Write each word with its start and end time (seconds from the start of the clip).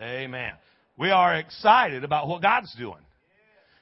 Amen. 0.00 0.52
We 0.98 1.10
are 1.10 1.34
excited 1.36 2.04
about 2.04 2.28
what 2.28 2.42
God's 2.42 2.74
doing. 2.76 3.00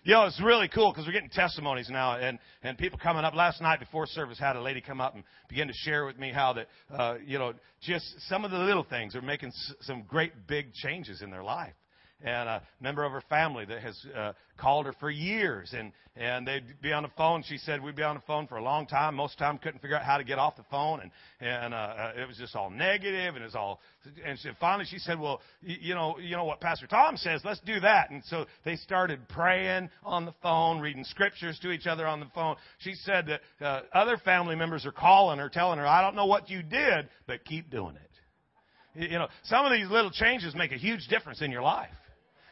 You 0.05 0.15
know, 0.15 0.25
it's 0.25 0.41
really 0.41 0.69
cool 0.69 0.91
because 0.91 1.07
we're 1.07 1.13
getting 1.13 1.29
testimonies 1.29 1.91
now, 1.91 2.17
and 2.17 2.39
and 2.63 2.79
people 2.79 2.99
coming 3.03 3.25
up. 3.25 3.35
Last 3.35 3.61
night 3.61 3.79
before 3.79 4.07
service, 4.07 4.39
had 4.39 4.57
a 4.57 4.63
lady 4.63 4.81
come 4.81 5.01
up 5.01 5.15
and 5.15 5.23
begin 5.49 5.69
to 5.69 5.75
share 5.75 6.07
with 6.07 6.19
me 6.19 6.33
how 6.33 6.55
that, 6.55 6.69
uh, 6.91 7.17
you 7.27 7.39
know, 7.39 7.53
just 7.83 8.07
some 8.29 8.45
of 8.45 8.51
the 8.51 8.59
little 8.59 8.85
things 8.85 9.15
are 9.15 9.21
making 9.21 9.49
s- 9.49 9.75
some 9.83 10.03
great 10.09 10.47
big 10.47 10.73
changes 10.73 11.21
in 11.21 11.31
their 11.31 11.43
life 11.43 11.75
and 12.23 12.49
a 12.49 12.63
member 12.81 13.05
of 13.05 13.13
her 13.13 13.23
family 13.29 13.65
that 13.65 13.81
has 13.81 14.07
uh, 14.17 14.33
called 14.57 14.87
her 14.87 14.93
for 14.95 15.11
years. 15.11 15.73
And 15.77 15.93
and 16.17 16.45
they'd 16.45 16.65
be 16.83 16.93
on 16.93 17.05
the 17.05 17.11
phone. 17.17 17.45
She 17.45 17.59
said 17.59 17.81
we'd 17.81 17.95
be 17.95 18.03
on 18.03 18.17
the 18.17 18.23
phone 18.23 18.49
for 18.49 18.57
a 18.57 18.63
long 18.63 18.87
time. 18.87 19.15
Most 19.15 19.35
of 19.35 19.39
the 19.39 19.45
time 19.45 19.59
couldn't 19.59 19.81
figure 19.81 19.97
out 19.97 20.03
how 20.03 20.19
to 20.19 20.25
get 20.25 20.37
off 20.37 20.57
the 20.57 20.65
phone. 20.69 21.01
And 21.01 21.11
and 21.41 21.73
uh, 21.73 21.77
uh 21.77 22.13
it 22.17 22.27
was 22.27 22.37
just 22.37 22.57
all 22.57 22.71
negative 22.71 23.37
and 23.37 23.43
it 23.43 23.47
was 23.47 23.55
all 23.55 23.81
and 24.25 24.37
she, 24.39 24.49
finally 24.59 24.85
she 24.85 24.99
said 24.99 25.21
well 25.21 25.41
you, 25.63 25.77
you 25.81 25.95
know 25.95 26.19
you 26.19 26.35
know 26.35 26.45
what 26.45 26.61
pastor 26.61 26.89
tom 26.89 27.17
says. 27.17 27.43
Let's 27.45 27.61
do 27.61 27.79
that. 27.81 28.11
And 28.11 28.25
so 28.25 28.47
they 28.65 28.75
started 28.75 29.29
praying 29.29 29.91
on 30.03 30.25
the 30.25 30.35
phone 30.43 30.81
reading 30.81 31.05
scriptures 31.05 31.59
to 31.63 31.71
each 31.71 31.87
other 31.87 32.07
on 32.07 32.19
the 32.19 32.27
phone. 32.35 32.57
She 32.79 32.95
said 32.95 33.27
that 33.29 33.65
uh, 33.65 33.83
other 33.93 34.17
family 34.19 34.57
members 34.57 34.85
are 34.87 34.93
calling 34.93 35.39
her 35.39 35.49
telling 35.49 35.79
her 35.79 35.87
i 35.87 36.03
don't 36.03 36.17
know 36.17 36.27
what 36.27 36.51
you 36.51 36.63
did 36.63 37.09
but 37.29 37.45
keep 37.45 37.71
doing 37.71 37.95
it. 37.95 39.09
You 39.11 39.19
know 39.19 39.29
some 39.45 39.65
of 39.65 39.71
these 39.71 39.89
little 39.89 40.11
changes 40.11 40.57
make 40.57 40.73
a 40.73 40.79
huge 40.79 41.07
difference 41.07 41.43
in 41.43 41.53
your 41.53 41.63
life 41.63 41.91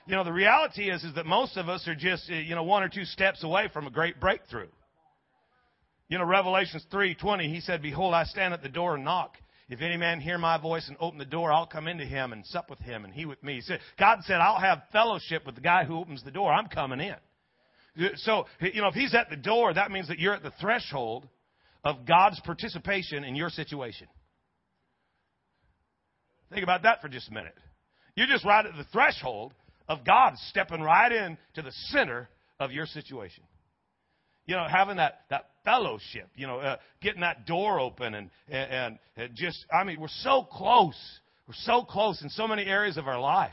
you 0.06 0.15
know, 0.15 0.24
the 0.24 0.33
reality 0.33 0.91
is, 0.91 1.02
is 1.02 1.15
that 1.15 1.27
most 1.27 1.56
of 1.56 1.69
us 1.69 1.87
are 1.88 1.95
just, 1.95 2.30
uh, 2.30 2.34
you 2.34 2.55
know, 2.55 2.62
one 2.62 2.83
or 2.83 2.88
two 2.88 3.05
steps 3.05 3.42
away 3.42 3.69
from 3.73 3.87
a 3.87 3.91
great 3.91 4.20
breakthrough. 4.20 4.69
You 6.09 6.19
know, 6.19 6.24
Revelations 6.24 6.87
3:20, 6.92 7.48
he 7.48 7.60
said, 7.60 7.82
"Behold, 7.82 8.15
I 8.15 8.24
stand 8.24 8.55
at 8.55 8.62
the 8.62 8.69
door 8.69 8.95
and 8.95 9.05
knock. 9.05 9.37
If 9.69 9.80
any 9.80 9.96
man 9.96 10.20
hear 10.20 10.38
my 10.38 10.59
voice 10.59 10.87
and 10.87 10.96
open 11.01 11.19
the 11.19 11.24
door, 11.24 11.52
I'll 11.52 11.66
come 11.66 11.88
into 11.88 12.05
him 12.05 12.32
and 12.32 12.46
sup 12.46 12.70
with 12.70 12.79
him 12.79 13.05
and 13.05 13.12
he 13.12 13.27
with 13.27 13.42
me." 13.42 13.55
He 13.55 13.60
said, 13.62 13.80
God 13.98 14.23
said, 14.23 14.41
"I'll 14.41 14.60
have 14.60 14.84
fellowship 14.92 15.45
with 15.45 15.56
the 15.56 15.60
guy 15.60 15.84
who 15.84 15.98
opens 15.98 16.23
the 16.23 16.30
door. 16.30 16.52
I'm 16.52 16.68
coming 16.68 17.01
in." 17.01 17.16
So, 18.18 18.46
you 18.60 18.80
know, 18.82 18.88
if 18.88 18.95
he's 18.95 19.15
at 19.15 19.30
the 19.30 19.37
door, 19.37 19.74
that 19.74 19.91
means 19.91 20.07
that 20.09 20.20
you're 20.20 20.35
at 20.35 20.43
the 20.43 20.52
threshold 20.60 21.29
of 21.82 22.04
God's 22.07 22.38
participation 22.41 23.24
in 23.24 23.35
your 23.35 23.48
situation. 23.48 24.07
Think 26.51 26.63
about 26.63 26.82
that 26.82 27.01
for 27.01 27.09
just 27.09 27.29
a 27.29 27.32
minute. 27.32 27.54
You're 28.15 28.26
just 28.29 28.45
right 28.45 28.65
at 28.65 28.76
the 28.76 28.85
threshold 28.93 29.52
of 29.88 30.04
God 30.04 30.34
stepping 30.48 30.80
right 30.80 31.12
in 31.12 31.38
to 31.54 31.62
the 31.62 31.73
center 31.90 32.29
of 32.59 32.73
your 32.73 32.87
situation. 32.87 33.45
You 34.46 34.54
know, 34.56 34.66
having 34.68 34.96
that, 34.96 35.23
that 35.30 35.46
fellowship, 35.65 36.29
you 36.37 36.46
know, 36.46 36.59
uh, 36.59 36.76
getting 37.02 37.23
that 37.23 37.46
door 37.46 37.80
open 37.80 38.14
and, 38.14 38.30
and, 38.48 38.98
and 39.16 39.34
just, 39.34 39.64
I 39.73 39.84
mean, 39.84 40.01
we're 40.01 40.09
so 40.09 40.46
close. 40.51 40.96
We're 41.48 41.54
so 41.54 41.82
close 41.82 42.23
in 42.23 42.30
so 42.30 42.46
many 42.46 42.64
areas 42.64 42.96
of 42.96 43.09
our 43.09 43.20
life. 43.20 43.51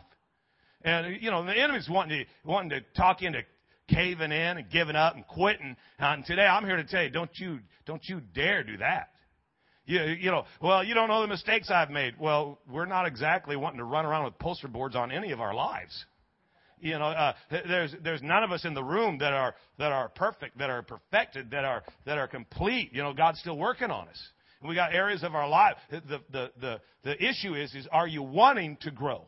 And, 0.84 1.22
you 1.22 1.31
know, 1.31 1.44
the 1.45 1.58
enemy's 1.58 1.89
wanting 1.89 2.20
to, 2.20 2.50
wanting 2.50 2.70
to 2.72 2.81
talk 2.95 3.22
into 3.23 3.42
caving 3.88 4.31
in 4.31 4.58
and 4.58 4.70
giving 4.70 4.95
up 4.95 5.16
and 5.16 5.26
quitting. 5.28 5.76
And 5.98 6.26
today 6.26 6.45
I'm 6.45 6.66
here 6.66 6.78
to 6.78 6.84
tell 6.84 7.04
you, 7.04 7.09
don't 7.09 7.31
you, 7.36 7.59
don't 7.86 8.04
you 8.06 8.22
dare 8.34 8.64
do 8.64 8.78
that. 8.78 9.09
You, 9.86 10.02
you 10.02 10.31
know, 10.31 10.45
well, 10.61 10.84
you 10.84 10.94
don't 10.94 11.09
know 11.09 11.22
the 11.22 11.28
mistakes 11.28 11.70
I've 11.70 11.89
made. 11.89 12.16
Well, 12.20 12.59
we're 12.72 12.86
not 12.86 13.06
exactly 13.06 13.56
wanting 13.56 13.80
to 13.80 13.84
run 13.84 14.06
around 14.06 14.26
with 14.26 14.38
poster 14.39 14.67
boards 14.67 14.95
on 14.95 15.11
any 15.11 15.31
of 15.31 15.42
our 15.42 15.54
lives. 15.54 16.06
You 16.84 17.00
know, 17.00 17.06
uh, 17.06 17.34
there's 17.50 17.95
there's 18.03 18.22
none 18.22 18.44
of 18.44 18.52
us 18.52 18.66
in 18.66 18.73
the 18.73 18.84
room 18.84 19.17
that 19.20 19.31
are 19.31 19.56
that 19.80 19.94
are 19.94 20.09
perfect, 20.09 20.58
that 20.58 20.70
are 20.70 20.81
perfected, 20.81 21.50
that 21.52 21.64
are 21.64 21.81
that 22.06 22.17
are 22.17 22.28
complete. 22.28 22.92
You 22.92 23.02
know, 23.03 23.14
God's 23.14 23.39
still 23.39 23.58
working 23.58 23.89
on 23.89 24.09
us. 24.09 24.22
And 24.59 24.67
we 24.67 24.76
got 24.76 24.94
areas 24.94 25.23
of 25.23 25.34
our 25.34 25.48
life. 25.48 25.76
The 25.89 26.22
the 26.30 26.52
the 26.59 26.81
the 27.06 27.23
issue 27.23 27.56
is 27.56 27.73
is 27.73 27.88
are 27.89 28.06
you 28.06 28.22
wanting 28.22 28.78
to 28.81 28.92
grow? 28.92 29.26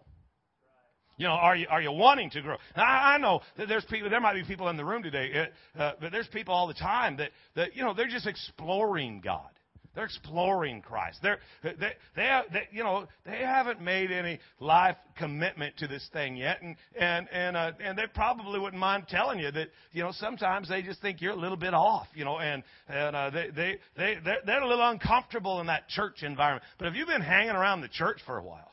You 1.18 1.28
know, 1.28 1.34
are 1.34 1.56
you 1.56 1.66
are 1.70 1.82
you 1.82 1.94
wanting 1.94 2.30
to 2.32 2.42
grow? 2.42 2.58
Now, 2.76 2.84
I, 2.84 3.14
I 3.16 3.18
know 3.20 3.40
that 3.58 3.70
there's 3.70 3.86
people. 3.86 4.10
There 4.10 4.20
might 4.20 4.34
be 4.34 4.44
people 4.44 4.68
in 4.68 4.76
the 4.76 4.84
room 4.84 5.02
today, 5.02 5.48
uh, 5.80 5.94
but 6.02 6.12
there's 6.12 6.28
people 6.28 6.54
all 6.54 6.68
the 6.68 6.74
time 6.74 7.16
that 7.18 7.32
that 7.56 7.74
you 7.74 7.86
know 7.86 7.94
they're 7.94 8.10
just 8.10 8.28
exploring 8.28 9.22
God. 9.24 9.48
They're 9.96 10.06
exploring 10.06 10.82
Christ. 10.82 11.20
They're, 11.24 11.40
they, 11.64 11.74
they, 12.16 12.42
they, 12.52 12.68
you 12.72 12.84
know, 12.84 13.08
they 13.26 13.38
haven't 13.38 13.82
made 13.82 14.12
any 14.12 14.40
life 14.60 14.98
commitment 15.18 15.78
to 15.78 15.88
this 15.88 16.08
thing 16.12 16.36
yet, 16.36 16.62
and 16.62 16.76
and 17.00 17.28
and 17.32 17.58
uh, 17.58 17.72
and 17.82 17.98
they 17.98 18.06
probably 18.14 18.60
wouldn't 18.60 18.80
mind 18.80 19.06
telling 19.08 19.40
you 19.40 19.52
that, 19.52 19.70
you 19.94 20.04
know, 20.04 20.12
sometimes 20.12 20.70
they 20.70 20.82
just 20.82 21.02
think 21.02 21.22
you're 21.22 21.34
a 21.34 21.36
little 21.36 21.58
bit 21.58 21.74
off, 21.74 22.08
you 22.14 22.26
know, 22.26 22.40
and 22.40 22.64
and 22.88 23.16
uh, 23.16 23.30
they 23.30 23.50
they 23.56 23.78
they 23.96 24.18
they're, 24.24 24.42
they're 24.46 24.62
a 24.62 24.68
little 24.68 24.90
uncomfortable 24.90 25.62
in 25.62 25.68
that 25.68 25.88
church 25.88 26.24
environment. 26.24 26.64
But 26.78 26.90
if 26.90 26.96
you've 26.96 27.08
been 27.08 27.22
hanging 27.22 27.56
around 27.56 27.82
the 27.82 27.88
church 27.88 28.20
for 28.26 28.38
a 28.38 28.44
while, 28.44 28.72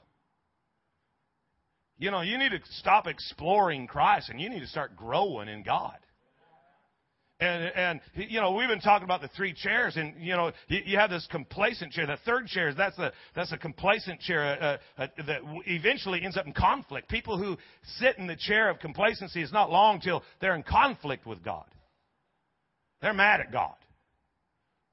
you 1.98 2.10
know, 2.10 2.20
you 2.20 2.36
need 2.36 2.50
to 2.50 2.60
stop 2.78 3.06
exploring 3.06 3.86
Christ 3.86 4.28
and 4.28 4.40
you 4.40 4.50
need 4.50 4.60
to 4.60 4.66
start 4.66 4.96
growing 4.96 5.48
in 5.48 5.62
God. 5.62 5.96
And, 7.42 7.72
and, 7.74 8.00
you 8.30 8.40
know, 8.40 8.52
we've 8.52 8.68
been 8.68 8.80
talking 8.80 9.04
about 9.04 9.20
the 9.20 9.28
three 9.36 9.52
chairs, 9.52 9.96
and, 9.96 10.14
you 10.20 10.36
know, 10.36 10.52
you, 10.68 10.78
you 10.86 10.96
have 10.96 11.10
this 11.10 11.26
complacent 11.28 11.90
chair. 11.90 12.06
The 12.06 12.16
third 12.24 12.46
chair, 12.46 12.68
is 12.68 12.76
that's 12.76 12.96
a, 13.00 13.10
that's 13.34 13.50
a 13.50 13.58
complacent 13.58 14.20
chair 14.20 14.44
uh, 14.62 15.02
uh, 15.02 15.06
that 15.26 15.40
eventually 15.66 16.22
ends 16.22 16.36
up 16.36 16.46
in 16.46 16.52
conflict. 16.52 17.08
People 17.08 17.38
who 17.38 17.56
sit 17.98 18.16
in 18.16 18.28
the 18.28 18.36
chair 18.36 18.70
of 18.70 18.78
complacency 18.78 19.42
is 19.42 19.52
not 19.52 19.72
long 19.72 20.00
till 20.00 20.22
they're 20.40 20.54
in 20.54 20.62
conflict 20.62 21.26
with 21.26 21.42
God. 21.42 21.64
They're 23.00 23.12
mad 23.12 23.40
at 23.40 23.50
God. 23.50 23.74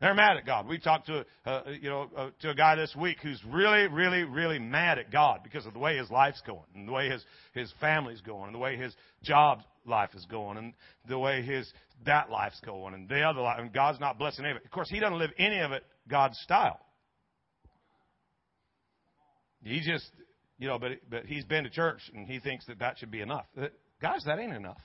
They're 0.02 0.16
mad 0.16 0.38
at 0.38 0.46
God. 0.48 0.66
We 0.68 0.80
talked 0.80 1.06
to, 1.06 1.26
uh, 1.46 1.62
you 1.80 1.90
know, 1.90 2.10
uh, 2.18 2.30
to 2.40 2.50
a 2.50 2.56
guy 2.56 2.76
this 2.78 2.96
week 3.00 3.18
who's 3.22 3.40
really, 3.48 3.86
really, 3.88 4.24
really 4.24 4.58
mad 4.58 4.98
at 4.98 5.12
God 5.12 5.42
because 5.44 5.68
of 5.68 5.74
the 5.74 5.80
way 5.80 5.98
his 5.98 6.10
life's 6.10 6.42
going, 6.48 6.64
and 6.74 6.88
the 6.88 6.94
way 6.94 7.10
his 7.10 7.24
his 7.54 7.72
family's 7.80 8.22
going, 8.22 8.46
and 8.46 8.56
the 8.56 8.60
way 8.60 8.76
his 8.76 8.96
job 9.22 9.62
life 9.86 10.12
is 10.16 10.26
going, 10.26 10.58
and 10.58 10.74
the 11.08 11.18
way 11.18 11.42
his 11.42 11.72
that 12.06 12.30
life's 12.30 12.60
going, 12.62 12.94
and 12.94 13.10
the 13.10 13.22
other 13.22 13.42
life, 13.42 13.60
and 13.60 13.74
God's 13.74 14.00
not 14.00 14.18
blessing 14.18 14.46
any 14.46 14.52
of 14.52 14.58
it. 14.58 14.66
Of 14.66 14.72
course, 14.72 14.90
he 14.90 15.00
doesn't 15.00 15.18
live 15.18 15.32
any 15.38 15.60
of 15.60 15.72
it 15.72 15.84
God's 16.08 16.38
style. 16.40 16.80
He 19.64 19.82
just, 19.82 20.10
you 20.58 20.68
know, 20.68 20.80
but 20.80 20.92
but 21.10 21.26
he's 21.26 21.44
been 21.44 21.66
to 21.66 21.70
church 21.70 22.00
and 22.14 22.28
he 22.28 22.40
thinks 22.40 22.66
that 22.68 22.80
that 22.80 22.98
should 22.98 23.12
be 23.12 23.22
enough. 23.22 23.46
Guys, 24.02 24.24
that 24.26 24.40
ain't 24.40 24.54
enough. 24.54 24.80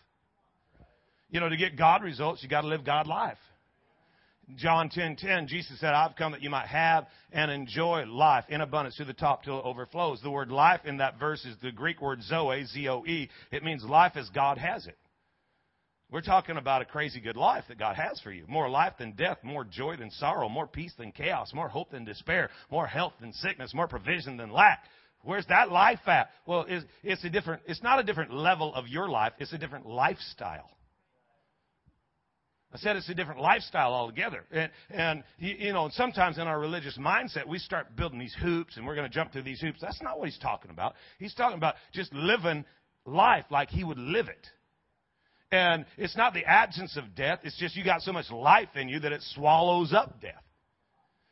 You 1.30 1.40
know, 1.40 1.48
to 1.48 1.56
get 1.56 1.76
God 1.76 2.02
results, 2.02 2.42
you 2.42 2.48
got 2.48 2.62
to 2.62 2.68
live 2.68 2.84
God 2.84 3.06
life. 3.06 3.38
John 4.56 4.88
10:10, 4.88 5.16
10, 5.16 5.16
10, 5.16 5.46
Jesus 5.48 5.80
said, 5.80 5.94
"I've 5.94 6.16
come 6.16 6.32
that 6.32 6.42
you 6.42 6.50
might 6.50 6.66
have 6.66 7.06
and 7.32 7.50
enjoy 7.50 8.04
life 8.04 8.44
in 8.48 8.60
abundance 8.60 8.96
to 8.96 9.04
the 9.04 9.14
top 9.14 9.42
till 9.42 9.58
it 9.58 9.64
overflows." 9.64 10.20
The 10.20 10.30
word 10.30 10.50
life 10.50 10.84
in 10.84 10.98
that 10.98 11.18
verse 11.18 11.44
is 11.44 11.56
the 11.58 11.72
Greek 11.72 12.00
word 12.00 12.22
zoe, 12.22 12.64
Z 12.64 12.88
O 12.88 13.04
E. 13.06 13.30
It 13.50 13.62
means 13.62 13.84
life 13.84 14.16
as 14.16 14.28
God 14.30 14.58
has 14.58 14.86
it. 14.86 14.98
We're 16.10 16.20
talking 16.20 16.58
about 16.58 16.82
a 16.82 16.84
crazy 16.84 17.20
good 17.20 17.36
life 17.36 17.64
that 17.68 17.78
God 17.78 17.96
has 17.96 18.20
for 18.20 18.30
you. 18.30 18.44
More 18.46 18.68
life 18.68 18.92
than 18.98 19.12
death, 19.12 19.38
more 19.42 19.64
joy 19.64 19.96
than 19.96 20.10
sorrow, 20.10 20.48
more 20.48 20.66
peace 20.66 20.94
than 20.94 21.10
chaos, 21.10 21.52
more 21.54 21.68
hope 21.68 21.90
than 21.90 22.04
despair, 22.04 22.50
more 22.70 22.86
health 22.86 23.14
than 23.20 23.32
sickness, 23.32 23.74
more 23.74 23.88
provision 23.88 24.36
than 24.36 24.52
lack. 24.52 24.84
Where's 25.22 25.46
that 25.46 25.72
life 25.72 26.06
at? 26.06 26.30
Well, 26.46 26.66
it's, 26.68 26.84
it's 27.02 27.24
a 27.24 27.30
different, 27.30 27.62
it's 27.66 27.82
not 27.82 27.98
a 27.98 28.02
different 28.02 28.32
level 28.32 28.74
of 28.74 28.86
your 28.86 29.08
life, 29.08 29.32
it's 29.38 29.54
a 29.54 29.58
different 29.58 29.86
lifestyle. 29.86 30.70
I 32.74 32.78
said 32.78 32.96
it's 32.96 33.08
a 33.08 33.14
different 33.14 33.40
lifestyle 33.40 33.94
altogether. 33.94 34.42
And, 34.50 34.70
and 34.90 35.24
you 35.38 35.72
know, 35.72 35.88
sometimes 35.92 36.38
in 36.38 36.48
our 36.48 36.58
religious 36.58 36.98
mindset, 36.98 37.46
we 37.46 37.60
start 37.60 37.94
building 37.94 38.18
these 38.18 38.34
hoops 38.42 38.76
and 38.76 38.84
we're 38.84 38.96
going 38.96 39.08
to 39.08 39.14
jump 39.14 39.32
through 39.32 39.44
these 39.44 39.60
hoops. 39.60 39.78
That's 39.80 40.02
not 40.02 40.18
what 40.18 40.28
he's 40.28 40.38
talking 40.38 40.72
about. 40.72 40.94
He's 41.20 41.34
talking 41.34 41.56
about 41.56 41.76
just 41.92 42.12
living 42.12 42.64
life 43.06 43.44
like 43.48 43.68
he 43.68 43.84
would 43.84 43.98
live 43.98 44.26
it. 44.26 44.48
And 45.52 45.86
it's 45.96 46.16
not 46.16 46.34
the 46.34 46.44
absence 46.44 46.96
of 46.96 47.14
death, 47.14 47.40
it's 47.44 47.56
just 47.56 47.76
you 47.76 47.84
got 47.84 48.02
so 48.02 48.12
much 48.12 48.28
life 48.32 48.70
in 48.74 48.88
you 48.88 48.98
that 48.98 49.12
it 49.12 49.22
swallows 49.34 49.92
up 49.92 50.20
death. 50.20 50.42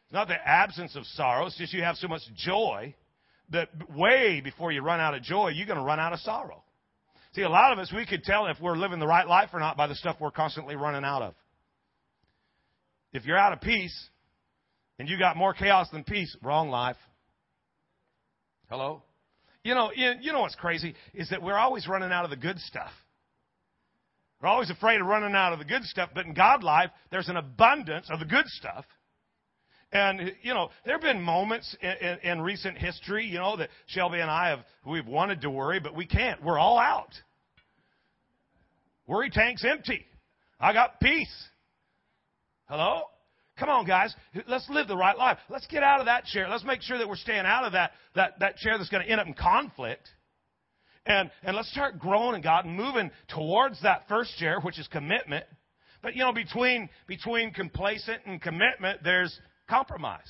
It's 0.05 0.13
not 0.13 0.29
the 0.29 0.49
absence 0.49 0.95
of 0.95 1.05
sorrow, 1.07 1.47
it's 1.47 1.59
just 1.59 1.73
you 1.73 1.83
have 1.83 1.97
so 1.97 2.07
much 2.07 2.23
joy 2.37 2.95
that 3.51 3.69
way 3.97 4.41
before 4.41 4.71
you 4.71 4.81
run 4.81 5.01
out 5.01 5.15
of 5.15 5.23
joy, 5.23 5.49
you're 5.49 5.67
going 5.67 5.79
to 5.79 5.85
run 5.85 5.99
out 5.99 6.13
of 6.13 6.21
sorrow. 6.21 6.62
See, 7.35 7.43
a 7.43 7.49
lot 7.49 7.73
of 7.73 7.79
us, 7.79 7.91
we 7.95 8.05
could 8.05 8.25
tell 8.25 8.47
if 8.47 8.61
we're 8.61 8.77
living 8.77 8.99
the 8.99 9.07
right 9.07 9.27
life 9.27 9.51
or 9.53 9.61
not 9.61 9.77
by 9.77 9.87
the 9.87 9.95
stuff 9.95 10.17
we're 10.21 10.31
constantly 10.31 10.77
running 10.77 11.05
out 11.05 11.23
of. 11.23 11.35
If 13.13 13.25
you're 13.25 13.39
out 13.39 13.53
of 13.53 13.61
peace 13.61 14.09
and 14.99 15.09
you 15.09 15.19
got 15.19 15.37
more 15.37 15.55
chaos 15.55 15.89
than 15.91 16.05
peace, 16.05 16.37
wrong 16.43 16.69
life. 16.69 16.97
Hello? 18.69 19.03
You 19.65 19.75
know, 19.75 19.93
you 19.95 20.33
know 20.33 20.41
what's 20.41 20.57
crazy 20.57 20.95
is 21.15 21.31
that 21.31 21.43
we're 21.43 21.57
always 21.57 21.87
running 21.87 22.11
out 22.11 22.25
of 22.25 22.31
the 22.31 22.37
good 22.37 22.59
stuff. 22.59 22.91
We're 24.41 24.49
always 24.49 24.71
afraid 24.71 25.01
of 25.01 25.07
running 25.07 25.35
out 25.35 25.53
of 25.53 25.59
the 25.59 25.65
good 25.65 25.85
stuff, 25.85 26.11
but 26.15 26.27
in 26.27 26.35
God 26.35 26.65
life, 26.65 26.91
there's 27.11 27.29
an 27.29 27.37
abundance 27.37 28.09
of 28.11 28.19
the 28.19 28.25
good 28.25 28.47
stuff. 28.47 28.85
And, 29.93 30.33
you 30.43 30.55
know, 30.55 30.71
there 30.87 30.95
have 30.95 31.03
been 31.03 31.21
moments 31.21 31.77
in, 31.83 31.91
in, 31.91 32.19
in, 32.31 32.41
recent 32.41 32.79
history, 32.79 33.27
you 33.27 33.39
know, 33.39 33.59
that 33.59 33.69
Shelby 33.87 34.21
and 34.21 34.31
I 34.31 34.49
have, 34.49 34.61
we've 34.87 35.07
wanted 35.07 35.43
to 35.43 35.51
worry, 35.51 35.81
but 35.81 35.95
we 35.95 36.07
can't. 36.07 36.43
We're 36.43 36.59
all 36.59 36.79
out. 36.79 37.11
Worry 39.07 39.29
tank's 39.29 39.65
empty. 39.65 40.07
I 40.59 40.73
got 40.73 40.99
peace. 40.99 41.33
Hello? 42.69 43.03
Come 43.59 43.69
on, 43.69 43.87
guys. 43.87 44.15
Let's 44.49 44.69
live 44.71 44.89
the 44.89 44.97
right 44.97 45.17
life. 45.17 45.37
Let's 45.51 45.67
get 45.67 45.83
out 45.83 46.01
of 46.01 46.07
that 46.07 46.25
chair. 46.25 46.49
Let's 46.49 46.65
make 46.65 46.81
sure 46.81 46.97
that 46.97 47.07
we're 47.07 47.17
staying 47.17 47.45
out 47.45 47.65
of 47.65 47.73
that, 47.73 47.93
that, 48.15 48.41
that 48.41 48.57
chair 48.57 48.79
that's 48.79 48.89
going 48.89 49.05
to 49.05 49.11
end 49.11 49.21
up 49.21 49.27
in 49.27 49.35
conflict. 49.35 50.09
And, 51.05 51.31
and 51.43 51.55
let's 51.55 51.71
start 51.71 51.99
growing 51.99 52.35
in 52.35 52.41
God 52.41 52.65
and 52.65 52.75
moving 52.75 53.11
towards 53.29 53.83
that 53.83 54.09
first 54.09 54.39
chair, 54.39 54.61
which 54.61 54.79
is 54.79 54.89
commitment. 54.89 55.45
But, 56.03 56.15
you 56.15 56.21
know, 56.21 56.33
between, 56.33 56.89
between 57.07 57.53
complacent 57.53 58.23
and 58.25 58.41
commitment, 58.41 59.01
there's 59.05 59.39
compromise. 59.73 60.29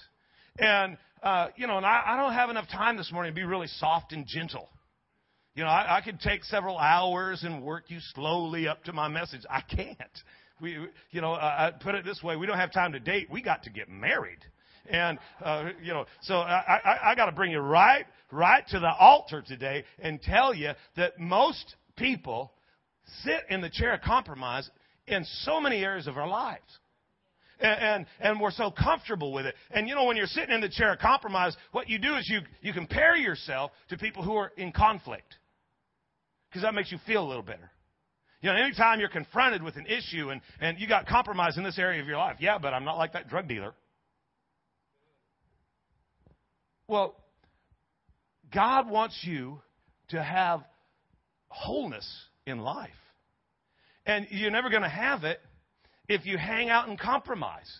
And, 0.58 0.96
uh, 1.22 1.48
you 1.56 1.66
know, 1.66 1.76
and 1.76 1.84
I, 1.84 2.02
I 2.06 2.16
don't 2.16 2.32
have 2.32 2.48
enough 2.48 2.68
time 2.68 2.96
this 2.96 3.10
morning 3.10 3.32
to 3.32 3.34
be 3.34 3.44
really 3.44 3.66
soft 3.66 4.12
and 4.12 4.24
gentle. 4.24 4.68
You 5.56 5.64
know, 5.64 5.68
I, 5.68 5.98
I 5.98 6.00
could 6.00 6.20
take 6.20 6.44
several 6.44 6.78
hours 6.78 7.42
and 7.42 7.62
work 7.62 7.84
you 7.88 7.98
slowly 8.14 8.68
up 8.68 8.84
to 8.84 8.92
my 8.92 9.08
message. 9.08 9.40
I 9.50 9.60
can't. 9.60 9.98
We, 10.60 10.78
you 11.10 11.20
know, 11.20 11.32
uh, 11.32 11.72
I 11.74 11.82
put 11.82 11.96
it 11.96 12.04
this 12.04 12.22
way: 12.22 12.36
we 12.36 12.46
don't 12.46 12.56
have 12.56 12.72
time 12.72 12.92
to 12.92 13.00
date. 13.00 13.28
We 13.30 13.42
got 13.42 13.64
to 13.64 13.70
get 13.70 13.88
married, 13.88 14.38
and 14.88 15.18
uh, 15.44 15.70
you 15.82 15.92
know, 15.92 16.06
so 16.22 16.36
I, 16.36 16.80
I, 16.84 17.10
I 17.10 17.14
got 17.16 17.26
to 17.26 17.32
bring 17.32 17.50
you 17.50 17.58
right, 17.58 18.06
right 18.30 18.66
to 18.68 18.78
the 18.78 18.92
altar 18.94 19.42
today 19.42 19.82
and 19.98 20.22
tell 20.22 20.54
you 20.54 20.70
that 20.96 21.18
most 21.18 21.74
people 21.96 22.52
sit 23.24 23.40
in 23.50 23.60
the 23.60 23.70
chair 23.70 23.92
of 23.94 24.02
compromise 24.02 24.70
in 25.08 25.24
so 25.42 25.60
many 25.60 25.82
areas 25.82 26.06
of 26.06 26.16
our 26.16 26.28
lives. 26.28 26.78
And, 27.62 28.06
and, 28.20 28.40
we're 28.40 28.50
so 28.50 28.72
comfortable 28.72 29.32
with 29.32 29.46
it. 29.46 29.54
And 29.70 29.88
you 29.88 29.94
know, 29.94 30.04
when 30.04 30.16
you're 30.16 30.26
sitting 30.26 30.52
in 30.52 30.60
the 30.60 30.68
chair 30.68 30.92
of 30.92 30.98
compromise, 30.98 31.56
what 31.70 31.88
you 31.88 31.98
do 31.98 32.16
is 32.16 32.28
you, 32.28 32.40
you 32.60 32.72
compare 32.72 33.14
yourself 33.14 33.70
to 33.90 33.96
people 33.96 34.24
who 34.24 34.34
are 34.34 34.50
in 34.56 34.72
conflict 34.72 35.36
because 36.48 36.62
that 36.62 36.74
makes 36.74 36.90
you 36.90 36.98
feel 37.06 37.24
a 37.24 37.28
little 37.28 37.42
better. 37.42 37.70
You 38.40 38.50
know, 38.50 38.56
anytime 38.56 38.98
you're 38.98 39.08
confronted 39.08 39.62
with 39.62 39.76
an 39.76 39.86
issue 39.86 40.30
and, 40.30 40.40
and 40.60 40.78
you 40.80 40.88
got 40.88 41.06
compromise 41.06 41.56
in 41.56 41.62
this 41.62 41.78
area 41.78 42.02
of 42.02 42.08
your 42.08 42.18
life, 42.18 42.38
yeah, 42.40 42.58
but 42.58 42.74
I'm 42.74 42.84
not 42.84 42.98
like 42.98 43.12
that 43.12 43.28
drug 43.28 43.46
dealer. 43.46 43.72
Well, 46.88 47.14
God 48.52 48.90
wants 48.90 49.18
you 49.22 49.60
to 50.08 50.22
have 50.22 50.62
wholeness 51.48 52.06
in 52.44 52.58
life. 52.58 52.90
And 54.04 54.26
you're 54.30 54.50
never 54.50 54.68
going 54.68 54.82
to 54.82 54.88
have 54.88 55.22
it 55.22 55.40
if 56.08 56.26
you 56.26 56.38
hang 56.38 56.70
out 56.70 56.88
and 56.88 56.98
compromise. 56.98 57.70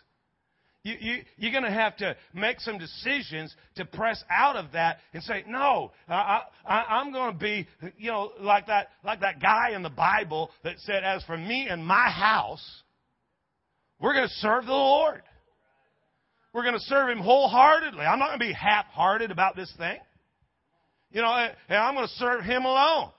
You, 0.84 0.96
you, 0.98 1.22
you're 1.36 1.52
going 1.52 1.62
to 1.62 1.70
have 1.70 1.96
to 1.98 2.16
make 2.34 2.58
some 2.58 2.76
decisions 2.76 3.54
to 3.76 3.84
press 3.84 4.22
out 4.28 4.56
of 4.56 4.72
that 4.72 4.98
and 5.14 5.22
say, 5.22 5.44
no, 5.46 5.92
I, 6.08 6.40
I, 6.66 6.82
I'm 6.88 7.12
going 7.12 7.34
to 7.34 7.38
be, 7.38 7.68
you 7.98 8.10
know, 8.10 8.32
like 8.40 8.66
that, 8.66 8.88
like 9.04 9.20
that 9.20 9.40
guy 9.40 9.70
in 9.76 9.84
the 9.84 9.90
Bible 9.90 10.50
that 10.64 10.80
said, 10.80 11.04
as 11.04 11.22
for 11.22 11.36
me 11.36 11.68
and 11.70 11.86
my 11.86 12.10
house, 12.10 12.82
we're 14.00 14.12
going 14.14 14.26
to 14.26 14.34
serve 14.34 14.66
the 14.66 14.72
Lord. 14.72 15.22
We're 16.52 16.64
going 16.64 16.74
to 16.74 16.80
serve 16.80 17.10
Him 17.10 17.18
wholeheartedly. 17.18 18.04
I'm 18.04 18.18
not 18.18 18.30
going 18.30 18.40
to 18.40 18.46
be 18.46 18.52
half-hearted 18.52 19.30
about 19.30 19.54
this 19.54 19.72
thing. 19.78 19.98
You 21.12 21.22
know, 21.22 21.32
and 21.68 21.78
I'm 21.78 21.94
going 21.94 22.08
to 22.08 22.14
serve 22.14 22.42
Him 22.42 22.64
alone. 22.64 23.10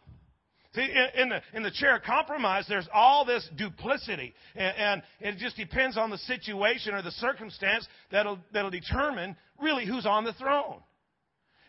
See, 0.75 0.92
in, 1.16 1.30
the, 1.30 1.42
in 1.54 1.62
the 1.62 1.70
chair 1.70 1.96
of 1.98 2.04
compromise, 2.04 2.66
there's 2.68 2.88
all 2.92 3.25
this 3.25 3.48
duplicity. 3.56 4.34
And, 4.56 4.75
and 4.78 5.36
it 5.36 5.38
just 5.38 5.56
depends 5.56 5.98
on 5.98 6.10
the 6.10 6.18
situation 6.20 6.96
or 6.96 7.04
the 7.04 7.12
circumstance 7.12 7.88
that'll, 8.12 8.40
that'll 8.52 8.72
determine 8.72 9.36
really 9.62 9.86
who's 9.86 10.08
on 10.08 10.24
the 10.24 10.34
throne. 10.34 10.80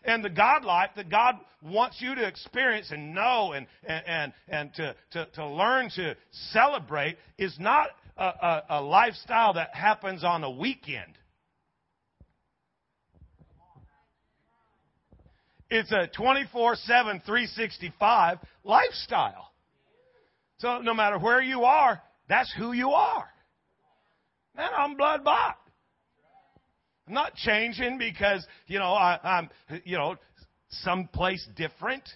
And 0.05 0.23
the 0.23 0.29
God 0.29 0.63
life 0.63 0.89
that 0.95 1.09
God 1.09 1.35
wants 1.61 1.97
you 1.99 2.15
to 2.15 2.27
experience 2.27 2.91
and 2.91 3.13
know 3.13 3.53
and, 3.53 3.67
and, 3.83 4.03
and, 4.07 4.33
and 4.47 4.73
to, 4.75 4.95
to, 5.11 5.27
to 5.35 5.47
learn 5.47 5.89
to 5.95 6.15
celebrate 6.51 7.17
is 7.37 7.55
not 7.59 7.89
a, 8.17 8.25
a, 8.25 8.63
a 8.69 8.81
lifestyle 8.81 9.53
that 9.53 9.73
happens 9.73 10.23
on 10.23 10.43
a 10.43 10.49
weekend. 10.49 11.17
It's 15.75 15.91
a 15.91 16.07
24 16.07 16.75
7, 16.75 17.21
365 17.25 18.37
lifestyle. 18.63 19.51
So 20.59 20.79
no 20.79 20.93
matter 20.93 21.19
where 21.19 21.41
you 21.41 21.63
are, 21.63 22.01
that's 22.29 22.53
who 22.57 22.71
you 22.71 22.91
are. 22.91 23.25
Man, 24.55 24.69
I'm 24.77 24.95
blood 24.95 25.25
bought. 25.25 25.57
I'm 27.07 27.13
not 27.13 27.35
changing 27.35 27.97
because, 27.97 28.47
you 28.67 28.79
know, 28.79 28.93
I, 28.93 29.19
I'm, 29.21 29.49
you 29.83 29.97
know, 29.97 30.15
someplace 30.69 31.45
different. 31.57 32.07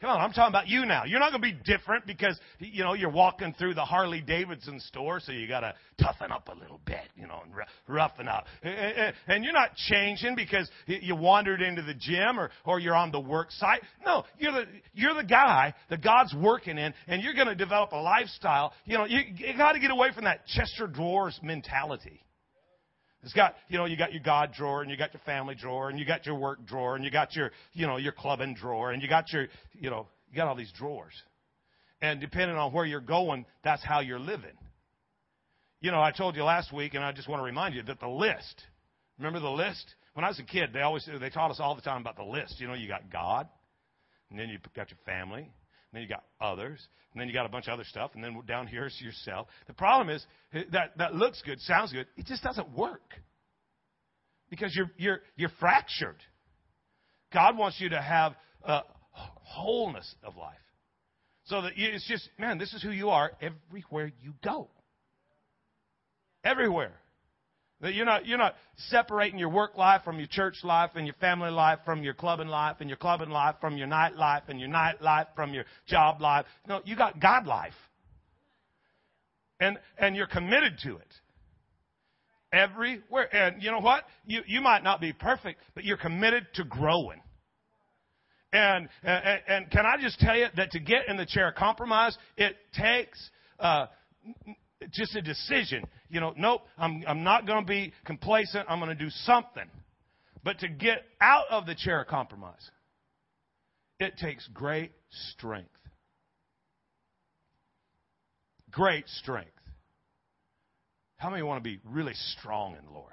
Come 0.00 0.10
on, 0.10 0.20
I'm 0.20 0.32
talking 0.32 0.52
about 0.52 0.68
you 0.68 0.84
now. 0.84 1.04
You're 1.04 1.20
not 1.20 1.30
going 1.30 1.40
to 1.40 1.56
be 1.56 1.72
different 1.72 2.04
because, 2.04 2.38
you 2.58 2.84
know, 2.84 2.92
you're 2.92 3.10
walking 3.10 3.54
through 3.56 3.74
the 3.74 3.84
Harley 3.84 4.20
Davidson 4.20 4.80
store, 4.80 5.18
so 5.20 5.32
you 5.32 5.48
got 5.48 5.60
to 5.60 5.72
toughen 6.02 6.30
up 6.30 6.48
a 6.48 6.54
little 6.54 6.80
bit, 6.84 7.08
you 7.16 7.26
know, 7.26 7.40
and 7.42 7.52
roughen 7.88 8.28
up. 8.28 8.44
And 8.62 9.44
you're 9.44 9.54
not 9.54 9.76
changing 9.76 10.34
because 10.34 10.68
you 10.86 11.16
wandered 11.16 11.62
into 11.62 11.80
the 11.80 11.94
gym 11.94 12.38
or, 12.38 12.50
or 12.66 12.80
you're 12.80 12.94
on 12.94 13.12
the 13.12 13.20
work 13.20 13.50
site. 13.52 13.80
No, 14.04 14.24
you're 14.38 14.52
the, 14.52 14.64
you're 14.92 15.14
the 15.14 15.24
guy 15.24 15.72
that 15.88 16.02
God's 16.02 16.34
working 16.34 16.76
in, 16.76 16.92
and 17.06 17.22
you're 17.22 17.34
going 17.34 17.48
to 17.48 17.54
develop 17.54 17.92
a 17.92 17.96
lifestyle. 17.96 18.72
You 18.84 18.98
know, 18.98 19.06
you, 19.06 19.20
you 19.36 19.56
got 19.56 19.72
to 19.72 19.80
get 19.80 19.90
away 19.90 20.08
from 20.14 20.24
that 20.24 20.46
Chester 20.48 20.86
drawers 20.86 21.38
mentality. 21.42 22.20
It's 23.24 23.32
got, 23.32 23.54
you 23.68 23.78
know, 23.78 23.86
you 23.86 23.96
got 23.96 24.12
your 24.12 24.22
God 24.22 24.52
drawer 24.52 24.82
and 24.82 24.90
you 24.90 24.98
got 24.98 25.14
your 25.14 25.22
family 25.24 25.54
drawer 25.54 25.88
and 25.88 25.98
you 25.98 26.04
got 26.04 26.26
your 26.26 26.34
work 26.34 26.66
drawer 26.66 26.94
and 26.94 27.04
you 27.04 27.10
got 27.10 27.34
your, 27.34 27.50
you 27.72 27.86
know, 27.86 27.96
your 27.96 28.12
clubbing 28.12 28.54
drawer 28.54 28.92
and 28.92 29.02
you 29.02 29.08
got 29.08 29.32
your, 29.32 29.46
you 29.72 29.88
know, 29.88 30.06
you 30.30 30.36
got 30.36 30.46
all 30.46 30.54
these 30.54 30.72
drawers. 30.72 31.14
And 32.02 32.20
depending 32.20 32.56
on 32.58 32.72
where 32.72 32.84
you're 32.84 33.00
going, 33.00 33.46
that's 33.62 33.82
how 33.82 34.00
you're 34.00 34.18
living. 34.18 34.56
You 35.80 35.90
know, 35.90 36.02
I 36.02 36.12
told 36.12 36.36
you 36.36 36.44
last 36.44 36.70
week 36.70 36.92
and 36.92 37.02
I 37.02 37.12
just 37.12 37.26
want 37.26 37.40
to 37.40 37.44
remind 37.44 37.74
you 37.74 37.82
that 37.84 37.98
the 37.98 38.08
list, 38.08 38.62
remember 39.18 39.40
the 39.40 39.50
list? 39.50 39.94
When 40.12 40.24
I 40.24 40.28
was 40.28 40.38
a 40.38 40.44
kid, 40.44 40.70
they 40.74 40.82
always, 40.82 41.08
they 41.18 41.30
taught 41.30 41.50
us 41.50 41.60
all 41.60 41.74
the 41.74 41.82
time 41.82 42.02
about 42.02 42.16
the 42.16 42.24
list. 42.24 42.60
You 42.60 42.68
know, 42.68 42.74
you 42.74 42.88
got 42.88 43.10
God 43.10 43.48
and 44.28 44.38
then 44.38 44.50
you 44.50 44.58
got 44.76 44.90
your 44.90 44.98
family 45.06 45.50
then 45.94 46.02
you 46.02 46.08
got 46.08 46.24
others, 46.40 46.80
and 47.12 47.20
then 47.20 47.28
you 47.28 47.34
got 47.34 47.46
a 47.46 47.48
bunch 47.48 47.68
of 47.68 47.74
other 47.74 47.84
stuff, 47.84 48.12
and 48.14 48.24
then 48.24 48.40
down 48.46 48.66
here 48.66 48.86
is 48.86 49.00
yourself. 49.00 49.46
The 49.66 49.74
problem 49.74 50.14
is 50.14 50.24
eh, 50.52 50.62
that 50.72 50.96
that 50.98 51.14
looks 51.14 51.42
good, 51.42 51.60
sounds 51.60 51.92
good, 51.92 52.06
it 52.16 52.26
just 52.26 52.42
doesn't 52.42 52.76
work 52.76 53.14
because 54.50 54.74
you're 54.74 54.90
you're 54.96 55.20
you're 55.36 55.52
fractured. 55.60 56.16
God 57.32 57.56
wants 57.56 57.80
you 57.80 57.88
to 57.90 58.00
have 58.00 58.34
a 58.62 58.82
wholeness 59.12 60.14
of 60.22 60.36
life, 60.36 60.54
so 61.44 61.62
that 61.62 61.72
it's 61.76 62.06
just 62.08 62.28
man, 62.38 62.58
this 62.58 62.72
is 62.72 62.82
who 62.82 62.90
you 62.90 63.10
are 63.10 63.32
everywhere 63.40 64.12
you 64.20 64.34
go. 64.42 64.68
Everywhere. 66.44 66.94
You're 67.92 68.06
not, 68.06 68.26
you're 68.26 68.38
not 68.38 68.54
separating 68.88 69.38
your 69.38 69.50
work 69.50 69.76
life 69.76 70.02
from 70.04 70.18
your 70.18 70.28
church 70.28 70.56
life 70.62 70.92
and 70.94 71.06
your 71.06 71.16
family 71.16 71.50
life 71.50 71.80
from 71.84 72.02
your 72.02 72.14
clubbing 72.14 72.48
life 72.48 72.76
and 72.80 72.88
your 72.88 72.96
clubbing 72.96 73.30
life 73.30 73.56
from 73.60 73.76
your 73.76 73.86
night 73.86 74.16
life 74.16 74.44
and 74.48 74.58
your 74.58 74.68
night 74.68 75.02
life 75.02 75.26
from 75.34 75.52
your 75.52 75.64
job 75.86 76.20
life. 76.20 76.46
No, 76.66 76.80
you 76.84 76.96
got 76.96 77.20
God 77.20 77.46
life. 77.46 77.74
And, 79.60 79.78
and 79.98 80.16
you're 80.16 80.26
committed 80.26 80.78
to 80.84 80.96
it. 80.96 81.14
Everywhere. 82.52 83.34
And 83.34 83.62
you 83.62 83.70
know 83.70 83.80
what? 83.80 84.04
You, 84.26 84.42
you 84.46 84.60
might 84.60 84.82
not 84.82 85.00
be 85.00 85.12
perfect, 85.12 85.60
but 85.74 85.84
you're 85.84 85.96
committed 85.96 86.46
to 86.54 86.64
growing. 86.64 87.20
And, 88.52 88.88
and, 89.02 89.40
and 89.48 89.70
can 89.70 89.84
I 89.84 90.00
just 90.00 90.20
tell 90.20 90.36
you 90.36 90.46
that 90.56 90.70
to 90.70 90.80
get 90.80 91.08
in 91.08 91.16
the 91.16 91.26
chair 91.26 91.48
of 91.48 91.56
compromise, 91.56 92.16
it 92.36 92.54
takes, 92.72 93.18
uh, 93.58 93.86
just 94.92 95.14
a 95.16 95.22
decision. 95.22 95.84
You 96.08 96.20
know, 96.20 96.34
nope, 96.36 96.62
I'm, 96.78 97.04
I'm 97.06 97.22
not 97.22 97.46
going 97.46 97.64
to 97.64 97.68
be 97.68 97.92
complacent. 98.04 98.66
I'm 98.68 98.78
going 98.78 98.96
to 98.96 99.04
do 99.04 99.10
something. 99.10 99.68
But 100.42 100.58
to 100.60 100.68
get 100.68 101.04
out 101.20 101.46
of 101.50 101.66
the 101.66 101.74
chair 101.74 102.02
of 102.02 102.06
compromise, 102.06 102.70
it 103.98 104.16
takes 104.18 104.46
great 104.48 104.92
strength. 105.36 105.70
Great 108.70 109.08
strength. 109.08 109.50
How 111.16 111.30
many 111.30 111.42
want 111.42 111.62
to 111.62 111.68
be 111.68 111.80
really 111.84 112.14
strong 112.14 112.76
in 112.76 112.84
the 112.84 112.92
Lord? 112.92 113.12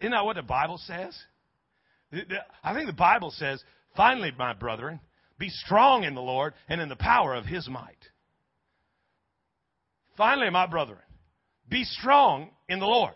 Isn't 0.00 0.12
that 0.12 0.24
what 0.24 0.36
the 0.36 0.42
Bible 0.42 0.78
says? 0.78 1.18
I 2.62 2.74
think 2.74 2.86
the 2.86 2.92
Bible 2.92 3.30
says, 3.30 3.62
finally, 3.96 4.30
my 4.36 4.52
brethren, 4.52 5.00
be 5.38 5.48
strong 5.48 6.04
in 6.04 6.14
the 6.14 6.20
Lord 6.20 6.54
and 6.68 6.80
in 6.80 6.88
the 6.88 6.96
power 6.96 7.34
of 7.34 7.46
his 7.46 7.68
might. 7.68 7.96
Finally, 10.16 10.50
my 10.50 10.66
brethren, 10.66 10.98
be 11.68 11.84
strong 11.84 12.50
in 12.68 12.78
the 12.78 12.86
Lord. 12.86 13.14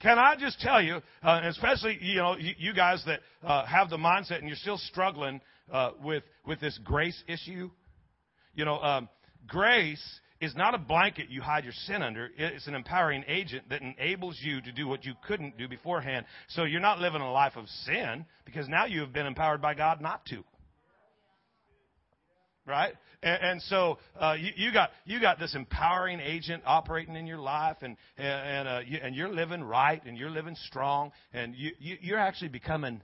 Can 0.00 0.18
I 0.18 0.36
just 0.36 0.60
tell 0.60 0.82
you, 0.82 1.00
uh, 1.22 1.40
especially 1.44 1.98
you 2.00 2.16
know 2.16 2.36
you, 2.36 2.74
guys 2.74 3.02
that 3.06 3.20
uh, 3.42 3.64
have 3.64 3.88
the 3.88 3.96
mindset 3.96 4.38
and 4.38 4.46
you're 4.46 4.56
still 4.56 4.76
struggling 4.76 5.40
uh, 5.72 5.92
with 6.02 6.22
with 6.46 6.60
this 6.60 6.78
grace 6.84 7.20
issue. 7.26 7.70
You 8.54 8.64
know, 8.66 8.78
um, 8.78 9.08
grace 9.46 10.04
is 10.40 10.54
not 10.54 10.74
a 10.74 10.78
blanket 10.78 11.30
you 11.30 11.40
hide 11.40 11.64
your 11.64 11.72
sin 11.86 12.02
under. 12.02 12.28
It's 12.36 12.66
an 12.66 12.74
empowering 12.74 13.24
agent 13.26 13.70
that 13.70 13.80
enables 13.80 14.38
you 14.42 14.60
to 14.60 14.72
do 14.72 14.86
what 14.86 15.04
you 15.04 15.14
couldn't 15.26 15.56
do 15.56 15.66
beforehand. 15.66 16.26
So 16.48 16.64
you're 16.64 16.80
not 16.80 16.98
living 16.98 17.22
a 17.22 17.32
life 17.32 17.56
of 17.56 17.66
sin 17.84 18.26
because 18.44 18.68
now 18.68 18.84
you 18.84 19.00
have 19.00 19.14
been 19.14 19.26
empowered 19.26 19.62
by 19.62 19.72
God 19.72 20.02
not 20.02 20.26
to 20.26 20.44
right? 22.66 22.92
And, 23.22 23.42
and 23.42 23.62
so 23.62 23.98
uh, 24.20 24.36
you, 24.38 24.50
you, 24.56 24.72
got 24.72 24.90
you 25.04 25.20
got 25.20 25.38
this 25.38 25.54
empowering 25.54 26.20
agent 26.20 26.62
operating 26.66 27.16
in 27.16 27.26
your 27.26 27.38
life, 27.38 27.76
and 27.82 27.96
and 28.16 28.68
uh, 28.68 28.80
you, 28.86 28.98
and 29.02 29.14
you're 29.14 29.32
living 29.32 29.62
right, 29.62 30.04
and 30.04 30.18
you're 30.18 30.30
living 30.30 30.56
strong, 30.66 31.12
and 31.32 31.54
you, 31.54 31.70
you 31.78 31.96
you're 32.00 32.18
actually 32.18 32.48
becoming, 32.48 33.02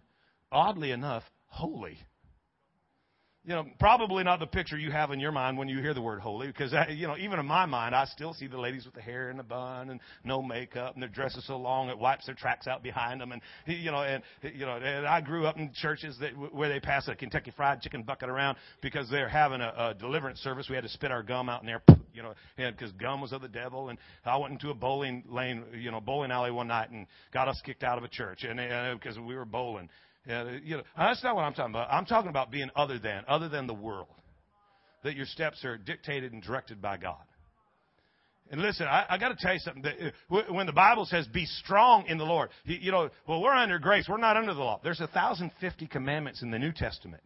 oddly 0.51 0.91
enough, 0.91 1.23
holy. 1.47 1.99
You 3.45 3.55
know, 3.55 3.67
probably 3.81 4.23
not 4.23 4.39
the 4.39 4.47
picture 4.47 4.79
you 4.79 4.93
have 4.93 5.11
in 5.11 5.19
your 5.19 5.33
mind 5.33 5.59
when 5.59 5.69
you 5.69 5.81
hear 5.81 5.95
the 5.95 6.01
word 6.01 6.21
holy, 6.21 6.47
because 6.47 6.73
I, 6.73 6.89
you 6.91 7.09
know, 7.09 7.17
even 7.17 7.41
in 7.41 7.47
my 7.47 7.67
mind, 7.67 7.93
I 7.93 8.05
still 8.05 8.35
see 8.35 8.47
the 8.47 8.59
ladies 8.59 8.85
with 8.85 8.95
the 8.95 9.01
hair 9.01 9.31
in 9.31 9.41
a 9.41 9.43
bun 9.43 9.91
and 9.91 9.99
no 10.23 10.41
makeup, 10.43 10.95
and 10.95 11.03
their 11.03 11.11
dresses 11.11 11.45
so 11.47 11.57
long 11.57 11.89
it 11.89 11.99
wipes 11.99 12.27
their 12.27 12.37
tracks 12.37 12.69
out 12.69 12.85
behind 12.85 13.21
them, 13.21 13.33
and 13.33 13.43
you 13.67 13.91
know, 13.91 14.03
and 14.03 14.23
you 14.43 14.65
know, 14.65 14.77
and 14.77 15.07
I 15.07 15.21
grew 15.21 15.47
up 15.47 15.57
in 15.57 15.73
churches 15.75 16.17
that 16.21 16.33
where 16.55 16.69
they 16.69 16.79
pass 16.79 17.09
a 17.09 17.17
Kentucky 17.17 17.53
Fried 17.57 17.81
Chicken 17.81 18.05
bucket 18.05 18.29
around 18.29 18.59
because 18.81 19.11
they're 19.11 19.29
having 19.29 19.61
a, 19.61 19.75
a 19.77 19.95
deliverance 19.95 20.39
service. 20.39 20.69
We 20.69 20.77
had 20.77 20.85
to 20.85 20.91
spit 20.91 21.11
our 21.11 21.25
gum 21.25 21.49
out 21.49 21.63
in 21.63 21.67
there, 21.67 21.83
you 22.15 22.23
know, 22.23 22.35
because 22.57 22.93
gum 22.93 23.21
was 23.21 23.33
of 23.33 23.43
the 23.43 23.49
devil. 23.49 23.89
And 23.89 23.99
I 24.25 24.37
went 24.37 24.53
into 24.53 24.71
a 24.71 24.75
bowling 24.75 25.25
lane, 25.29 25.65
you 25.75 25.91
know, 25.91 26.01
bowling 26.01 26.31
alley 26.31 26.53
one 26.53 26.69
night 26.69 26.91
and 26.91 27.09
got 27.35 27.49
us 27.49 27.61
kicked 27.65 27.83
out 27.83 27.99
of 27.99 28.05
a 28.05 28.09
church, 28.09 28.45
and 28.45 28.61
because 29.01 29.19
we 29.19 29.35
were 29.35 29.45
bowling. 29.45 29.89
Yeah, 30.27 30.57
you 30.63 30.77
know, 30.77 30.83
that's 30.97 31.23
not 31.25 31.35
what 31.35 31.43
I'm 31.43 31.55
talking 31.55 31.73
about. 31.73 31.89
I'm 31.91 32.07
talking 32.07 32.31
about 32.31 32.51
being 32.51 32.71
other 32.77 32.99
than, 32.99 33.25
other 33.27 33.49
than 33.49 33.67
the 33.67 33.75
world. 33.75 34.09
That 35.03 35.17
your 35.17 35.27
steps 35.27 35.65
are 35.65 35.77
dictated 35.77 36.33
and 36.33 36.41
directed 36.41 36.81
by 36.81 36.97
God. 36.97 37.17
And 38.53 38.61
listen, 38.61 38.87
I, 38.87 39.07
I 39.09 39.19
got 39.19 39.31
to 39.31 39.37
tell 39.37 39.53
you 39.53 39.59
something. 39.59 39.83
That 39.83 39.95
uh, 40.31 40.53
when 40.53 40.67
the 40.67 40.73
Bible 40.73 41.07
says 41.07 41.27
"be 41.27 41.47
strong 41.47 42.07
in 42.07 42.19
the 42.19 42.25
Lord," 42.25 42.51
you, 42.65 42.77
you 42.81 42.93
know, 42.93 43.09
well, 43.27 43.43
we're 43.43 43.51
under 43.55 43.79
grace. 43.79 44.07
We're 44.09 44.19
not 44.19 44.37
under 44.37 44.55
the 44.55 44.61
law. 44.61 44.81
There's 44.85 45.01
a 45.01 45.09
thousand 45.09 45.51
fifty 45.61 45.87
commandments 45.87 46.43
in 46.43 46.51
the 46.51 46.59
New 46.59 46.71
Testament. 46.71 47.23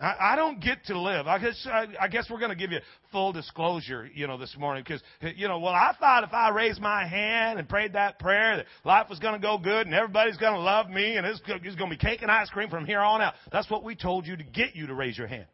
I, 0.00 0.32
I 0.32 0.36
don't 0.36 0.60
get 0.60 0.84
to 0.86 1.00
live. 1.00 1.26
I 1.26 1.38
guess, 1.38 1.66
I, 1.70 1.86
I 2.00 2.08
guess 2.08 2.30
we're 2.30 2.38
going 2.38 2.50
to 2.50 2.56
give 2.56 2.70
you 2.70 2.78
full 3.10 3.32
disclosure, 3.32 4.08
you 4.14 4.26
know, 4.26 4.38
this 4.38 4.54
morning 4.56 4.84
because, 4.86 5.02
you 5.36 5.48
know, 5.48 5.58
well, 5.58 5.72
I 5.72 5.92
thought 5.98 6.22
if 6.22 6.32
I 6.32 6.50
raised 6.50 6.80
my 6.80 7.06
hand 7.06 7.58
and 7.58 7.68
prayed 7.68 7.94
that 7.94 8.18
prayer 8.18 8.58
that 8.58 8.66
life 8.84 9.08
was 9.10 9.18
going 9.18 9.34
to 9.34 9.40
go 9.40 9.58
good 9.58 9.86
and 9.86 9.94
everybody's 9.94 10.36
going 10.36 10.54
to 10.54 10.60
love 10.60 10.88
me 10.88 11.16
and 11.16 11.26
it's, 11.26 11.40
it's 11.46 11.76
going 11.76 11.90
to 11.90 11.96
be 11.96 12.00
cake 12.00 12.22
and 12.22 12.30
ice 12.30 12.48
cream 12.50 12.70
from 12.70 12.86
here 12.86 13.00
on 13.00 13.20
out. 13.20 13.34
That's 13.50 13.68
what 13.68 13.82
we 13.82 13.96
told 13.96 14.26
you 14.26 14.36
to 14.36 14.44
get 14.44 14.76
you 14.76 14.86
to 14.86 14.94
raise 14.94 15.18
your 15.18 15.26
hand. 15.26 15.46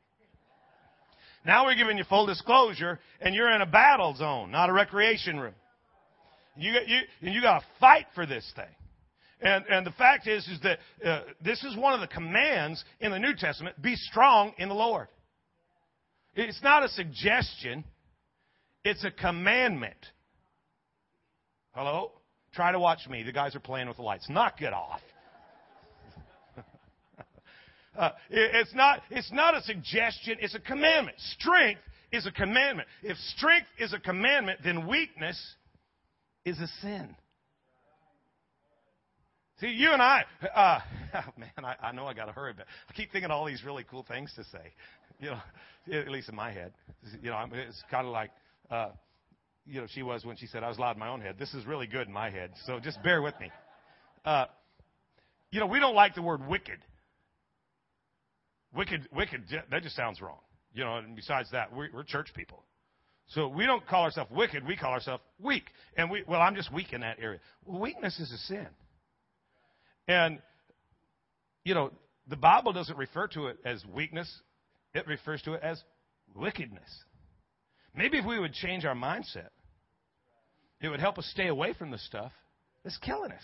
Now 1.46 1.66
we're 1.66 1.76
giving 1.76 1.96
you 1.96 2.04
full 2.04 2.26
disclosure 2.26 2.98
and 3.20 3.34
you're 3.34 3.50
in 3.54 3.62
a 3.62 3.66
battle 3.66 4.14
zone, 4.14 4.50
not 4.50 4.68
a 4.68 4.72
recreation 4.72 5.38
room. 5.38 5.54
You, 6.56 6.72
you, 6.86 6.98
and 7.22 7.34
you 7.34 7.40
got 7.40 7.60
to 7.60 7.66
fight 7.80 8.06
for 8.14 8.26
this 8.26 8.50
thing. 8.54 8.66
And, 9.44 9.66
and 9.68 9.86
the 9.86 9.92
fact 9.92 10.26
is, 10.26 10.48
is 10.48 10.58
that 10.62 10.78
uh, 11.04 11.20
this 11.44 11.62
is 11.62 11.76
one 11.76 11.92
of 11.92 12.00
the 12.00 12.06
commands 12.06 12.82
in 12.98 13.10
the 13.10 13.18
New 13.18 13.34
Testament 13.36 13.80
be 13.80 13.94
strong 13.94 14.54
in 14.56 14.70
the 14.70 14.74
Lord. 14.74 15.06
It's 16.34 16.62
not 16.62 16.82
a 16.82 16.88
suggestion, 16.88 17.84
it's 18.84 19.04
a 19.04 19.10
commandment. 19.10 19.94
Hello? 21.72 22.12
Try 22.54 22.72
to 22.72 22.78
watch 22.78 23.06
me. 23.08 23.22
The 23.22 23.32
guys 23.32 23.54
are 23.54 23.60
playing 23.60 23.88
with 23.88 23.98
the 23.98 24.02
lights. 24.02 24.30
Knock 24.30 24.62
it 24.62 24.72
off. 24.72 25.00
uh, 27.98 28.10
it, 28.30 28.50
it's, 28.54 28.74
not, 28.74 29.02
it's 29.10 29.30
not 29.30 29.54
a 29.54 29.60
suggestion, 29.62 30.38
it's 30.40 30.54
a 30.54 30.60
commandment. 30.60 31.18
Strength 31.38 31.82
is 32.12 32.26
a 32.26 32.32
commandment. 32.32 32.88
If 33.02 33.18
strength 33.36 33.66
is 33.78 33.92
a 33.92 33.98
commandment, 33.98 34.60
then 34.64 34.86
weakness 34.88 35.38
is 36.46 36.58
a 36.60 36.68
sin. 36.80 37.14
See, 39.60 39.68
you 39.68 39.92
and 39.92 40.02
I, 40.02 40.24
uh, 40.54 40.80
oh 41.14 41.32
man, 41.38 41.50
I, 41.58 41.88
I 41.88 41.92
know 41.92 42.06
I 42.06 42.14
got 42.14 42.26
to 42.26 42.32
hurry, 42.32 42.52
but 42.56 42.66
I 42.88 42.92
keep 42.92 43.12
thinking 43.12 43.30
all 43.30 43.44
these 43.44 43.64
really 43.64 43.84
cool 43.88 44.04
things 44.06 44.32
to 44.34 44.44
say. 44.44 44.72
You 45.20 45.30
know, 45.30 45.40
at 45.98 46.10
least 46.10 46.28
in 46.28 46.34
my 46.34 46.50
head. 46.50 46.72
You 47.22 47.30
know, 47.30 47.46
it's 47.52 47.82
kind 47.90 48.06
of 48.06 48.12
like, 48.12 48.30
uh, 48.70 48.88
you 49.66 49.80
know, 49.80 49.86
she 49.88 50.02
was 50.02 50.24
when 50.24 50.36
she 50.36 50.46
said 50.46 50.64
I 50.64 50.68
was 50.68 50.78
loud 50.78 50.96
in 50.96 51.00
my 51.00 51.08
own 51.08 51.20
head. 51.20 51.36
This 51.38 51.54
is 51.54 51.66
really 51.66 51.86
good 51.86 52.08
in 52.08 52.12
my 52.12 52.30
head, 52.30 52.50
so 52.66 52.80
just 52.80 53.02
bear 53.02 53.22
with 53.22 53.38
me. 53.40 53.50
Uh, 54.24 54.46
you 55.50 55.60
know, 55.60 55.66
we 55.66 55.78
don't 55.78 55.94
like 55.94 56.14
the 56.14 56.22
word 56.22 56.46
wicked. 56.46 56.78
Wicked, 58.74 59.08
wicked, 59.12 59.44
that 59.70 59.82
just 59.84 59.94
sounds 59.94 60.20
wrong. 60.20 60.40
You 60.72 60.82
know, 60.82 60.96
and 60.96 61.14
besides 61.14 61.48
that, 61.52 61.72
we're, 61.72 61.88
we're 61.94 62.02
church 62.02 62.30
people. 62.34 62.64
So 63.28 63.46
we 63.46 63.64
don't 63.64 63.86
call 63.86 64.02
ourselves 64.02 64.30
wicked, 64.32 64.66
we 64.66 64.76
call 64.76 64.90
ourselves 64.90 65.22
weak. 65.40 65.64
And 65.96 66.10
we, 66.10 66.24
well, 66.26 66.40
I'm 66.40 66.56
just 66.56 66.72
weak 66.72 66.92
in 66.92 67.02
that 67.02 67.18
area. 67.20 67.38
Weakness 67.64 68.18
is 68.18 68.32
a 68.32 68.38
sin. 68.38 68.66
And, 70.08 70.40
you 71.64 71.74
know, 71.74 71.90
the 72.28 72.36
Bible 72.36 72.72
doesn't 72.72 72.96
refer 72.96 73.26
to 73.28 73.46
it 73.46 73.58
as 73.64 73.84
weakness, 73.86 74.32
it 74.94 75.06
refers 75.06 75.42
to 75.42 75.54
it 75.54 75.62
as 75.62 75.82
wickedness. 76.34 76.88
Maybe 77.96 78.18
if 78.18 78.26
we 78.26 78.38
would 78.38 78.52
change 78.52 78.84
our 78.84 78.94
mindset, 78.94 79.50
it 80.80 80.88
would 80.88 81.00
help 81.00 81.18
us 81.18 81.26
stay 81.26 81.48
away 81.48 81.72
from 81.72 81.90
the 81.90 81.98
stuff 81.98 82.32
that's 82.82 82.98
killing 82.98 83.32
us. 83.32 83.42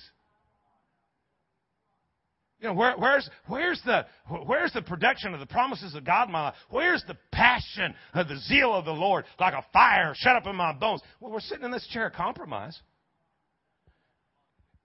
You 2.61 2.69
know, 2.69 2.75
where, 2.75 2.95
where's, 2.99 3.29
where's, 3.47 3.81
the, 3.87 4.05
where's 4.45 4.73
the 4.75 4.83
production 4.83 5.33
of 5.33 5.41
the 5.41 5.47
promises 5.47 5.95
of 5.95 6.05
God 6.05 6.29
in 6.29 6.33
my 6.33 6.43
life? 6.43 6.55
Where's 6.69 7.03
the 7.09 7.17
passion 7.33 7.95
of 8.13 8.29
the 8.29 8.37
zeal 8.37 8.75
of 8.75 8.85
the 8.85 8.93
Lord 8.93 9.25
like 9.39 9.55
a 9.55 9.65
fire 9.73 10.13
shut 10.15 10.37
up 10.37 10.47
in 10.47 10.57
my 10.57 10.75
bones? 10.75 11.01
Well, 11.21 11.33
we're 11.33 11.41
sitting 11.41 11.65
in 11.65 11.71
this 11.71 11.87
chair 11.87 12.09
of 12.09 12.13
compromise. 12.13 12.79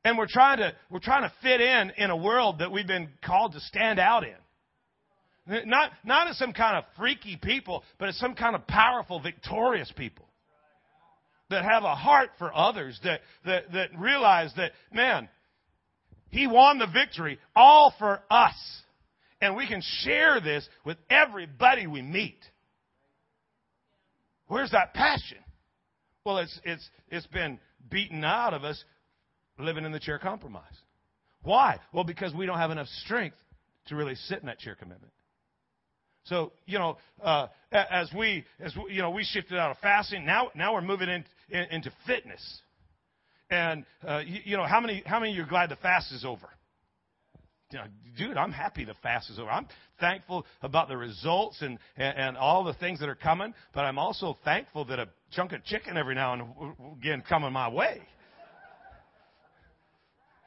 And 0.05 0.19
we're 0.19 0.27
trying 0.27 0.59
to, 0.59 0.71
we're 0.91 1.00
trying 1.00 1.24
to 1.24 1.33
fit 1.41 1.59
in 1.59 1.91
in 1.97 2.12
a 2.12 2.15
world 2.15 2.59
that 2.59 2.71
we've 2.71 2.85
been 2.85 3.09
called 3.25 3.53
to 3.53 3.59
stand 3.59 4.00
out 4.00 4.24
in. 4.24 5.65
Not, 5.67 5.91
not 6.03 6.27
as 6.29 6.38
some 6.38 6.53
kind 6.53 6.77
of 6.77 6.83
freaky 6.95 7.38
people, 7.41 7.83
but 7.97 8.09
as 8.09 8.17
some 8.17 8.35
kind 8.35 8.55
of 8.55 8.67
powerful, 8.67 9.19
victorious 9.19 9.91
people 9.97 10.27
that 11.50 11.63
have 11.63 11.83
a 11.83 11.95
heart 11.95 12.29
for 12.38 12.55
others, 12.55 13.00
that, 13.03 13.21
that, 13.45 13.71
that 13.74 13.89
realize 13.97 14.51
that, 14.57 14.74
man, 14.93 15.27
he 16.29 16.45
won 16.45 16.77
the 16.77 16.88
victory 16.88 17.39
all 17.55 17.91
for 17.97 18.21
us. 18.29 18.55
And 19.41 19.55
we 19.55 19.67
can 19.67 19.81
share 20.01 20.39
this 20.39 20.67
with 20.85 20.97
everybody 21.09 21.88
we 21.88 22.03
meet. 22.03 22.39
Where's 24.47 24.71
that 24.71 24.93
passion? 24.93 25.39
Well, 26.24 26.38
it's, 26.38 26.59
it's, 26.63 26.89
it's 27.09 27.27
been 27.27 27.59
beaten 27.89 28.24
out 28.24 28.53
of 28.53 28.63
us 28.63 28.83
living 29.59 29.85
in 29.85 29.91
the 29.91 30.00
chair 30.00 30.19
compromise. 30.19 30.63
Why? 31.43 31.79
Well, 31.93 32.03
because 32.03 32.33
we 32.33 32.45
don't 32.45 32.57
have 32.57 32.71
enough 32.71 32.88
strength 32.88 33.38
to 33.88 33.95
really 33.95 34.15
sit 34.15 34.39
in 34.39 34.47
that 34.47 34.59
chair 34.59 34.75
commitment. 34.75 35.12
So 36.25 36.51
you 36.65 36.79
know, 36.79 36.97
uh, 37.24 37.47
as 37.71 38.12
we 38.17 38.45
as 38.59 38.75
we, 38.75 38.93
you 38.93 39.01
know, 39.01 39.12
we 39.12 39.24
shifted 39.24 39.57
out 39.57 39.71
of 39.71 39.77
fasting. 39.77 40.25
Now 40.25 40.50
now 40.55 40.74
we're 40.74 40.81
moving 40.81 41.09
in, 41.09 41.24
in, 41.50 41.63
into 41.71 41.91
fitness. 42.07 42.62
And 43.51 43.85
uh, 44.05 44.21
you, 44.25 44.39
you, 44.43 44.57
know, 44.57 44.63
how 44.63 44.81
many 44.81 45.03
how 45.05 45.19
many 45.19 45.33
of 45.33 45.38
you 45.38 45.43
are 45.43 45.47
glad 45.47 45.69
the 45.69 45.75
fast 45.75 46.12
is 46.12 46.25
over? 46.25 46.47
You 47.71 47.79
know, 47.79 47.85
dude, 48.17 48.38
I'm 48.38 48.51
happy 48.51 48.85
the 48.85 48.95
fast 49.03 49.29
is 49.29 49.38
over. 49.38 49.50
I'm 49.50 49.67
thankful 50.00 50.45
about 50.62 50.88
the 50.88 50.97
results 50.97 51.62
and, 51.62 51.77
and, 51.97 52.17
and 52.17 52.38
all 52.38 52.63
the 52.63 52.74
things 52.75 53.00
that 53.00 53.09
are 53.09 53.15
coming, 53.15 53.53
but 53.74 53.81
I'm 53.81 53.97
also 53.97 54.38
thankful 54.45 54.85
that 54.85 55.00
a 55.00 55.09
chunk 55.31 55.51
of 55.51 55.63
chicken 55.65 55.97
every 55.97 56.15
now 56.15 56.33
and 56.33 56.75
again 57.00 57.24
coming 57.27 57.51
my 57.51 57.69
way. 57.69 58.01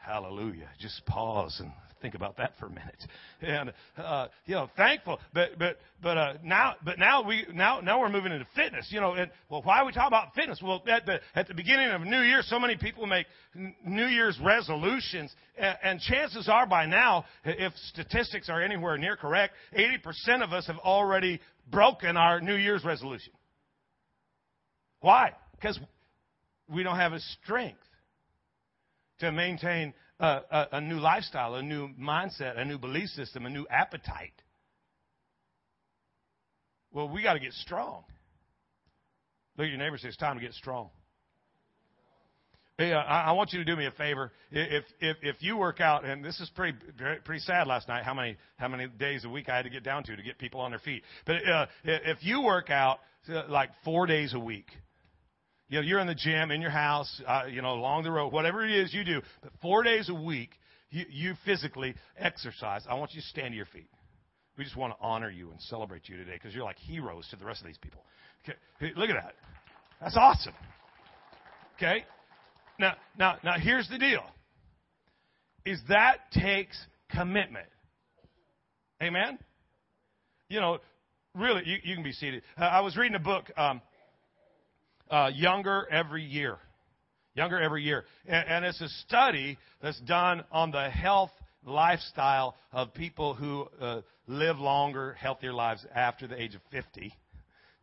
Hallelujah. 0.09 0.71
Just 0.81 1.05
pause 1.05 1.61
and 1.61 1.71
think 2.01 2.15
about 2.15 2.39
that 2.39 2.53
for 2.59 2.65
a 2.65 2.71
minute. 2.71 2.97
And 3.43 3.73
uh, 3.99 4.29
you 4.47 4.55
know, 4.55 4.71
thankful, 4.75 5.21
but 5.35 5.59
but 5.59 5.77
but 6.03 6.17
uh, 6.17 6.33
now 6.43 6.77
but 6.83 6.99
now 6.99 7.23
we 7.23 7.45
now 7.53 7.81
now 7.81 8.01
we're 8.01 8.09
moving 8.09 8.33
into 8.33 8.47
fitness. 8.57 8.87
You 8.89 9.03
know, 9.03 9.13
and 9.13 9.31
well, 9.51 9.61
why 9.63 9.81
are 9.81 9.85
we 9.85 9.93
talking 9.93 10.07
about 10.07 10.35
fitness? 10.35 10.61
Well, 10.63 10.83
at 10.89 11.05
the 11.05 11.21
at 11.35 11.47
the 11.47 11.53
beginning 11.53 11.91
of 11.91 12.01
New 12.01 12.23
Year, 12.23 12.41
so 12.41 12.59
many 12.59 12.79
people 12.79 13.05
make 13.05 13.27
New 13.85 14.07
Year's 14.07 14.39
resolutions, 14.43 15.31
and, 15.59 15.77
and 15.83 16.01
chances 16.01 16.49
are 16.49 16.67
by 16.67 16.87
now, 16.87 17.27
if 17.45 17.75
statistics 17.93 18.49
are 18.49 18.63
anywhere 18.63 18.97
near 18.97 19.15
correct, 19.15 19.53
eighty 19.75 19.99
percent 19.99 20.43
of 20.43 20.55
us 20.55 20.67
have 20.69 20.79
already 20.79 21.39
broken 21.71 22.17
our 22.17 22.41
New 22.41 22.57
Year's 22.57 22.83
resolution. 22.83 23.35
Why? 25.01 25.33
Because 25.53 25.79
we 26.67 26.83
don't 26.83 26.97
have 26.97 27.13
a 27.13 27.21
strength 27.43 27.83
to 29.21 29.33
maintain 29.33 29.95
a, 30.21 30.41
a, 30.51 30.67
a 30.73 30.81
new 30.81 30.99
lifestyle, 30.99 31.55
a 31.55 31.63
new 31.63 31.89
mindset, 32.01 32.59
a 32.59 32.65
new 32.65 32.79
belief 32.79 33.09
system, 33.11 33.47
a 33.47 33.51
new 33.51 33.67
appetite. 33.71 34.33
Well, 36.93 37.09
we 37.09 37.23
got 37.23 37.35
to 37.35 37.41
get 37.41 37.53
strong. 37.53 38.05
Look 39.57 39.67
at 39.67 39.71
your 39.71 39.79
neighbor 39.79 39.99
say, 39.99 40.09
it's 40.09 40.17
time 40.17 40.37
to 40.37 40.43
get 40.43 40.55
strong. 40.55 40.91
Hey, 42.79 42.93
uh, 42.93 42.99
I, 42.99 43.23
I 43.23 43.33
want 43.33 43.53
you 43.53 43.59
to 43.59 43.65
do 43.65 43.75
me 43.77 43.87
a 43.87 43.91
favor. 43.91 44.31
If, 44.53 44.85
if, 45.01 45.17
if 45.21 45.37
you 45.41 45.57
work 45.57 45.81
out, 45.81 46.05
and 46.05 46.25
this 46.25 46.39
is 46.39 46.49
pretty, 46.55 46.79
pretty 47.25 47.41
sad 47.41 47.67
last 47.67 47.89
night, 47.89 48.05
how 48.05 48.15
many, 48.15 48.37
how 48.57 48.69
many 48.69 48.87
days 48.87 49.25
a 49.25 49.29
week 49.29 49.49
I 49.49 49.57
had 49.57 49.63
to 49.63 49.71
get 49.71 49.83
down 49.83 50.05
to 50.05 50.15
to 50.15 50.23
get 50.23 50.39
people 50.39 50.61
on 50.61 50.71
their 50.71 50.79
feet. 50.79 51.03
But 51.27 51.37
uh, 51.47 51.67
if 51.83 52.19
you 52.23 52.41
work 52.41 52.71
out 52.71 53.01
uh, 53.29 53.43
like 53.49 53.71
four 53.85 54.07
days 54.07 54.33
a 54.33 54.39
week, 54.39 54.67
you 55.69 55.79
know, 55.79 55.87
you're 55.87 56.01
in 56.01 56.07
the 56.07 56.15
gym, 56.15 56.51
in 56.51 56.61
your 56.61 56.71
house, 56.71 57.23
uh, 57.27 57.43
you 57.51 57.63
know, 57.63 57.75
along 57.75 58.05
the 58.05 58.11
road, 58.11 58.33
whatever 58.33 58.65
it 58.65 58.71
is 58.71 58.93
you 58.93 59.05
do, 59.05 59.21
but 59.43 59.53
four 59.61 59.83
days 59.83 60.09
a 60.09 60.15
week, 60.15 60.51
you, 60.91 61.05
you 61.11 61.35
physically 61.45 61.95
exercise. 62.17 62.85
I 62.89 62.95
want 62.95 63.13
you 63.13 63.21
to 63.21 63.27
stand 63.27 63.53
to 63.53 63.57
your 63.57 63.67
feet. 63.67 63.91
We 64.57 64.65
just 64.65 64.77
want 64.77 64.95
to 64.95 64.99
honor 65.01 65.31
you 65.31 65.51
and 65.51 65.61
celebrate 65.61 66.09
you 66.09 66.17
today 66.17 66.33
because 66.35 66.55
you're 66.55 66.65
like 66.65 66.79
heroes 66.79 67.29
to 67.31 67.37
the 67.37 67.45
rest 67.45 67.61
of 67.61 67.67
these 67.67 67.79
people. 67.79 68.03
Okay, 68.45 68.59
hey, 68.81 68.93
look 68.97 69.11
at 69.11 69.17
that. 69.17 69.35
That's 70.01 70.17
awesome. 70.17 70.55
Okay, 71.77 72.05
now, 72.81 72.95
now, 73.19 73.37
now, 73.45 73.55
here's 73.59 73.89
the 73.89 73.99
deal: 73.99 74.23
is 75.65 75.81
that 75.89 76.17
takes 76.33 76.77
commitment. 77.11 77.67
Amen? 79.03 79.39
You 80.49 80.61
know, 80.61 80.79
really, 81.35 81.63
you, 81.67 81.77
you 81.85 81.95
can 81.95 82.03
be 82.03 82.13
seated. 82.13 82.43
Uh, 82.61 82.65
I 82.65 82.81
was 82.81 82.97
reading 82.97 83.15
a 83.15 83.21
book, 83.21 83.51
um, 83.57 83.81
uh, 85.11 85.31
Younger 85.35 85.87
Every 85.91 86.25
Year. 86.25 86.59
Younger 87.35 87.61
Every 87.61 87.83
Year. 87.83 88.05
And, 88.27 88.49
and 88.49 88.65
it's 88.65 88.81
a 88.81 88.89
study 89.07 89.59
that's 89.83 90.01
done 90.01 90.45
on 90.51 90.71
the 90.71 90.91
health 90.91 91.31
lifestyle 91.65 92.57
of 92.73 92.95
people 92.95 93.35
who 93.35 93.67
uh, 93.81 94.01
live 94.27 94.59
longer, 94.59 95.15
healthier 95.15 95.53
lives 95.53 95.85
after 95.95 96.27
the 96.27 96.41
age 96.41 96.55
of 96.55 96.61
50. 96.71 97.13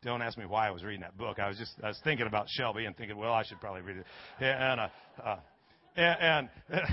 Don't 0.03 0.22
ask 0.22 0.38
me 0.38 0.46
why 0.46 0.67
I 0.67 0.72
was 0.72 0.84
reading 0.84 1.01
that 1.01 1.17
book. 1.17 1.39
I 1.39 1.48
was 1.48 1.58
just 1.58 1.74
I 1.84 1.88
was 1.88 2.00
thinking 2.03 2.27
about 2.27 2.48
Shelby 2.50 2.86
and 2.86 2.96
thinking, 2.96 3.17
well, 3.17 3.34
I 3.34 3.44
should 3.44 3.60
probably 3.60 3.82
read 3.82 3.98
it. 3.98 4.05
And 4.39 4.79
uh, 4.79 4.88
uh, 5.24 5.39
and 5.96 6.20
and 6.20 6.50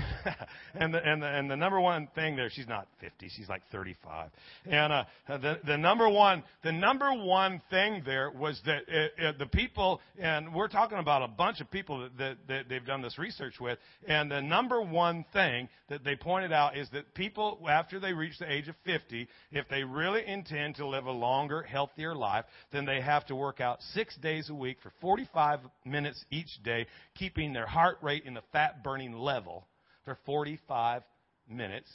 and 0.75 0.93
the, 0.93 1.03
and 1.03 1.21
the, 1.21 1.27
and 1.27 1.49
the 1.49 1.55
number 1.55 1.79
one 1.79 2.07
thing 2.15 2.35
there, 2.35 2.49
she's 2.49 2.67
not 2.67 2.87
50, 3.01 3.29
she's 3.35 3.49
like 3.49 3.61
35. 3.71 4.29
And 4.65 4.93
uh, 4.93 5.03
the 5.27 5.59
the 5.65 5.77
number 5.77 6.07
one 6.07 6.43
the 6.63 6.71
number 6.71 7.11
one 7.13 7.61
thing 7.69 8.03
there 8.05 8.31
was 8.31 8.61
that 8.65 8.83
it, 8.87 9.13
it, 9.17 9.39
the 9.39 9.47
people, 9.47 9.99
and 10.19 10.53
we're 10.53 10.67
talking 10.67 10.99
about 10.99 11.23
a 11.23 11.27
bunch 11.27 11.59
of 11.59 11.69
people 11.71 11.99
that, 11.99 12.17
that, 12.17 12.37
that 12.47 12.69
they've 12.69 12.85
done 12.85 13.01
this 13.01 13.17
research 13.17 13.59
with, 13.59 13.77
and 14.07 14.31
the 14.31 14.41
number 14.41 14.81
one 14.81 15.25
thing 15.33 15.67
that 15.89 16.03
they 16.03 16.15
pointed 16.15 16.53
out 16.53 16.77
is 16.77 16.87
that 16.93 17.13
people 17.13 17.59
after 17.69 17.99
they 17.99 18.13
reach 18.13 18.37
the 18.39 18.51
age 18.51 18.67
of 18.67 18.75
50, 18.85 19.27
if 19.51 19.67
they 19.69 19.83
really 19.83 20.25
intend 20.25 20.75
to 20.75 20.87
live 20.87 21.05
a 21.05 21.11
longer, 21.11 21.63
healthier 21.63 22.15
life, 22.15 22.45
then 22.71 22.85
they 22.85 23.01
have 23.01 23.25
to 23.27 23.35
work 23.35 23.59
out 23.59 23.79
six 23.93 24.15
days 24.17 24.49
a 24.49 24.55
week 24.55 24.77
for 24.81 24.91
45 25.01 25.59
minutes 25.85 26.23
each 26.31 26.61
day, 26.63 26.85
keeping 27.15 27.53
their 27.53 27.65
heart 27.65 27.97
rate 28.01 28.23
in 28.25 28.33
the 28.33 28.43
fat 28.51 28.83
burn 28.83 28.92
burning 28.93 29.13
level 29.13 29.67
for 30.05 30.17
45 30.23 31.01
minutes, 31.49 31.89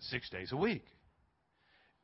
six 0.00 0.30
days 0.30 0.50
a 0.50 0.56
week. 0.56 0.84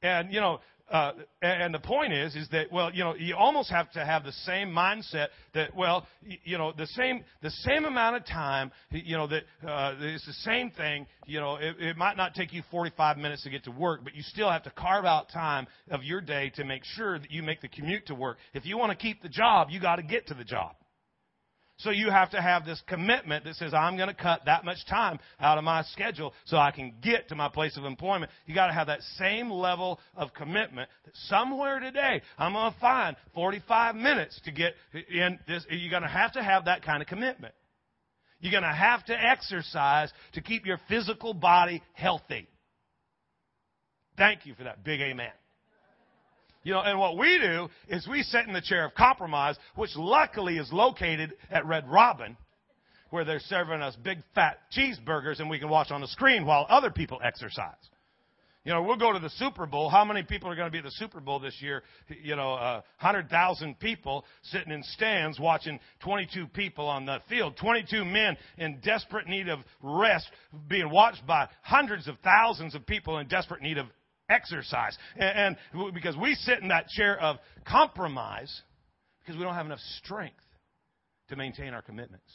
And, 0.02 0.30
you 0.30 0.40
know, 0.40 0.60
uh, 0.90 1.12
and 1.40 1.72
the 1.72 1.78
point 1.78 2.12
is, 2.12 2.34
is 2.34 2.48
that 2.50 2.70
well, 2.72 2.92
you 2.92 3.04
know, 3.04 3.14
you 3.14 3.36
almost 3.36 3.70
have 3.70 3.90
to 3.92 4.04
have 4.04 4.24
the 4.24 4.32
same 4.32 4.68
mindset 4.68 5.28
that 5.54 5.74
well, 5.74 6.06
you 6.44 6.58
know, 6.58 6.72
the 6.76 6.86
same 6.88 7.22
the 7.42 7.50
same 7.50 7.84
amount 7.84 8.16
of 8.16 8.26
time, 8.26 8.72
you 8.90 9.16
know, 9.16 9.28
that 9.28 9.44
uh, 9.64 9.94
it's 10.00 10.26
the 10.26 10.32
same 10.32 10.72
thing. 10.72 11.06
You 11.26 11.38
know, 11.38 11.56
it, 11.56 11.76
it 11.78 11.96
might 11.96 12.16
not 12.16 12.34
take 12.34 12.52
you 12.52 12.62
45 12.72 13.18
minutes 13.18 13.44
to 13.44 13.50
get 13.50 13.64
to 13.64 13.70
work, 13.70 14.00
but 14.02 14.16
you 14.16 14.22
still 14.22 14.50
have 14.50 14.64
to 14.64 14.70
carve 14.70 15.04
out 15.04 15.30
time 15.30 15.68
of 15.92 16.02
your 16.02 16.20
day 16.20 16.50
to 16.56 16.64
make 16.64 16.82
sure 16.84 17.20
that 17.20 17.30
you 17.30 17.44
make 17.44 17.60
the 17.60 17.68
commute 17.68 18.06
to 18.06 18.16
work. 18.16 18.38
If 18.52 18.66
you 18.66 18.76
want 18.76 18.90
to 18.90 18.96
keep 18.96 19.22
the 19.22 19.28
job, 19.28 19.68
you 19.70 19.80
got 19.80 19.96
to 19.96 20.02
get 20.02 20.26
to 20.26 20.34
the 20.34 20.44
job. 20.44 20.74
So 21.82 21.90
you 21.90 22.10
have 22.10 22.30
to 22.30 22.42
have 22.42 22.66
this 22.66 22.82
commitment 22.86 23.44
that 23.44 23.54
says, 23.56 23.72
I'm 23.72 23.96
going 23.96 24.08
to 24.08 24.14
cut 24.14 24.42
that 24.44 24.64
much 24.64 24.84
time 24.86 25.18
out 25.38 25.56
of 25.56 25.64
my 25.64 25.82
schedule 25.84 26.34
so 26.44 26.58
I 26.58 26.70
can 26.72 26.94
get 27.02 27.28
to 27.28 27.34
my 27.34 27.48
place 27.48 27.76
of 27.78 27.84
employment. 27.84 28.30
You 28.46 28.54
got 28.54 28.66
to 28.66 28.72
have 28.74 28.88
that 28.88 29.00
same 29.16 29.50
level 29.50 29.98
of 30.14 30.34
commitment 30.34 30.90
that 31.06 31.16
somewhere 31.28 31.80
today 31.80 32.20
I'm 32.38 32.52
going 32.52 32.72
to 32.72 32.78
find 32.80 33.16
45 33.34 33.94
minutes 33.94 34.38
to 34.44 34.52
get 34.52 34.74
in 34.92 35.38
this. 35.48 35.64
You're 35.70 35.90
going 35.90 36.02
to 36.02 36.08
have 36.08 36.32
to 36.32 36.42
have 36.42 36.66
that 36.66 36.84
kind 36.84 37.00
of 37.02 37.08
commitment. 37.08 37.54
You're 38.40 38.52
going 38.52 38.62
to 38.62 38.68
have 38.68 39.04
to 39.06 39.14
exercise 39.14 40.10
to 40.34 40.40
keep 40.40 40.66
your 40.66 40.80
physical 40.88 41.34
body 41.34 41.82
healthy. 41.92 42.46
Thank 44.16 44.44
you 44.44 44.54
for 44.54 44.64
that 44.64 44.84
big 44.84 45.00
amen. 45.00 45.30
You 46.62 46.74
know, 46.74 46.80
and 46.80 46.98
what 46.98 47.16
we 47.16 47.38
do 47.38 47.68
is 47.88 48.06
we 48.06 48.22
sit 48.22 48.46
in 48.46 48.52
the 48.52 48.60
chair 48.60 48.84
of 48.84 48.94
compromise, 48.94 49.56
which 49.76 49.90
luckily 49.96 50.58
is 50.58 50.70
located 50.72 51.32
at 51.50 51.64
Red 51.64 51.88
Robin, 51.88 52.36
where 53.08 53.24
they're 53.24 53.40
serving 53.40 53.80
us 53.80 53.96
big 53.96 54.18
fat 54.34 54.58
cheeseburgers 54.76 55.40
and 55.40 55.48
we 55.48 55.58
can 55.58 55.70
watch 55.70 55.90
on 55.90 56.00
the 56.00 56.08
screen 56.08 56.44
while 56.44 56.66
other 56.68 56.90
people 56.90 57.18
exercise. 57.24 57.74
You 58.64 58.74
know, 58.74 58.82
we'll 58.82 58.96
go 58.96 59.10
to 59.14 59.18
the 59.18 59.30
Super 59.30 59.64
Bowl. 59.64 59.88
How 59.88 60.04
many 60.04 60.22
people 60.22 60.50
are 60.50 60.54
going 60.54 60.66
to 60.66 60.70
be 60.70 60.78
at 60.78 60.84
the 60.84 60.90
Super 60.90 61.18
Bowl 61.18 61.40
this 61.40 61.56
year? 61.62 61.82
You 62.22 62.36
know, 62.36 62.52
uh, 62.54 62.82
100,000 63.00 63.80
people 63.80 64.26
sitting 64.42 64.70
in 64.70 64.82
stands 64.82 65.40
watching 65.40 65.80
22 66.00 66.46
people 66.48 66.86
on 66.86 67.06
the 67.06 67.20
field. 67.26 67.56
22 67.56 68.04
men 68.04 68.36
in 68.58 68.78
desperate 68.80 69.26
need 69.26 69.48
of 69.48 69.60
rest 69.82 70.28
being 70.68 70.90
watched 70.90 71.26
by 71.26 71.48
hundreds 71.62 72.06
of 72.06 72.18
thousands 72.22 72.74
of 72.74 72.84
people 72.84 73.16
in 73.18 73.28
desperate 73.28 73.62
need 73.62 73.78
of 73.78 73.86
exercise. 74.30 74.96
And, 75.16 75.56
and 75.74 75.94
because 75.94 76.16
we 76.16 76.34
sit 76.34 76.60
in 76.60 76.68
that 76.68 76.88
chair 76.88 77.20
of 77.20 77.36
compromise 77.66 78.62
because 79.20 79.38
we 79.38 79.44
don't 79.44 79.54
have 79.54 79.66
enough 79.66 79.80
strength 80.02 80.36
to 81.28 81.36
maintain 81.36 81.74
our 81.74 81.82
commitments. 81.82 82.30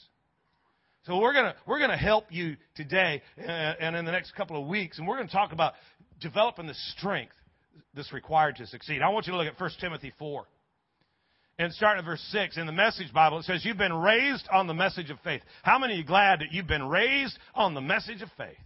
So 1.04 1.20
we're 1.20 1.34
gonna 1.34 1.56
we're 1.68 1.80
gonna 1.80 1.98
help 1.98 2.26
you 2.32 2.56
today 2.76 3.22
uh, 3.38 3.44
and 3.44 3.96
in 3.96 4.06
the 4.06 4.12
next 4.12 4.34
couple 4.36 4.60
of 4.60 4.68
weeks, 4.68 4.98
and 4.98 5.08
we're 5.08 5.18
gonna 5.18 5.30
talk 5.30 5.52
about 5.52 5.74
developing 6.20 6.66
the 6.66 6.74
strength 6.98 7.36
that's 7.94 8.12
required 8.12 8.56
to 8.58 8.68
succeed. 8.68 9.02
I 9.02 9.10
want 9.10 9.28
you 9.28 9.34
to 9.34 9.38
look 9.38 9.48
at 9.48 9.60
1 9.60 9.70
Timothy 9.80 10.14
4. 10.18 10.46
And 11.58 11.72
starting 11.74 12.00
at 12.00 12.06
verse 12.06 12.24
6, 12.32 12.58
in 12.58 12.66
the 12.66 12.74
Message 12.74 13.14
Bible, 13.14 13.40
it 13.40 13.46
says, 13.46 13.64
You've 13.64 13.78
been 13.78 13.94
raised 13.94 14.46
on 14.52 14.68
the 14.68 14.74
message 14.74 15.10
of 15.10 15.18
faith. 15.24 15.42
How 15.64 15.80
many 15.80 15.94
are 15.94 15.98
you 15.98 16.04
glad 16.04 16.40
that 16.40 16.52
you've 16.52 16.68
been 16.68 16.88
raised 16.88 17.38
on 17.54 17.74
the 17.74 17.82
message 17.82 18.22
of 18.22 18.30
faith? 18.38 18.58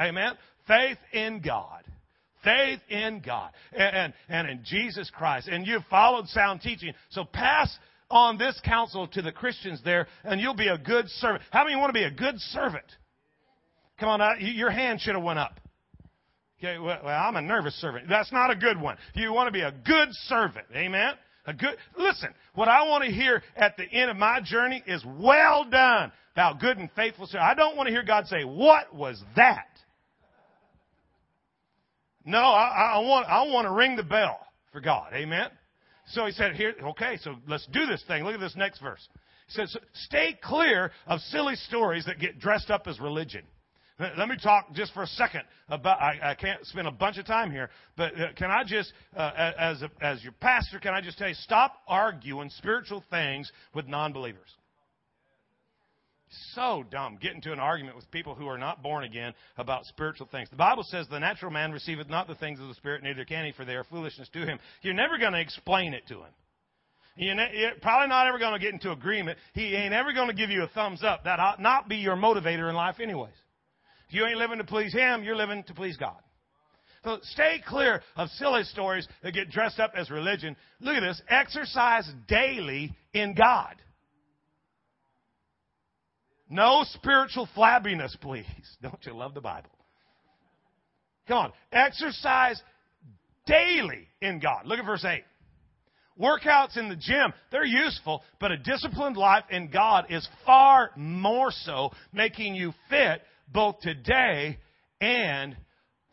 Amen? 0.00 0.32
Faith 0.66 0.98
in 1.12 1.40
God. 1.40 1.84
Faith 2.44 2.80
in 2.88 3.20
God 3.24 3.50
and, 3.72 3.96
and, 3.96 4.14
and 4.28 4.48
in 4.48 4.60
Jesus 4.64 5.10
Christ. 5.10 5.48
And 5.48 5.66
you've 5.66 5.84
followed 5.90 6.28
sound 6.28 6.60
teaching. 6.60 6.92
So 7.10 7.24
pass 7.24 7.76
on 8.10 8.38
this 8.38 8.58
counsel 8.64 9.06
to 9.08 9.22
the 9.22 9.32
Christians 9.32 9.80
there, 9.84 10.06
and 10.24 10.40
you'll 10.40 10.54
be 10.54 10.68
a 10.68 10.78
good 10.78 11.08
servant. 11.08 11.42
How 11.50 11.64
many 11.64 11.76
want 11.76 11.90
to 11.90 11.94
be 11.94 12.04
a 12.04 12.10
good 12.10 12.38
servant? 12.38 12.84
Come 14.00 14.08
on, 14.08 14.20
uh, 14.20 14.34
your 14.38 14.70
hand 14.70 15.00
should 15.00 15.14
have 15.14 15.24
went 15.24 15.38
up. 15.38 15.60
Okay, 16.58 16.78
well, 16.78 16.98
well, 17.04 17.20
I'm 17.20 17.36
a 17.36 17.42
nervous 17.42 17.74
servant. 17.74 18.08
That's 18.08 18.32
not 18.32 18.50
a 18.50 18.56
good 18.56 18.80
one. 18.80 18.96
You 19.14 19.32
want 19.32 19.48
to 19.48 19.52
be 19.52 19.60
a 19.60 19.72
good 19.72 20.08
servant. 20.26 20.66
Amen? 20.74 21.12
A 21.46 21.54
good, 21.54 21.76
listen, 21.96 22.30
what 22.54 22.68
I 22.68 22.82
want 22.88 23.04
to 23.04 23.10
hear 23.10 23.42
at 23.56 23.76
the 23.76 23.84
end 23.84 24.10
of 24.10 24.16
my 24.16 24.40
journey 24.40 24.82
is, 24.86 25.04
well 25.06 25.64
done, 25.70 26.12
thou 26.34 26.54
good 26.54 26.78
and 26.78 26.90
faithful 26.96 27.26
servant. 27.26 27.48
I 27.48 27.54
don't 27.54 27.76
want 27.76 27.86
to 27.86 27.92
hear 27.92 28.02
God 28.02 28.26
say, 28.26 28.44
what 28.44 28.94
was 28.94 29.22
that? 29.36 29.66
No, 32.28 32.42
I, 32.42 32.92
I 32.96 32.98
want 32.98 33.26
I 33.26 33.42
want 33.44 33.66
to 33.66 33.72
ring 33.72 33.96
the 33.96 34.02
bell 34.02 34.38
for 34.70 34.82
God. 34.82 35.14
Amen. 35.14 35.48
So 36.08 36.26
he 36.26 36.32
said, 36.32 36.54
here, 36.54 36.74
okay, 36.90 37.16
so 37.22 37.36
let's 37.46 37.66
do 37.72 37.86
this 37.86 38.04
thing. 38.06 38.22
Look 38.24 38.34
at 38.34 38.40
this 38.40 38.54
next 38.54 38.80
verse. 38.80 39.06
He 39.46 39.52
says, 39.52 39.74
stay 39.94 40.38
clear 40.42 40.90
of 41.06 41.20
silly 41.20 41.54
stories 41.54 42.04
that 42.04 42.18
get 42.18 42.38
dressed 42.38 42.70
up 42.70 42.86
as 42.86 43.00
religion. 43.00 43.44
Let 43.98 44.28
me 44.28 44.36
talk 44.40 44.74
just 44.74 44.92
for 44.92 45.02
a 45.02 45.06
second 45.06 45.42
about. 45.68 46.00
I, 46.00 46.30
I 46.30 46.34
can't 46.34 46.64
spend 46.66 46.86
a 46.86 46.92
bunch 46.92 47.16
of 47.16 47.26
time 47.26 47.50
here, 47.50 47.70
but 47.96 48.14
uh, 48.14 48.26
can 48.36 48.50
I 48.50 48.62
just, 48.62 48.92
uh, 49.16 49.52
as 49.58 49.82
a, 49.82 49.90
as 50.00 50.22
your 50.22 50.32
pastor, 50.32 50.78
can 50.78 50.94
I 50.94 51.00
just 51.00 51.18
tell 51.18 51.28
you, 51.28 51.34
stop 51.34 51.76
arguing 51.88 52.50
spiritual 52.50 53.02
things 53.10 53.50
with 53.74 53.88
non-believers. 53.88 54.50
So 56.54 56.84
dumb. 56.90 57.18
Get 57.20 57.34
into 57.34 57.52
an 57.52 57.58
argument 57.58 57.96
with 57.96 58.10
people 58.10 58.34
who 58.34 58.46
are 58.48 58.58
not 58.58 58.82
born 58.82 59.04
again 59.04 59.32
about 59.56 59.86
spiritual 59.86 60.28
things. 60.30 60.50
The 60.50 60.56
Bible 60.56 60.82
says 60.82 61.06
the 61.10 61.18
natural 61.18 61.50
man 61.50 61.72
receiveth 61.72 62.08
not 62.08 62.28
the 62.28 62.34
things 62.34 62.60
of 62.60 62.68
the 62.68 62.74
Spirit, 62.74 63.02
neither 63.02 63.24
can 63.24 63.46
he, 63.46 63.52
for 63.52 63.64
they 63.64 63.74
are 63.74 63.84
foolishness 63.84 64.28
to 64.34 64.46
him. 64.46 64.58
You're 64.82 64.94
never 64.94 65.18
going 65.18 65.32
to 65.32 65.40
explain 65.40 65.94
it 65.94 66.06
to 66.08 66.16
him. 66.16 66.30
You're, 67.16 67.34
you're 67.34 67.72
probably 67.82 68.08
not 68.08 68.26
ever 68.26 68.38
going 68.38 68.52
to 68.52 68.58
get 68.58 68.72
into 68.72 68.92
agreement. 68.92 69.38
He 69.54 69.74
ain't 69.74 69.94
ever 69.94 70.12
going 70.12 70.28
to 70.28 70.34
give 70.34 70.50
you 70.50 70.62
a 70.62 70.68
thumbs 70.68 71.02
up. 71.02 71.24
That 71.24 71.40
ought 71.40 71.60
not 71.60 71.88
be 71.88 71.96
your 71.96 72.16
motivator 72.16 72.68
in 72.68 72.76
life, 72.76 73.00
anyways. 73.00 73.32
If 74.08 74.14
you 74.14 74.24
ain't 74.24 74.38
living 74.38 74.58
to 74.58 74.64
please 74.64 74.92
him, 74.92 75.22
you're 75.22 75.36
living 75.36 75.64
to 75.64 75.74
please 75.74 75.96
God. 75.96 76.16
So 77.04 77.18
stay 77.22 77.62
clear 77.66 78.02
of 78.16 78.28
silly 78.30 78.64
stories 78.64 79.06
that 79.22 79.32
get 79.32 79.50
dressed 79.50 79.80
up 79.80 79.92
as 79.96 80.10
religion. 80.10 80.56
Look 80.80 80.96
at 80.96 81.00
this. 81.00 81.20
Exercise 81.28 82.10
daily 82.26 82.94
in 83.12 83.34
God. 83.34 83.76
No 86.48 86.84
spiritual 86.94 87.48
flabbiness, 87.56 88.18
please. 88.20 88.46
Don't 88.82 89.04
you 89.04 89.14
love 89.14 89.34
the 89.34 89.40
Bible? 89.40 89.70
Come 91.26 91.38
on. 91.38 91.52
Exercise 91.72 92.60
daily 93.46 94.08
in 94.22 94.40
God. 94.40 94.66
Look 94.66 94.78
at 94.78 94.86
verse 94.86 95.04
8. 95.04 95.22
Workouts 96.20 96.76
in 96.76 96.88
the 96.88 96.96
gym, 96.96 97.32
they're 97.52 97.64
useful, 97.64 98.22
but 98.40 98.50
a 98.50 98.56
disciplined 98.56 99.16
life 99.16 99.44
in 99.50 99.70
God 99.70 100.06
is 100.10 100.26
far 100.44 100.90
more 100.96 101.52
so, 101.52 101.90
making 102.12 102.56
you 102.56 102.72
fit 102.90 103.22
both 103.52 103.78
today 103.80 104.58
and 105.00 105.56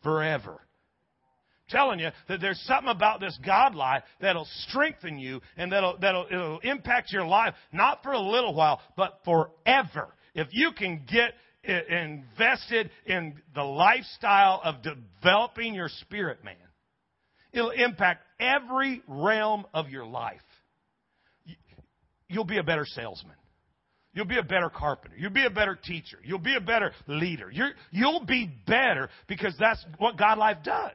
forever 0.04 0.60
telling 1.68 1.98
you 1.98 2.10
that 2.28 2.40
there's 2.40 2.60
something 2.60 2.90
about 2.90 3.20
this 3.20 3.38
God 3.44 3.74
life 3.74 4.02
that'll 4.20 4.46
strengthen 4.68 5.18
you 5.18 5.40
and 5.56 5.72
that'll, 5.72 5.98
that'll 5.98 6.26
it'll 6.30 6.60
impact 6.60 7.12
your 7.12 7.26
life, 7.26 7.54
not 7.72 8.02
for 8.02 8.12
a 8.12 8.20
little 8.20 8.54
while, 8.54 8.80
but 8.96 9.20
forever 9.24 10.14
if 10.36 10.48
you 10.52 10.70
can 10.72 11.02
get 11.10 11.32
invested 11.64 12.90
in 13.06 13.34
the 13.54 13.62
lifestyle 13.62 14.60
of 14.62 14.76
developing 14.82 15.74
your 15.74 15.88
spirit, 15.88 16.44
man, 16.44 16.54
it'll 17.52 17.70
impact 17.70 18.22
every 18.38 19.02
realm 19.08 19.64
of 19.74 19.88
your 19.88 20.04
life. 20.04 20.40
You'll 22.28 22.44
be 22.44 22.58
a 22.58 22.62
better 22.62 22.84
salesman. 22.84 23.34
You'll 24.12 24.26
be 24.26 24.38
a 24.38 24.42
better 24.42 24.70
carpenter. 24.70 25.16
You'll 25.18 25.30
be 25.30 25.46
a 25.46 25.50
better 25.50 25.74
teacher. 25.74 26.18
You'll 26.22 26.38
be 26.38 26.56
a 26.56 26.60
better 26.60 26.92
leader. 27.06 27.50
you 27.50 28.06
will 28.06 28.24
be 28.24 28.50
better 28.66 29.08
because 29.26 29.54
that's 29.58 29.84
what 29.98 30.18
God 30.18 30.38
life 30.38 30.58
does. 30.62 30.92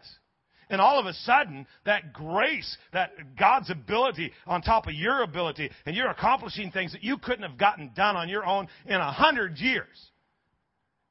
And 0.71 0.79
all 0.79 0.99
of 0.99 1.05
a 1.05 1.13
sudden, 1.13 1.67
that 1.85 2.13
grace, 2.13 2.77
that 2.93 3.11
God's 3.37 3.69
ability 3.69 4.31
on 4.47 4.61
top 4.61 4.87
of 4.87 4.93
your 4.93 5.21
ability, 5.21 5.69
and 5.85 5.97
you're 5.97 6.09
accomplishing 6.09 6.71
things 6.71 6.93
that 6.93 7.03
you 7.03 7.17
couldn't 7.17 7.47
have 7.47 7.57
gotten 7.57 7.91
done 7.93 8.15
on 8.15 8.29
your 8.29 8.45
own 8.45 8.69
in 8.85 8.95
a 8.95 9.11
hundred 9.11 9.57
years. 9.57 10.11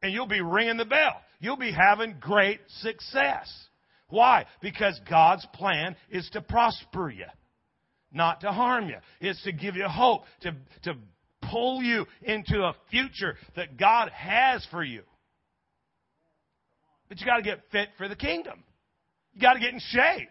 And 0.03 0.15
you'll 0.15 0.27
be 0.27 0.41
ringing 0.41 0.79
the 0.79 0.87
bell. 0.87 1.21
You'll 1.41 1.59
be 1.59 1.73
having 1.73 2.17
great 2.19 2.61
success. 2.81 3.53
Why? 4.09 4.47
Because 4.63 4.99
God's 5.09 5.47
plan 5.53 5.95
is 6.11 6.29
to 6.33 6.41
prosper 6.41 7.11
you, 7.11 7.27
not 8.11 8.41
to 8.41 8.53
harm 8.53 8.89
you. 8.89 8.97
It's 9.21 9.43
to 9.45 9.53
give 9.53 9.77
you 9.77 9.87
hope, 9.87 10.23
to, 10.41 10.53
to 10.85 10.95
pull 11.51 11.83
you 11.83 12.07
into 12.23 12.63
a 12.63 12.75
future 12.91 13.37
that 13.57 13.77
God 13.77 14.09
has 14.09 14.67
for 14.71 14.83
you. 14.83 15.03
But 17.11 17.21
you 17.21 17.27
got 17.27 17.37
to 17.37 17.43
get 17.43 17.61
fit 17.71 17.91
for 17.99 18.09
the 18.09 18.17
kingdom. 18.17 18.65
You 19.35 19.41
got 19.41 19.55
to 19.55 19.61
get 19.61 19.73
in 19.73 19.81
shape. 19.81 20.29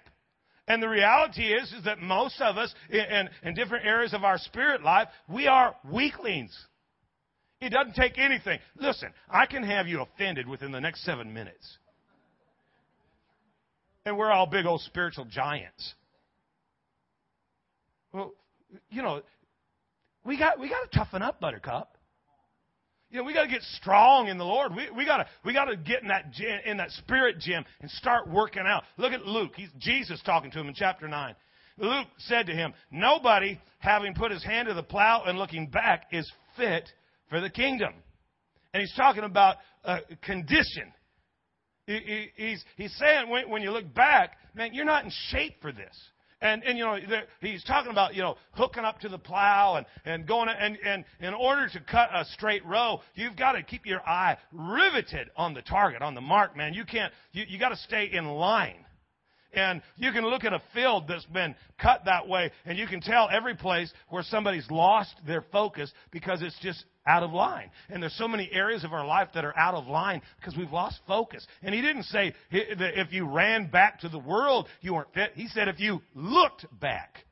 And 0.68 0.84
the 0.84 0.90
reality 0.90 1.52
is, 1.52 1.72
is 1.74 1.84
that 1.86 2.00
most 2.00 2.40
of 2.42 2.58
us 2.58 2.74
in, 2.90 3.00
in, 3.00 3.30
in, 3.44 3.56
different 3.56 3.86
areas 3.86 4.14
of 4.14 4.24
our 4.24 4.38
spirit 4.38 4.84
life, 4.84 5.08
we 5.28 5.48
are 5.48 5.76
weaklings. 5.92 6.56
It 7.60 7.72
doesn't 7.72 7.96
take 7.96 8.20
anything. 8.20 8.60
Listen, 8.78 9.10
I 9.30 9.48
can 9.48 9.64
have 9.64 9.88
you 9.88 10.02
offended 10.02 10.48
within 10.48 10.72
the 10.72 10.80
next 10.80 11.04
seven 11.04 11.34
minutes. 11.34 11.80
And 14.06 14.16
we're 14.16 14.32
all 14.32 14.46
big 14.46 14.68
old 14.68 14.82
spiritual 14.82 15.26
giants. 15.26 15.96
Well, 18.14 18.34
you 18.90 19.02
know, 19.02 19.22
we 20.24 20.38
got, 20.38 20.60
we 20.60 20.70
got 20.70 20.90
to 20.90 20.98
toughen 20.98 21.22
up, 21.22 21.40
Buttercup. 21.40 21.98
You 23.12 23.17
know, 23.17 23.24
we 23.24 23.34
got 23.34 23.43
to 23.43 23.50
get 23.50 23.63
strong 23.63 24.28
in 24.28 24.38
the 24.38 24.43
Lord. 24.43 24.76
We, 24.76 24.89
we 24.95 25.06
got 25.06 25.17
to 25.17 25.26
we 25.43 25.52
got 25.54 25.65
to 25.65 25.76
get 25.76 26.04
in 26.04 26.10
that 26.10 26.32
gym, 26.32 26.60
in 26.65 26.78
that 26.78 26.91
spirit 26.91 27.39
gym 27.39 27.65
and 27.82 27.89
start 27.91 28.30
working 28.30 28.63
out. 28.67 28.84
Look 28.98 29.13
at 29.13 29.26
Luke. 29.26 29.54
He's 29.56 29.69
Jesus 29.80 30.22
talking 30.24 30.52
to 30.52 30.60
him 30.60 30.67
in 30.67 30.76
chapter 30.76 31.08
nine. 31.08 31.36
Luke 31.78 32.08
said 32.19 32.45
to 32.48 32.54
him, 32.54 32.74
"Nobody, 32.91 33.60
having 33.80 34.13
put 34.13 34.32
his 34.32 34.43
hand 34.43 34.67
to 34.67 34.76
the 34.76 34.84
plow 34.84 35.24
and 35.26 35.39
looking 35.39 35.67
back, 35.67 36.08
is 36.12 36.32
fit 36.56 36.88
for 37.30 37.41
the 37.41 37.50
kingdom." 37.50 37.93
And 38.74 38.82
he's 38.82 38.93
talking 38.95 39.24
about 39.24 39.58
a 39.84 40.00
condition. 40.22 40.93
He, 41.88 41.98
he, 41.98 42.28
he's 42.36 42.63
he's 42.76 42.95
saying 42.98 43.30
when, 43.30 43.50
when 43.50 43.63
you 43.63 43.72
look 43.72 43.91
back, 43.95 44.38
man, 44.54 44.69
you're 44.74 44.86
not 44.86 45.04
in 45.06 45.12
shape 45.30 45.60
for 45.62 45.72
this. 45.72 45.98
And, 46.41 46.63
and 46.63 46.78
you 46.78 46.86
know, 46.86 46.97
he's 47.41 47.63
talking 47.65 47.91
about, 47.91 48.15
you 48.15 48.21
know, 48.21 48.38
hooking 48.52 48.86
up 48.86 48.99
to 49.02 49.10
the 49.10 49.17
plow 49.17 49.75
and, 49.75 49.86
and 50.06 50.25
going, 50.25 50.47
and, 50.47 50.78
and 50.86 51.04
in 51.19 51.34
order 51.34 51.67
to 51.67 51.80
cut 51.82 52.10
a 52.13 52.23
straight 52.25 52.65
row, 52.65 53.02
you've 53.15 53.36
got 53.36 53.54
to 53.54 53.63
keep 53.63 53.86
your 53.86 54.02
eye 54.08 54.38
riveted 54.54 55.30
on 55.36 55.54
the 55.54 55.62
target, 55.62 56.02
on 56.02 56.15
the 56.15 56.21
mark, 56.21 56.56
man. 56.56 56.73
You 56.73 56.86
can't, 56.86 57.12
you, 57.34 57.43
you 57.47 57.60
got 57.60 57.69
to 57.69 57.78
stay 57.78 58.10
in 58.12 58.25
line. 58.25 58.86
And 59.52 59.82
you 59.95 60.12
can 60.12 60.25
look 60.25 60.43
at 60.43 60.54
a 60.54 60.62
field 60.73 61.08
that's 61.08 61.25
been 61.25 61.56
cut 61.82 62.04
that 62.06 62.28
way, 62.28 62.52
and 62.65 62.78
you 62.78 62.86
can 62.86 63.02
tell 63.02 63.28
every 63.32 63.56
place 63.56 63.91
where 64.10 64.21
somebody's 64.23 64.69
lost 64.69 65.15
their 65.25 65.43
focus 65.52 65.91
because 66.12 66.41
it's 66.43 66.58
just 66.62 66.86
out 67.10 67.24
of 67.24 67.32
line. 67.32 67.72
And 67.89 68.02
there's 68.02 68.13
so 68.13 68.28
many 68.28 68.50
areas 68.54 68.84
of 68.84 68.93
our 68.93 69.06
life 69.06 69.30
that 69.34 69.43
are 69.43 69.58
out 69.58 69.74
of 69.74 69.88
line 69.88 70.22
because 70.39 70.56
we've 70.56 70.72
lost 70.72 71.00
focus. 71.08 71.45
And 71.63 71.74
he 71.74 71.82
didn't 71.82 72.04
say 72.04 72.34
that 72.52 73.00
if 73.00 73.12
you 73.12 73.28
ran 73.28 73.69
back 73.69 74.02
to 74.02 74.10
the 74.10 74.19
world, 74.19 74.67
you 74.82 74.93
weren't 74.93 75.13
fit. 75.13 75.32
He 75.34 75.48
said 75.48 75.67
if 75.67 75.80
you 75.80 76.02
looked 76.13 76.65
back. 76.80 77.26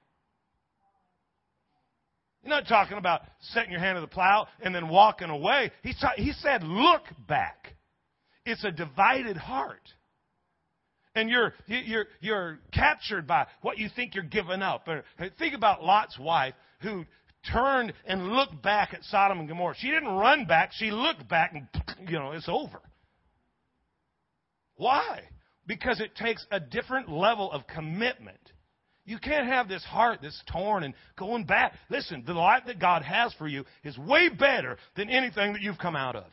He's 2.42 2.50
not 2.50 2.68
talking 2.68 2.98
about 2.98 3.22
setting 3.52 3.72
your 3.72 3.80
hand 3.80 3.98
to 3.98 4.02
the 4.02 4.08
plow 4.08 4.48
and 4.62 4.74
then 4.74 4.90
walking 4.90 5.30
away. 5.30 5.72
He, 5.84 5.94
ta- 6.00 6.14
he 6.16 6.32
said, 6.32 6.64
look 6.64 7.04
back. 7.28 7.74
It's 8.46 8.64
a 8.64 8.72
divided 8.72 9.38
heart 9.38 9.82
and 11.18 11.30
you're, 11.30 11.54
you're, 11.66 12.06
you're 12.22 12.60
captured 12.72 13.28
by 13.28 13.48
what 13.62 13.78
you 13.78 13.90
think 13.96 14.14
you're 14.16 14.24
giving 14.24 14.62
up. 14.62 14.88
Think 15.40 15.56
about 15.56 15.84
Lot's 15.84 16.18
wife 16.20 16.54
who 16.82 17.06
turned 17.52 17.94
and 18.06 18.30
looked 18.30 18.62
back 18.62 18.94
at 18.94 19.04
Sodom 19.04 19.40
and 19.40 19.48
Gomorrah. 19.48 19.76
She 19.78 19.90
didn't 19.90 20.10
run 20.10 20.46
back. 20.46 20.72
She 20.74 20.92
looked 20.92 21.28
back 21.28 21.54
and, 21.54 21.68
you 22.10 22.20
know, 22.20 22.32
it's 22.32 22.50
over. 22.50 22.82
Why? 24.76 25.22
Because 25.66 26.00
it 26.00 26.16
takes 26.16 26.46
a 26.52 26.60
different 26.60 27.10
level 27.10 27.52
of 27.52 27.68
commitment. 27.68 28.40
You 29.06 29.18
can't 29.20 29.48
have 29.48 29.70
this 29.70 29.84
heart 29.86 30.20
that's 30.22 30.42
torn 30.52 30.84
and 30.84 30.94
going 31.18 31.46
back. 31.46 31.74
Listen, 31.90 32.24
the 32.26 32.34
life 32.34 32.64
that 32.68 32.80
God 32.80 33.04
has 33.04 33.34
for 33.34 33.48
you 33.48 33.64
is 33.84 33.98
way 33.98 34.30
better 34.30 34.78
than 34.96 35.10
anything 35.10 35.54
that 35.54 35.62
you've 35.62 35.78
come 35.78 35.96
out 35.96 36.16
of. 36.16 36.26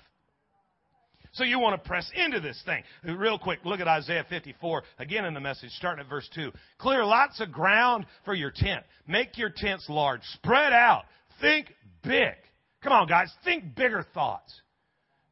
So 1.35 1.45
you 1.45 1.59
want 1.59 1.83
to 1.83 1.89
press 1.89 2.09
into 2.15 2.41
this 2.41 2.61
thing. 2.65 2.83
Real 3.05 3.39
quick, 3.39 3.59
look 3.65 3.81
at 3.81 3.89
Isaiah 3.89 4.25
54, 4.29 4.83
again 4.99 5.25
in 5.25 5.35
the 5.35 5.41
message, 5.41 5.71
starting 5.71 6.05
at 6.05 6.09
verse 6.09 6.29
2. 6.35 6.53
Clear 6.79 7.05
lots 7.05 7.41
of 7.41 7.53
ground 7.53 8.07
for 8.25 8.35
your 8.35 8.53
tent. 8.53 8.85
Make 9.07 9.37
your 9.37 9.51
tents 9.55 9.87
large. 9.89 10.23
Spread 10.35 10.73
out. 10.73 11.05
Think 11.41 11.75
big. 12.03 12.35
Come 12.83 12.93
on, 12.93 13.09
guys. 13.09 13.33
Think 13.45 13.75
bigger 13.75 14.07
thoughts. 14.15 14.55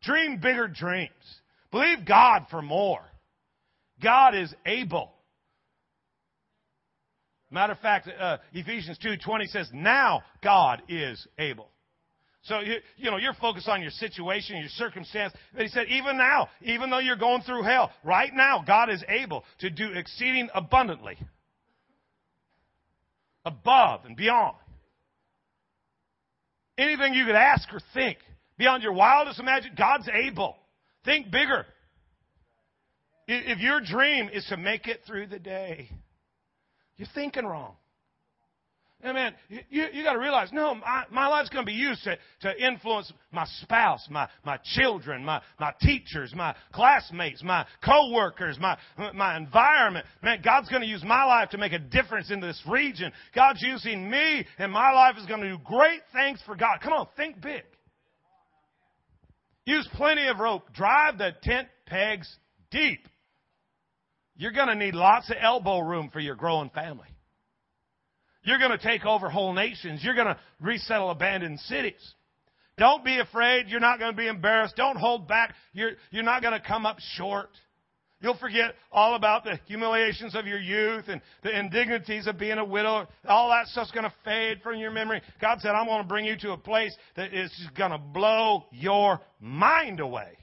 Dream 0.03 0.39
bigger 0.43 0.67
dreams. 0.67 1.11
Believe 1.71 2.05
God 2.05 2.47
for 2.51 2.63
more. 2.63 3.03
God 4.03 4.35
is 4.35 4.53
able. 4.67 5.13
Matter 7.51 7.75
of 7.75 7.79
fact, 7.79 8.09
uh, 8.09 8.39
Ephesians 8.53 8.99
2.20 9.05 9.47
says, 9.51 9.69
now 9.73 10.23
God 10.43 10.83
is 10.89 11.25
able. 11.39 11.69
So, 12.45 12.59
you, 12.59 12.77
you 12.97 13.11
know, 13.11 13.19
you're 13.19 13.35
focused 13.35 13.69
on 13.69 13.83
your 13.83 13.93
situation, 13.93 14.57
your 14.57 14.69
circumstance. 14.71 15.33
But 15.55 15.63
he 15.63 15.69
said, 15.69 15.87
even 15.89 16.19
now, 16.19 16.49
even 16.63 16.91
though 16.91 16.99
you're 16.99 17.17
going 17.17 17.43
through 17.43 17.63
hell, 17.63 17.91
right 18.03 18.33
now, 18.35 18.65
God 18.67 18.91
is 18.91 19.03
able 19.09 19.45
to 19.61 19.71
do 19.71 19.93
exceeding 19.93 20.49
abundantly. 20.53 21.17
Above 23.45 24.05
and 24.07 24.17
beyond. 24.17 24.57
Anything 26.77 27.15
you 27.15 27.27
could 27.27 27.37
ask 27.37 27.73
or 27.73 27.81
think, 27.95 28.19
beyond 28.59 28.83
your 28.83 28.93
wildest 28.93 29.39
imagination, 29.39 29.77
God's 29.79 30.09
able. 30.09 30.57
Think 31.05 31.31
bigger. 31.31 31.67
If 33.29 33.61
your 33.61 33.81
dream 33.81 34.29
is 34.33 34.45
to 34.47 34.57
make 34.57 34.89
it 34.89 35.03
through 35.07 35.29
the 35.29 35.39
day, 35.39 35.91
you're 36.97 37.09
thinking 37.15 37.47
wrong. 37.47 37.77
And 39.05 39.15
man, 39.15 39.35
you, 39.49 39.87
you 39.93 40.05
got 40.05 40.13
to 40.13 40.19
realize, 40.21 40.53
no, 40.53 40.77
my, 40.77 41.05
my 41.11 41.27
life's 41.27 41.49
going 41.49 41.67
to 41.67 41.71
be 41.71 41.77
used 41.77 42.05
to, 42.05 42.17
to 42.43 42.65
influence 42.65 43.13
my 43.33 43.45
spouse, 43.61 44.07
my, 44.09 44.29
my 44.45 44.59
children, 44.77 45.25
my, 45.25 45.43
my 45.59 45.73
teachers, 45.81 46.33
my 46.37 46.55
classmates, 46.73 47.43
my 47.43 47.67
coworkers, 47.85 48.59
my, 48.61 48.79
my 49.13 49.37
environment. 49.37 50.07
Man, 50.23 50.41
God's 50.45 50.69
going 50.69 50.83
to 50.83 50.89
use 50.89 51.03
my 51.05 51.25
life 51.25 51.51
to 51.51 51.59
make 51.59 51.73
a 51.73 51.81
difference 51.81 52.31
in 52.31 52.41
this 52.41 52.63
region. 52.69 53.11
God's 53.35 53.61
using 53.61 54.09
me, 54.09 54.47
and 54.59 54.71
my 54.71 54.93
life 54.93 55.17
is 55.19 55.27
going 55.27 55.41
to 55.41 55.51
do 55.51 55.59
great 55.65 56.01
things 56.13 56.41
for 56.47 56.55
God. 56.55 56.79
Come 56.81 56.93
on, 56.93 57.09
think 57.17 57.41
big. 57.41 57.63
Use 59.65 59.89
plenty 59.95 60.29
of 60.29 60.39
rope. 60.39 60.73
Drive 60.75 61.19
the 61.19 61.33
tent 61.43 61.67
pegs 61.87 62.33
deep. 62.71 63.09
You're 64.37 64.53
going 64.53 64.69
to 64.69 64.77
need 64.77 64.95
lots 64.95 65.29
of 65.29 65.37
elbow 65.41 65.81
room 65.81 66.11
for 66.13 66.21
your 66.21 66.37
growing 66.37 66.71
family. 66.71 67.09
You're 68.45 68.59
going 68.59 68.71
to 68.71 68.79
take 68.79 69.05
over 69.05 69.29
whole 69.29 69.53
nations. 69.53 70.01
You're 70.03 70.15
going 70.15 70.27
to 70.27 70.39
resettle 70.61 71.11
abandoned 71.11 71.61
cities. 71.61 72.15
Don't 72.79 73.05
be 73.05 73.19
afraid. 73.19 73.69
You're 73.69 73.81
not 73.81 73.99
going 73.99 74.13
to 74.13 74.17
be 74.17 74.27
embarrassed. 74.27 74.77
Don't 74.77 74.97
hold 74.97 75.29
back. 75.29 75.55
You're, 75.73 75.93
you're 76.11 76.25
not 76.25 76.43
going 76.43 76.59
to 76.59 76.67
come 76.67 76.87
up 76.87 76.99
short. 77.17 77.51
You'll 78.21 78.39
forget 78.39 78.77
all 78.93 79.17
about 79.17 79.43
the 79.43 79.59
humiliations 79.67 80.37
of 80.37 80.47
your 80.47 80.61
youth 80.61 81.07
and 81.09 81.21
the 81.43 81.59
indignities 81.59 82.29
of 82.29 82.39
being 82.39 82.59
a 82.59 82.65
widow. 82.65 83.09
All 83.27 83.51
that 83.51 83.67
stuff's 83.67 83.91
going 83.91 84.05
to 84.05 84.13
fade 84.25 84.63
from 84.63 84.79
your 84.79 84.93
memory. 84.93 85.21
God 85.41 85.61
said, 85.61 85.73
I'm 85.73 85.87
going 85.87 86.03
to 86.03 86.09
bring 86.09 86.25
you 86.25 86.37
to 86.39 86.53
a 86.53 86.57
place 86.57 86.95
that 87.17 87.35
is 87.35 87.53
going 87.77 87.91
to 87.91 87.99
blow 87.99 88.67
your 88.71 89.21
mind 89.41 89.99
away. 89.99 90.39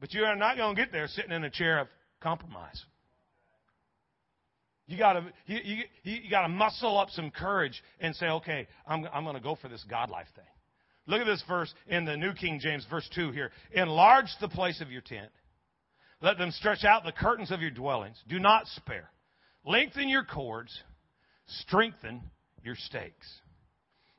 But 0.00 0.12
you 0.12 0.24
are 0.24 0.36
not 0.36 0.56
going 0.56 0.74
to 0.74 0.82
get 0.82 0.90
there 0.90 1.06
sitting 1.06 1.32
in 1.32 1.44
a 1.44 1.50
chair 1.50 1.78
of 1.78 1.88
compromise. 2.20 2.84
You 4.88 4.96
gotta, 4.96 5.22
you, 5.46 5.58
you, 5.62 5.84
you 6.02 6.30
gotta 6.30 6.48
muscle 6.48 6.98
up 6.98 7.10
some 7.10 7.30
courage 7.30 7.80
and 8.00 8.16
say, 8.16 8.26
okay, 8.26 8.66
I'm, 8.86 9.06
I'm 9.12 9.24
gonna 9.24 9.38
go 9.38 9.54
for 9.54 9.68
this 9.68 9.84
God 9.88 10.08
life 10.08 10.26
thing. 10.34 10.44
Look 11.06 11.20
at 11.20 11.26
this 11.26 11.44
verse 11.46 11.72
in 11.86 12.06
the 12.06 12.16
New 12.16 12.32
King 12.32 12.58
James, 12.58 12.86
verse 12.90 13.08
2 13.14 13.30
here. 13.32 13.50
Enlarge 13.72 14.28
the 14.40 14.48
place 14.48 14.80
of 14.80 14.90
your 14.90 15.02
tent. 15.02 15.30
Let 16.20 16.38
them 16.38 16.50
stretch 16.50 16.84
out 16.84 17.04
the 17.04 17.12
curtains 17.12 17.50
of 17.50 17.60
your 17.60 17.70
dwellings. 17.70 18.16
Do 18.28 18.38
not 18.38 18.66
spare. 18.76 19.10
Lengthen 19.64 20.08
your 20.08 20.24
cords. 20.24 20.76
Strengthen 21.46 22.22
your 22.62 22.74
stakes. 22.74 23.26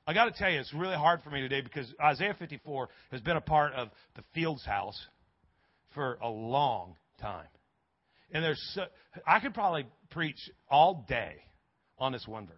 I 0.07 0.13
got 0.13 0.25
to 0.25 0.31
tell 0.31 0.49
you, 0.49 0.59
it's 0.59 0.73
really 0.73 0.95
hard 0.95 1.21
for 1.21 1.29
me 1.29 1.41
today 1.41 1.61
because 1.61 1.91
Isaiah 2.01 2.35
54 2.37 2.89
has 3.11 3.21
been 3.21 3.37
a 3.37 3.41
part 3.41 3.73
of 3.73 3.89
the 4.15 4.23
Fields 4.33 4.65
house 4.65 4.99
for 5.93 6.17
a 6.21 6.29
long 6.29 6.95
time. 7.21 7.45
And 8.31 8.43
there's, 8.43 8.61
so, 8.73 8.85
I 9.27 9.39
could 9.39 9.53
probably 9.53 9.85
preach 10.09 10.37
all 10.69 11.05
day 11.07 11.35
on 11.97 12.11
this 12.11 12.27
one 12.27 12.47
verse. 12.47 12.55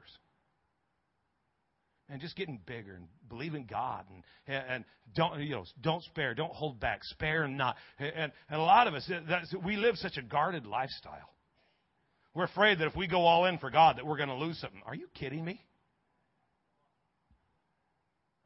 And 2.10 2.20
just 2.20 2.36
getting 2.36 2.60
bigger 2.66 2.96
and 2.96 3.08
believing 3.30 3.66
God 3.70 4.06
and, 4.10 4.24
and 4.70 4.84
don't, 5.16 5.40
you 5.40 5.52
know, 5.52 5.66
don't 5.80 6.04
spare, 6.04 6.34
don't 6.34 6.52
hold 6.52 6.80
back, 6.80 7.00
spare 7.04 7.48
not. 7.48 7.78
And, 8.00 8.34
and 8.50 8.60
a 8.60 8.64
lot 8.64 8.88
of 8.88 8.94
us, 8.94 9.10
we 9.64 9.78
live 9.78 9.96
such 9.96 10.18
a 10.18 10.22
guarded 10.22 10.66
lifestyle. 10.66 11.30
We're 12.34 12.46
afraid 12.46 12.80
that 12.80 12.88
if 12.88 12.96
we 12.96 13.08
go 13.08 13.22
all 13.22 13.46
in 13.46 13.58
for 13.60 13.70
God, 13.70 13.98
that 13.98 14.06
we're 14.06 14.18
going 14.18 14.30
to 14.30 14.36
lose 14.36 14.60
something. 14.60 14.82
Are 14.86 14.96
you 14.96 15.08
kidding 15.14 15.44
me? 15.44 15.62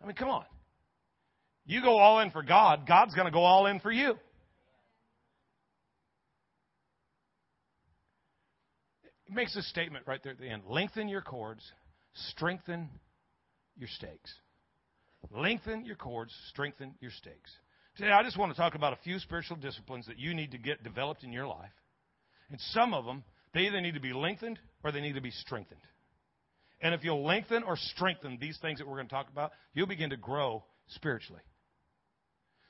I 0.01 0.05
mean, 0.07 0.15
come 0.15 0.29
on. 0.29 0.45
You 1.65 1.81
go 1.81 1.97
all 1.97 2.19
in 2.19 2.29
for 2.29 2.43
God, 2.43 2.85
God's 2.87 3.15
going 3.15 3.25
to 3.25 3.31
go 3.31 3.43
all 3.43 3.65
in 3.65 3.79
for 3.79 3.91
you. 3.91 4.11
It 9.24 9.24
makes 9.35 9.55
a 9.55 9.61
statement 9.61 10.05
right 10.07 10.21
there 10.23 10.31
at 10.31 10.39
the 10.39 10.47
end 10.47 10.63
lengthen 10.67 11.07
your 11.07 11.21
cords, 11.21 11.61
strengthen 12.29 12.89
your 13.77 13.89
stakes. 13.89 14.33
Lengthen 15.31 15.85
your 15.85 15.95
cords, 15.95 16.33
strengthen 16.49 16.95
your 17.01 17.11
stakes. 17.11 17.51
Today, 17.97 18.11
I 18.11 18.23
just 18.23 18.37
want 18.37 18.51
to 18.51 18.57
talk 18.57 18.75
about 18.75 18.93
a 18.93 18.97
few 18.97 19.19
spiritual 19.19 19.57
disciplines 19.57 20.05
that 20.07 20.19
you 20.19 20.33
need 20.33 20.51
to 20.51 20.57
get 20.57 20.83
developed 20.83 21.23
in 21.23 21.31
your 21.31 21.47
life. 21.47 21.71
And 22.49 22.59
some 22.59 22.93
of 22.93 23.05
them, 23.05 23.23
they 23.53 23.61
either 23.61 23.81
need 23.81 23.95
to 23.95 24.01
be 24.01 24.13
lengthened 24.13 24.59
or 24.83 24.91
they 24.91 25.01
need 25.01 25.15
to 25.15 25.21
be 25.21 25.31
strengthened. 25.31 25.81
And 26.81 26.93
if 26.93 27.03
you'll 27.03 27.23
lengthen 27.25 27.63
or 27.63 27.77
strengthen 27.77 28.37
these 28.39 28.57
things 28.61 28.79
that 28.79 28.87
we're 28.87 28.95
going 28.95 29.07
to 29.07 29.13
talk 29.13 29.29
about, 29.31 29.51
you'll 29.73 29.87
begin 29.87 30.09
to 30.09 30.17
grow 30.17 30.63
spiritually. 30.89 31.41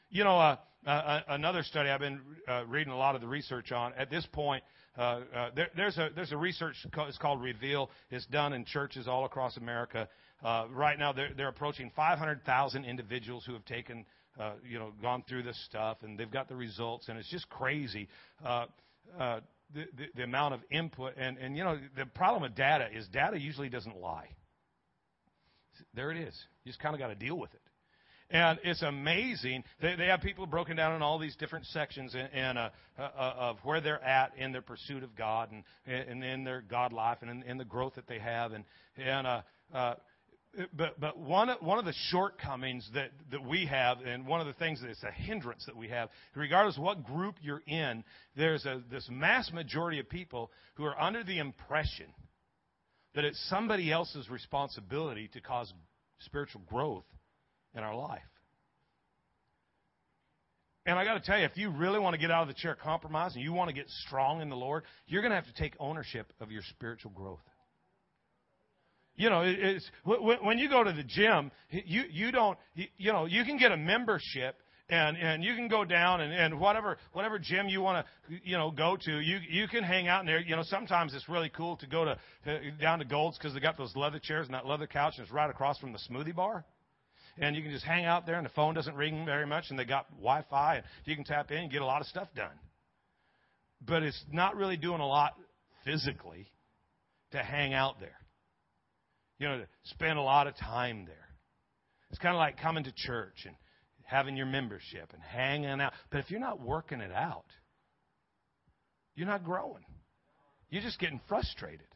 You 0.10 0.24
know, 0.24 0.38
uh, 0.38 0.58
uh, 0.86 1.22
another 1.30 1.64
study 1.64 1.90
I've 1.90 2.00
been 2.00 2.22
uh, 2.48 2.66
reading 2.66 2.94
a 2.94 2.98
lot 2.98 3.16
of 3.16 3.22
the 3.22 3.28
research 3.28 3.72
on. 3.72 3.94
At 3.94 4.10
this 4.10 4.26
point, 4.32 4.64
uh, 4.98 5.02
uh, 5.02 5.50
there, 5.56 5.70
there's 5.76 5.98
a 5.98 6.10
there's 6.16 6.32
a 6.32 6.38
research 6.38 6.76
it's 6.84 7.18
called 7.18 7.42
Reveal. 7.42 7.90
It's 8.12 8.26
done 8.28 8.54
in 8.54 8.66
churches 8.66 9.08
all 9.08 9.26
across 9.26 9.58
America. 9.58 10.08
Uh, 10.44 10.66
right 10.72 10.98
now, 10.98 11.12
they're 11.12 11.32
they're 11.36 11.50
approaching 11.50 11.92
500,000 11.96 12.86
individuals 12.86 13.44
who 13.46 13.54
have 13.54 13.66
taken 13.66 14.06
uh, 14.40 14.54
you 14.68 14.80
know 14.80 14.92
gone 15.02 15.24
through 15.28 15.44
this 15.44 15.60
stuff, 15.66 15.98
and 16.04 16.18
they've 16.18 16.32
got 16.32 16.48
the 16.48 16.56
results, 16.56 17.10
and 17.10 17.18
it's 17.18 17.30
just 17.30 17.50
crazy. 17.50 18.08
Uh, 18.44 18.66
uh, 19.20 19.40
the, 19.74 19.86
the, 19.98 20.06
the 20.16 20.24
amount 20.24 20.54
of 20.54 20.62
input 20.70 21.14
and, 21.18 21.38
and 21.40 21.58
you 21.58 21.64
know 21.64 21.78
the 21.98 22.06
problem 22.06 22.44
with 22.44 22.56
data 22.56 22.88
is 22.94 23.08
data 23.08 23.40
usually 23.40 23.68
doesn't 23.68 24.00
lie 24.00 24.30
there 25.96 26.12
it 26.12 26.18
is 26.18 26.40
you 26.64 26.70
just 26.70 26.80
kind 26.80 26.94
of 26.94 27.00
got 27.00 27.08
to 27.08 27.16
deal 27.16 27.36
with 27.36 27.52
it 27.56 27.62
and 28.32 28.60
it's 28.64 28.82
amazing. 28.82 29.64
They, 29.82 29.96
they 29.96 30.08
have 30.08 30.22
people 30.22 30.48
broken 30.48 30.76
down 30.76 30.96
in 30.96 31.02
all 31.02 31.20
these 31.20 31.36
different 31.36 31.66
sections 31.68 32.16
and, 32.34 32.58
uh, 32.58 32.70
uh, 32.98 33.12
of 33.18 33.58
where 33.64 33.82
they're 33.82 34.04
at 34.04 34.36
in 34.38 34.52
their 34.52 34.64
pursuit 34.64 35.04
of 35.04 35.16
God 35.16 35.52
and, 35.52 35.64
and 35.86 36.24
in 36.24 36.44
their 36.44 36.62
God 36.62 36.92
life 36.92 37.20
and 37.22 37.30
in, 37.30 37.44
in 37.44 37.58
the 37.58 37.66
growth 37.66 37.96
that 37.96 38.08
they 38.08 38.20
have. 38.20 38.52
And, 38.52 38.64
and 38.98 39.28
uh, 39.28 39.42
uh, 39.74 39.96
but 40.74 41.00
but 41.00 41.18
one 41.20 41.50
one 41.60 41.80
of 41.80 41.86
the 41.86 41.94
shortcomings 42.10 42.90
that 42.94 43.12
that 43.32 43.46
we 43.46 43.66
have, 43.66 44.00
and 44.00 44.26
one 44.26 44.40
of 44.40 44.48
the 44.48 44.54
things 44.54 44.82
that's 44.82 45.04
a 45.04 45.12
hindrance 45.12 45.66
that 45.66 45.76
we 45.76 45.90
have, 45.90 46.10
regardless 46.34 46.78
of 46.78 46.84
what 46.84 47.04
group 47.04 47.36
you're 47.42 47.64
in, 47.68 48.04
there's 48.38 48.66
a 48.66 48.82
this 48.90 49.08
mass 49.12 49.52
majority 49.52 50.00
of 50.00 50.10
people 50.10 50.52
who 50.76 50.86
are 50.86 51.00
under 51.00 51.24
the 51.24 51.40
impression 51.40 52.08
that 53.16 53.26
it's 53.26 53.50
somebody 53.50 53.92
else's 53.92 54.30
responsibility 54.30 55.30
to 55.34 55.42
cause 55.42 55.74
spiritual 56.20 56.62
growth 56.68 57.06
in 57.76 57.84
our 57.84 57.96
life. 57.96 58.22
And 60.88 61.00
I 61.00 61.04
got 61.04 61.16
to 61.16 61.20
tell 61.20 61.40
you, 61.40 61.46
if 61.46 61.58
you 61.58 61.72
really 61.72 62.00
want 62.00 62.14
to 62.14 62.20
get 62.20 62.30
out 62.30 62.44
of 62.44 62.48
the 62.48 62.54
chair 62.54 62.78
compromise 62.82 63.34
and 63.34 63.44
you 63.44 63.54
want 63.54 63.70
to 63.70 63.74
get 63.74 63.90
strong 64.06 64.42
in 64.42 64.50
the 64.50 64.56
Lord, 64.56 64.84
you're 65.08 65.22
going 65.22 65.32
to 65.32 65.36
have 65.36 65.48
to 65.48 65.54
take 65.54 65.74
ownership 65.80 66.32
of 66.40 66.52
your 66.52 66.62
spiritual 66.70 67.12
growth. 67.12 67.40
You 69.16 69.30
know, 69.30 69.44
it's 69.46 69.90
when 70.04 70.60
you 70.60 70.70
go 70.70 70.84
to 70.84 70.92
the 70.92 71.04
gym, 71.04 71.50
you 71.70 72.04
you 72.12 72.32
don't 72.34 72.58
you 72.76 73.14
know 73.14 73.26
you 73.26 73.46
can 73.46 73.58
get 73.58 73.72
a 73.72 73.78
membership 73.78 74.58
and 74.90 75.18
and 75.18 75.42
you 75.42 75.56
can 75.56 75.70
go 75.70 75.86
down 75.86 76.20
and 76.20 76.34
and 76.34 76.60
whatever 76.60 76.98
whatever 77.14 77.40
gym 77.40 77.70
you 77.70 77.82
want 77.82 78.06
to 78.06 78.40
you 78.44 78.58
know 78.58 78.72
go 78.72 78.98
to 78.98 79.20
you 79.20 79.40
you 79.50 79.68
can 79.70 79.84
hang 79.84 80.10
out 80.10 80.20
in 80.20 80.28
there 80.28 80.40
you 80.40 80.56
know 80.56 80.64
sometimes 80.64 81.14
it's 81.14 81.30
really 81.30 81.50
cool 81.50 81.78
to 81.78 81.88
go 81.88 82.06
to, 82.06 82.18
to 82.44 82.72
down 82.72 83.00
to 83.00 83.06
Gold's 83.06 83.38
because 83.38 83.54
they 83.54 83.62
got 83.62 83.78
those 83.78 83.96
leather 83.96 84.20
chairs 84.20 84.48
and 84.48 84.54
that 84.54 84.66
leather 84.66 84.86
couch 84.86 85.14
and 85.18 85.24
it's 85.24 85.34
right 85.34 85.50
across 85.50 85.80
from 85.80 85.94
the 85.94 86.00
smoothie 86.10 86.36
bar 86.36 86.66
and 87.38 87.56
you 87.56 87.62
can 87.62 87.72
just 87.72 87.86
hang 87.86 88.06
out 88.06 88.26
there, 88.26 88.36
and 88.36 88.46
the 88.46 88.52
phone 88.52 88.74
doesn't 88.74 88.96
ring 88.96 89.26
very 89.26 89.46
much, 89.46 89.66
and 89.70 89.78
they 89.78 89.86
got 89.86 90.10
Wi-Fi, 90.12 90.78
and 90.78 90.86
you 91.06 91.16
can 91.16 91.26
tap 91.26 91.52
in 91.52 91.58
and 91.58 91.72
get 91.72 91.82
a 91.82 91.86
lot 91.86 92.02
of 92.02 92.08
stuff 92.08 92.30
done. 92.36 92.58
But 93.86 94.04
it's 94.04 94.24
not 94.32 94.56
really 94.56 94.78
doing 94.78 95.02
a 95.02 95.08
lot 95.08 95.34
physically 95.84 96.48
to 97.32 97.38
hang 97.40 97.74
out 97.74 98.00
there. 98.00 98.18
You 99.40 99.50
know, 99.50 99.58
to 99.60 99.68
spend 99.84 100.18
a 100.18 100.22
lot 100.22 100.48
of 100.48 100.56
time 100.56 101.06
there. 101.06 101.18
It's 102.10 102.20
kind 102.20 102.34
of 102.34 102.40
like 102.40 102.58
coming 102.60 102.86
to 102.86 102.94
church 102.96 103.44
and 103.46 103.56
having 104.04 104.38
your 104.38 104.46
membership 104.46 105.12
and 105.14 105.22
hanging 105.22 105.82
out. 105.82 105.92
But 106.10 106.20
if 106.20 106.32
you're 106.32 106.40
not 106.40 106.62
working 106.62 107.02
it 107.02 107.12
out, 107.12 107.46
you're 109.16 109.28
not 109.28 109.44
growing. 109.44 109.84
You're 110.70 110.84
just 110.84 111.00
getting 111.00 111.20
frustrated. 111.28 111.88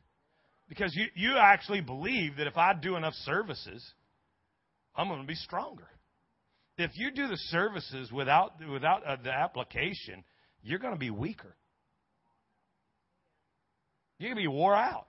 Because 0.67 0.95
you, 0.95 1.05
you 1.15 1.37
actually 1.37 1.81
believe 1.81 2.37
that 2.37 2.47
if 2.47 2.57
I 2.57 2.73
do 2.73 2.95
enough 2.95 3.13
services, 3.25 3.83
I'm 4.95 5.07
going 5.07 5.21
to 5.21 5.27
be 5.27 5.35
stronger. 5.35 5.87
If 6.77 6.91
you 6.95 7.11
do 7.11 7.27
the 7.27 7.37
services 7.37 8.11
without, 8.11 8.53
without 8.71 9.05
uh, 9.05 9.17
the 9.23 9.31
application, 9.31 10.23
you're 10.61 10.79
going 10.79 10.93
to 10.93 10.99
be 10.99 11.09
weaker. 11.09 11.55
You're 14.17 14.29
going 14.33 14.43
to 14.43 14.49
be 14.49 14.55
wore 14.55 14.75
out. 14.75 15.07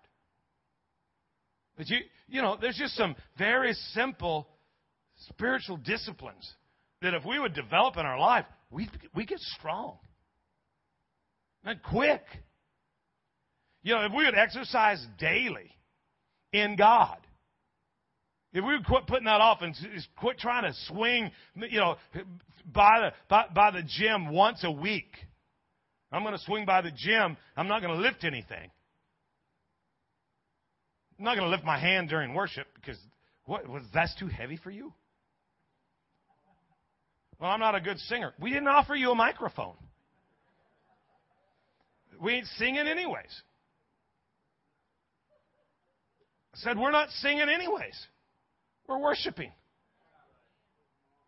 But 1.77 1.89
you, 1.89 1.99
you 2.29 2.43
know, 2.43 2.57
there's 2.61 2.77
just 2.77 2.95
some 2.95 3.15
very 3.39 3.73
simple 3.95 4.49
spiritual 5.29 5.77
disciplines 5.77 6.49
that 7.03 7.15
if 7.15 7.25
we 7.25 7.39
would 7.39 7.55
develop 7.55 7.97
in 7.97 8.05
our 8.05 8.19
life, 8.19 8.45
we, 8.71 8.89
we 9.15 9.25
get 9.25 9.39
strong. 9.39 9.99
And 11.65 11.83
quick. 11.83 12.23
You 13.83 13.95
know, 13.95 14.05
if 14.05 14.13
we 14.13 14.25
would 14.25 14.35
exercise 14.35 15.05
daily 15.19 15.71
in 16.53 16.77
God, 16.77 17.19
if 18.53 18.65
we 18.65 18.77
would 18.77 18.85
quit 18.85 19.07
putting 19.07 19.27
that 19.27 19.41
off 19.41 19.63
and 19.63 19.75
quit 20.17 20.39
trying 20.39 20.65
to 20.65 20.73
swing, 20.89 21.31
you 21.55 21.79
know, 21.79 21.97
by 22.73 23.01
the, 23.01 23.13
by, 23.29 23.45
by 23.55 23.71
the 23.71 23.83
gym 23.83 24.33
once 24.33 24.65
a 24.65 24.71
week. 24.71 25.15
I'm 26.13 26.23
going 26.23 26.35
to 26.35 26.43
swing 26.45 26.67
by 26.67 26.81
the 26.81 26.91
gym. 26.91 27.37
I'm 27.57 27.69
not 27.69 27.81
going 27.81 27.95
to 27.95 28.01
lift 28.01 28.25
anything. 28.25 28.71
I'm 31.19 31.25
not 31.25 31.37
going 31.37 31.49
to 31.49 31.51
lift 31.51 31.65
my 31.65 31.79
hand 31.79 32.09
during 32.09 32.35
worship 32.35 32.67
because 32.75 32.99
what 33.45 33.69
was 33.69 33.83
that's 33.95 34.15
too 34.17 34.27
heavy 34.27 34.57
for 34.57 34.71
you? 34.71 34.93
Well, 37.39 37.51
I'm 37.51 37.61
not 37.61 37.75
a 37.75 37.81
good 37.81 37.99
singer. 37.99 38.33
We 38.41 38.51
didn't 38.51 38.69
offer 38.69 38.95
you 38.95 39.13
a 39.13 39.15
microphone. 39.15 39.75
We 42.21 42.35
ain't 42.35 42.47
singing 42.59 42.87
anyways. 42.87 43.43
I 46.55 46.59
said 46.59 46.79
we're 46.79 46.91
not 46.91 47.11
singing 47.11 47.49
anyways. 47.49 47.95
We're 48.91 48.99
worshiping. 48.99 49.53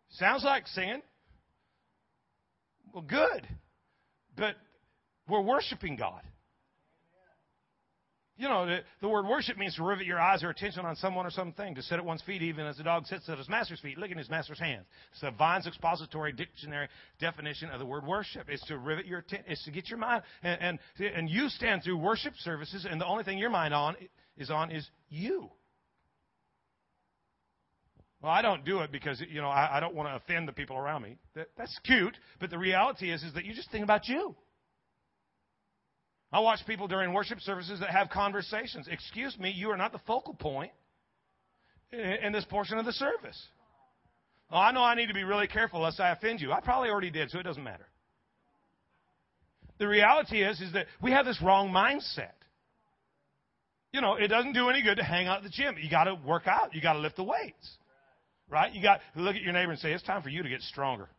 Sounds 0.09 0.43
like 0.43 0.67
singing. 0.67 1.01
Well, 2.93 3.03
good. 3.03 3.47
But 4.35 4.55
we're 5.29 5.41
worshiping 5.41 5.95
God. 5.95 6.21
You 8.35 8.49
know, 8.49 8.65
the, 8.65 8.79
the, 8.99 9.07
word 9.07 9.27
worship 9.27 9.57
means 9.57 9.75
to 9.75 9.83
rivet 9.83 10.05
your 10.05 10.19
eyes 10.19 10.43
or 10.43 10.49
attention 10.49 10.85
on 10.85 10.95
someone 10.97 11.25
or 11.25 11.29
something, 11.29 11.75
to 11.75 11.83
sit 11.83 11.99
at 11.99 12.03
one's 12.03 12.23
feet 12.23 12.41
even 12.41 12.65
as 12.65 12.77
the 12.77 12.83
dog 12.83 13.05
sits 13.05 13.29
at 13.29 13.37
his 13.37 13.47
master's 13.47 13.79
feet, 13.79 13.97
licking 13.97 14.17
his 14.17 14.29
master's 14.29 14.59
hands. 14.59 14.85
It's 15.11 15.21
the 15.21 15.31
Vine's 15.31 15.67
expository 15.67 16.33
dictionary 16.33 16.89
definition 17.19 17.69
of 17.69 17.79
the 17.79 17.85
word 17.85 18.05
worship. 18.05 18.49
It's 18.49 18.65
to 18.65 18.77
rivet 18.77 19.05
your 19.05 19.19
attention, 19.19 19.45
it's 19.47 19.63
to 19.65 19.71
get 19.71 19.87
your 19.87 19.99
mind, 19.99 20.23
and, 20.41 20.79
and, 20.99 21.13
and 21.15 21.29
you 21.29 21.47
stand 21.47 21.83
through 21.83 21.97
worship 21.97 22.33
services, 22.39 22.85
and 22.89 22.99
the 22.99 23.05
only 23.05 23.23
thing 23.23 23.37
your 23.37 23.51
mind 23.51 23.73
on 23.73 23.95
is 24.35 24.49
on 24.49 24.71
is 24.71 24.85
you. 25.09 25.49
Well, 28.23 28.31
I 28.31 28.41
don't 28.41 28.63
do 28.63 28.79
it 28.79 28.91
because 28.91 29.21
you 29.29 29.41
know 29.41 29.49
I, 29.49 29.77
I 29.77 29.79
don't 29.81 29.93
want 29.93 30.07
to 30.07 30.15
offend 30.15 30.47
the 30.47 30.53
people 30.53 30.77
around 30.77 31.03
me. 31.03 31.17
That, 31.35 31.49
that's 31.57 31.77
cute, 31.83 32.17
but 32.39 32.49
the 32.49 32.57
reality 32.57 33.11
is 33.11 33.21
is 33.21 33.33
that 33.33 33.43
you 33.43 33.53
just 33.53 33.69
think 33.69 33.83
about 33.83 34.07
you. 34.07 34.33
I 36.31 36.39
watch 36.39 36.59
people 36.65 36.87
during 36.87 37.13
worship 37.13 37.41
services 37.41 37.81
that 37.81 37.89
have 37.89 38.09
conversations. 38.09 38.87
Excuse 38.89 39.37
me, 39.37 39.51
you 39.51 39.69
are 39.71 39.77
not 39.77 39.91
the 39.91 39.99
focal 40.07 40.33
point 40.33 40.71
in, 41.91 41.99
in 41.99 42.31
this 42.31 42.45
portion 42.45 42.77
of 42.77 42.85
the 42.85 42.93
service. 42.93 43.39
Oh, 44.49 44.57
I 44.57 44.71
know 44.71 44.81
I 44.81 44.95
need 44.95 45.07
to 45.07 45.13
be 45.13 45.25
really 45.25 45.47
careful 45.47 45.81
lest 45.81 45.99
I 45.99 46.11
offend 46.11 46.39
you. 46.39 46.53
I 46.53 46.61
probably 46.61 46.89
already 46.89 47.11
did, 47.11 47.29
so 47.29 47.39
it 47.39 47.43
doesn't 47.43 47.63
matter. 47.63 47.85
The 49.79 49.87
reality 49.87 50.41
is 50.41 50.61
is 50.61 50.71
that 50.73 50.85
we 51.01 51.11
have 51.11 51.25
this 51.25 51.41
wrong 51.41 51.71
mindset. 51.71 52.31
You 53.91 53.99
know, 53.99 54.15
it 54.15 54.29
doesn't 54.29 54.53
do 54.53 54.69
any 54.69 54.81
good 54.81 54.95
to 54.95 55.03
hang 55.03 55.27
out 55.27 55.39
at 55.39 55.43
the 55.43 55.49
gym. 55.49 55.75
You 55.77 55.89
got 55.89 56.05
to 56.05 56.15
work 56.15 56.47
out. 56.47 56.73
You 56.73 56.81
got 56.81 56.93
to 56.93 56.99
lift 56.99 57.17
the 57.17 57.23
weights. 57.23 57.77
Right? 58.49 58.73
You 58.73 58.81
got 58.81 58.99
look 59.15 59.35
at 59.35 59.41
your 59.41 59.53
neighbor 59.53 59.71
and 59.71 59.79
say, 59.79 59.93
it's 59.93 60.03
time 60.03 60.21
for 60.21 60.29
you 60.29 60.43
to 60.43 60.49
get 60.49 60.61
stronger. 60.61 61.09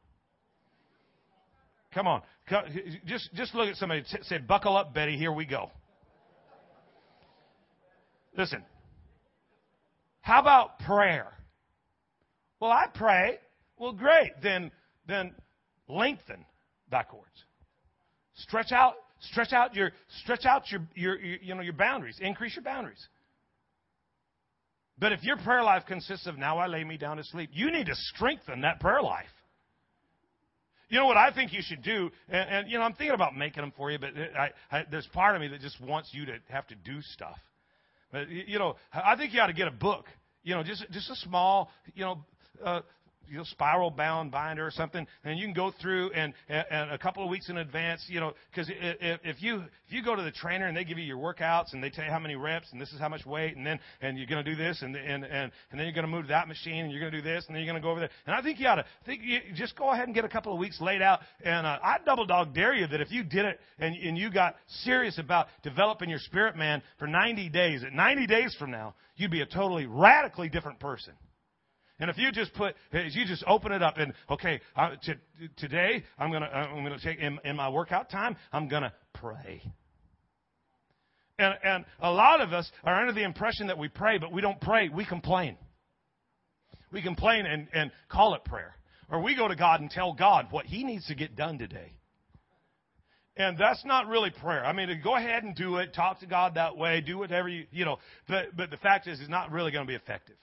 Come 1.93 2.07
on. 2.07 2.23
Just, 3.07 3.33
just 3.35 3.55
look 3.55 3.69
at 3.69 3.77
somebody 3.77 4.05
and 4.13 4.25
say, 4.25 4.39
buckle 4.39 4.77
up, 4.77 4.95
Betty, 4.95 5.17
here 5.17 5.33
we 5.33 5.47
go. 5.47 5.71
Listen. 8.37 8.63
How 10.21 10.41
about 10.41 10.79
prayer? 10.81 11.33
Well, 12.61 12.71
I 12.71 12.87
pray. 12.93 13.39
Well, 13.79 13.93
great. 13.93 14.33
Then, 14.43 14.71
then 15.07 15.35
lengthen 15.89 16.45
thy 16.91 17.05
cords. 17.05 17.45
Stretch 18.35 18.73
out, 18.73 18.95
Stretch 19.31 19.53
out 19.53 19.75
your 19.75 19.93
stretch 20.23 20.45
out 20.45 20.71
your, 20.71 20.83
your, 20.95 21.19
your 21.19 21.39
you 21.41 21.55
know 21.55 21.63
your 21.63 21.73
boundaries. 21.73 22.19
Increase 22.21 22.55
your 22.55 22.63
boundaries. 22.65 23.09
But 24.99 25.13
if 25.13 25.23
your 25.25 25.37
prayer 25.39 25.63
life 25.63 25.85
consists 25.87 26.27
of 26.27 26.39
now 26.39 26.59
I 26.59 26.67
lay 26.67 26.85
me 26.85 26.97
down 26.97 27.17
to 27.17 27.25
sleep, 27.25 27.51
you 27.53 27.71
need 27.71 27.87
to 27.87 27.95
strengthen 27.95 28.61
that 28.61 28.81
prayer 28.81 29.03
life. 29.03 29.27
You 30.89 30.99
know 30.99 31.07
what 31.07 31.17
I 31.17 31.33
think 31.33 31.53
you 31.53 31.61
should 31.63 31.83
do, 31.83 32.11
and, 32.29 32.51
and 32.51 32.71
you 32.71 32.79
know 32.79 32.85
I'm 32.85 32.93
thinking 32.93 33.15
about 33.15 33.35
making 33.35 33.63
them 33.63 33.73
for 33.77 33.91
you, 33.91 33.99
but 33.99 34.11
I, 34.39 34.51
I, 34.71 34.85
there's 34.91 35.09
part 35.09 35.35
of 35.35 35.41
me 35.41 35.49
that 35.49 35.61
just 35.61 35.81
wants 35.81 36.11
you 36.13 36.27
to 36.27 36.35
have 36.51 36.67
to 36.69 36.75
do 36.77 37.01
stuff. 37.01 37.37
But 38.13 38.29
you 38.29 38.59
know, 38.59 38.77
I 38.93 39.17
think 39.17 39.33
you 39.33 39.41
ought 39.41 39.49
to 39.49 39.55
get 39.55 39.67
a 39.67 39.73
book. 39.73 40.07
You 40.45 40.55
know, 40.55 40.63
just 40.63 40.85
just 40.93 41.11
a 41.11 41.17
small, 41.17 41.71
you 41.95 42.05
know, 42.05 42.25
uh, 42.65 42.83
you 43.29 43.39
know, 43.39 43.45
spiral 43.45 43.91
bound 43.91 44.31
binder 44.31 44.67
or 44.67 44.71
something, 44.71 45.07
and 45.25 45.39
you 45.39 45.47
can 45.47 45.55
go 45.55 45.73
through 45.81 46.11
and, 46.13 46.33
and 46.49 46.91
a 46.91 46.99
couple 46.99 47.23
of 47.23 47.31
weeks 47.31 47.49
in 47.49 47.59
advance, 47.59 48.05
you 48.09 48.21
know, 48.21 48.33
because 48.51 48.71
if, 48.71 49.21
if 49.25 49.43
you 49.43 49.63
if 49.87 49.93
you 49.93 50.03
go 50.03 50.17
to 50.17 50.23
the 50.23 50.31
trainer 50.31 50.67
and 50.67 50.77
they 50.77 50.85
give 50.85 50.99
you 50.99 51.05
your 51.05 51.19
workouts 51.19 51.73
and 51.73 51.83
they 51.83 51.91
tell 51.91 52.05
you 52.05 52.11
how 52.11 52.19
many 52.19 52.37
reps 52.37 52.69
and 52.73 52.81
this 52.81 52.93
is 52.93 53.01
how 53.01 53.09
much 53.09 53.27
weight 53.27 53.57
and 53.57 53.67
then 53.67 53.79
and 54.01 54.17
you're 54.19 54.27
going 54.27 54.45
to 54.45 54.51
do 54.51 54.57
this 54.57 54.83
and 54.83 54.97
and 54.97 55.25
and 55.25 55.53
and 55.71 55.79
then 55.79 55.87
you're 55.87 55.93
going 55.93 56.07
to 56.07 56.11
move 56.11 56.23
to 56.23 56.29
that 56.29 56.49
machine 56.49 56.85
and 56.85 56.91
you're 56.91 57.01
going 57.01 57.13
to 57.13 57.19
do 57.19 57.23
this 57.23 57.45
and 57.47 57.55
then 57.55 57.63
you're 57.63 57.73
going 57.73 57.81
to 57.81 57.85
go 57.85 57.91
over 57.91 58.01
there 58.01 58.11
and 58.27 58.35
I 58.35 58.43
think 58.43 58.59
you 58.61 58.67
ought 58.67 58.77
to 58.77 58.85
think 59.05 59.23
you 59.23 59.41
just 59.55 59.77
go 59.77 59.91
ahead 59.91 60.07
and 60.07 60.15
get 60.15 60.25
a 60.25 60.29
couple 60.29 60.53
of 60.53 60.59
weeks 60.59 60.81
laid 60.81 61.03
out 61.03 61.21
and 61.45 61.67
uh, 61.67 61.79
I 61.83 61.99
double 62.05 62.27
dog 62.27 62.55
dare 62.55 62.75
you 62.75 62.87
that 62.87 63.01
if 63.01 63.11
you 63.11 63.25
did 63.25 63.45
it 63.45 63.61
and 63.79 63.95
and 63.95 64.17
you 64.17 64.31
got 64.31 64.57
serious 64.83 65.19
about 65.19 65.49
developing 65.63 66.09
your 66.09 66.19
spirit 66.19 66.57
man 66.57 66.83
for 66.99 67.07
90 67.07 67.49
days, 67.51 67.83
at 67.85 67.93
90 67.93 68.27
days 68.27 68.57
from 68.59 68.71
now 68.71 68.95
you'd 69.17 69.31
be 69.31 69.43
a 69.43 69.47
totally 69.47 69.87
radically 69.87 70.49
different 70.49 70.81
person. 70.81 71.15
And 72.01 72.11
if 72.11 72.19
you 72.19 72.33
just 72.33 72.53
put, 72.55 72.75
if 72.93 73.15
you 73.15 73.25
just 73.25 73.45
open 73.47 73.71
it 73.73 73.83
up 73.83 73.99
and 73.99 74.13
okay, 74.29 74.61
uh, 74.77 74.91
t- 75.03 75.15
today 75.57 76.03
I'm 76.19 76.33
gonna 76.33 76.47
I'm 76.47 76.83
gonna 76.83 76.99
take 76.99 77.19
in, 77.19 77.39
in 77.45 77.57
my 77.57 77.69
workout 77.69 78.11
time 78.11 78.37
I'm 78.53 78.69
gonna 78.69 78.93
pray. 79.13 79.63
And 81.39 81.55
and 81.63 81.85
a 82.01 82.11
lot 82.11 82.41
of 82.41 82.53
us 82.53 82.71
are 82.83 83.01
under 83.01 83.13
the 83.13 83.23
impression 83.25 83.69
that 83.69 83.79
we 83.79 83.89
pray, 83.89 84.19
but 84.19 84.33
we 84.33 84.41
don't 84.41 84.61
pray. 84.61 84.89
We 84.89 85.05
complain. 85.05 85.57
We 86.93 87.01
complain 87.01 87.47
and 87.47 87.69
and 87.73 87.93
call 88.09 88.35
it 88.35 88.45
prayer, 88.45 88.75
or 89.09 89.23
we 89.23 89.37
go 89.37 89.47
to 89.47 89.57
God 89.57 89.81
and 89.81 89.89
tell 89.89 90.15
God 90.15 90.49
what 90.51 90.67
He 90.67 90.83
needs 90.83 91.07
to 91.07 91.15
get 91.15 91.37
done 91.37 91.59
today. 91.59 91.93
And 93.37 93.59
that's 93.59 93.85
not 93.85 94.07
really 94.07 94.31
prayer. 94.31 94.65
I 94.65 94.73
mean, 94.73 95.01
go 95.03 95.17
ahead 95.17 95.43
and 95.43 95.57
do 95.57 95.77
it. 95.79 95.93
Talk 95.93 96.21
to 96.21 96.27
God 96.27 96.55
that 96.55 96.77
way. 96.77 97.01
Do 97.01 97.19
whatever 97.19 97.49
you, 97.49 97.67
you 97.73 97.85
know. 97.85 97.99
But, 98.29 98.57
but 98.57 98.71
the 98.71 98.77
fact 98.77 99.09
is, 99.09 99.19
it's 99.19 99.29
not 99.29 99.51
really 99.51 99.73
going 99.73 99.85
to 99.85 99.91
be 99.91 99.97
effective. 99.97 100.37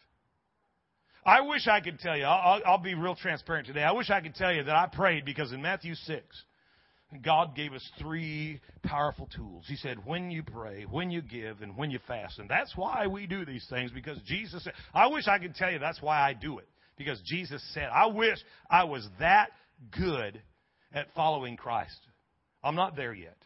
I 1.23 1.41
wish 1.41 1.67
I 1.67 1.81
could 1.81 1.99
tell 1.99 2.17
you, 2.17 2.23
I'll, 2.23 2.61
I'll 2.65 2.77
be 2.77 2.95
real 2.95 3.15
transparent 3.15 3.67
today. 3.67 3.83
I 3.83 3.91
wish 3.91 4.09
I 4.09 4.21
could 4.21 4.35
tell 4.35 4.51
you 4.51 4.63
that 4.63 4.75
I 4.75 4.87
prayed 4.87 5.23
because 5.23 5.51
in 5.51 5.61
Matthew 5.61 5.93
6, 5.93 6.43
God 7.23 7.55
gave 7.55 7.73
us 7.73 7.87
three 7.99 8.59
powerful 8.83 9.29
tools. 9.35 9.65
He 9.67 9.75
said, 9.75 10.05
when 10.05 10.31
you 10.31 10.43
pray, 10.43 10.85
when 10.89 11.11
you 11.11 11.21
give, 11.21 11.61
and 11.61 11.77
when 11.77 11.91
you 11.91 11.99
fast. 12.07 12.39
And 12.39 12.49
that's 12.49 12.75
why 12.75 13.05
we 13.07 13.27
do 13.27 13.45
these 13.45 13.65
things 13.69 13.91
because 13.91 14.17
Jesus 14.25 14.63
said, 14.63 14.73
I 14.93 15.07
wish 15.07 15.27
I 15.27 15.37
could 15.37 15.53
tell 15.53 15.69
you 15.69 15.77
that's 15.77 16.01
why 16.01 16.21
I 16.21 16.33
do 16.33 16.57
it. 16.57 16.67
Because 16.97 17.21
Jesus 17.25 17.61
said, 17.73 17.89
I 17.93 18.07
wish 18.07 18.37
I 18.69 18.85
was 18.85 19.07
that 19.19 19.49
good 19.91 20.41
at 20.93 21.07
following 21.15 21.57
Christ. 21.57 21.99
I'm 22.63 22.75
not 22.75 22.95
there 22.95 23.13
yet. 23.13 23.37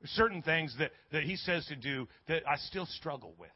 There's 0.00 0.10
certain 0.10 0.42
things 0.42 0.74
that, 0.78 0.92
that 1.12 1.24
He 1.24 1.36
says 1.36 1.66
to 1.66 1.76
do 1.76 2.08
that 2.28 2.42
I 2.48 2.56
still 2.56 2.86
struggle 2.86 3.34
with. 3.38 3.50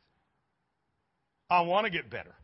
I 1.48 1.62
want 1.62 1.86
to 1.86 1.90
get 1.90 2.10
better. 2.10 2.34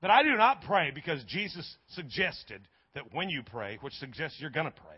But 0.00 0.10
I 0.10 0.22
do 0.22 0.36
not 0.36 0.62
pray 0.62 0.90
because 0.94 1.22
Jesus 1.24 1.76
suggested 1.94 2.66
that 2.94 3.04
when 3.12 3.28
you 3.28 3.42
pray, 3.42 3.78
which 3.80 3.94
suggests 3.94 4.38
you're 4.40 4.50
going 4.50 4.66
to 4.66 4.72
pray. 4.72 4.96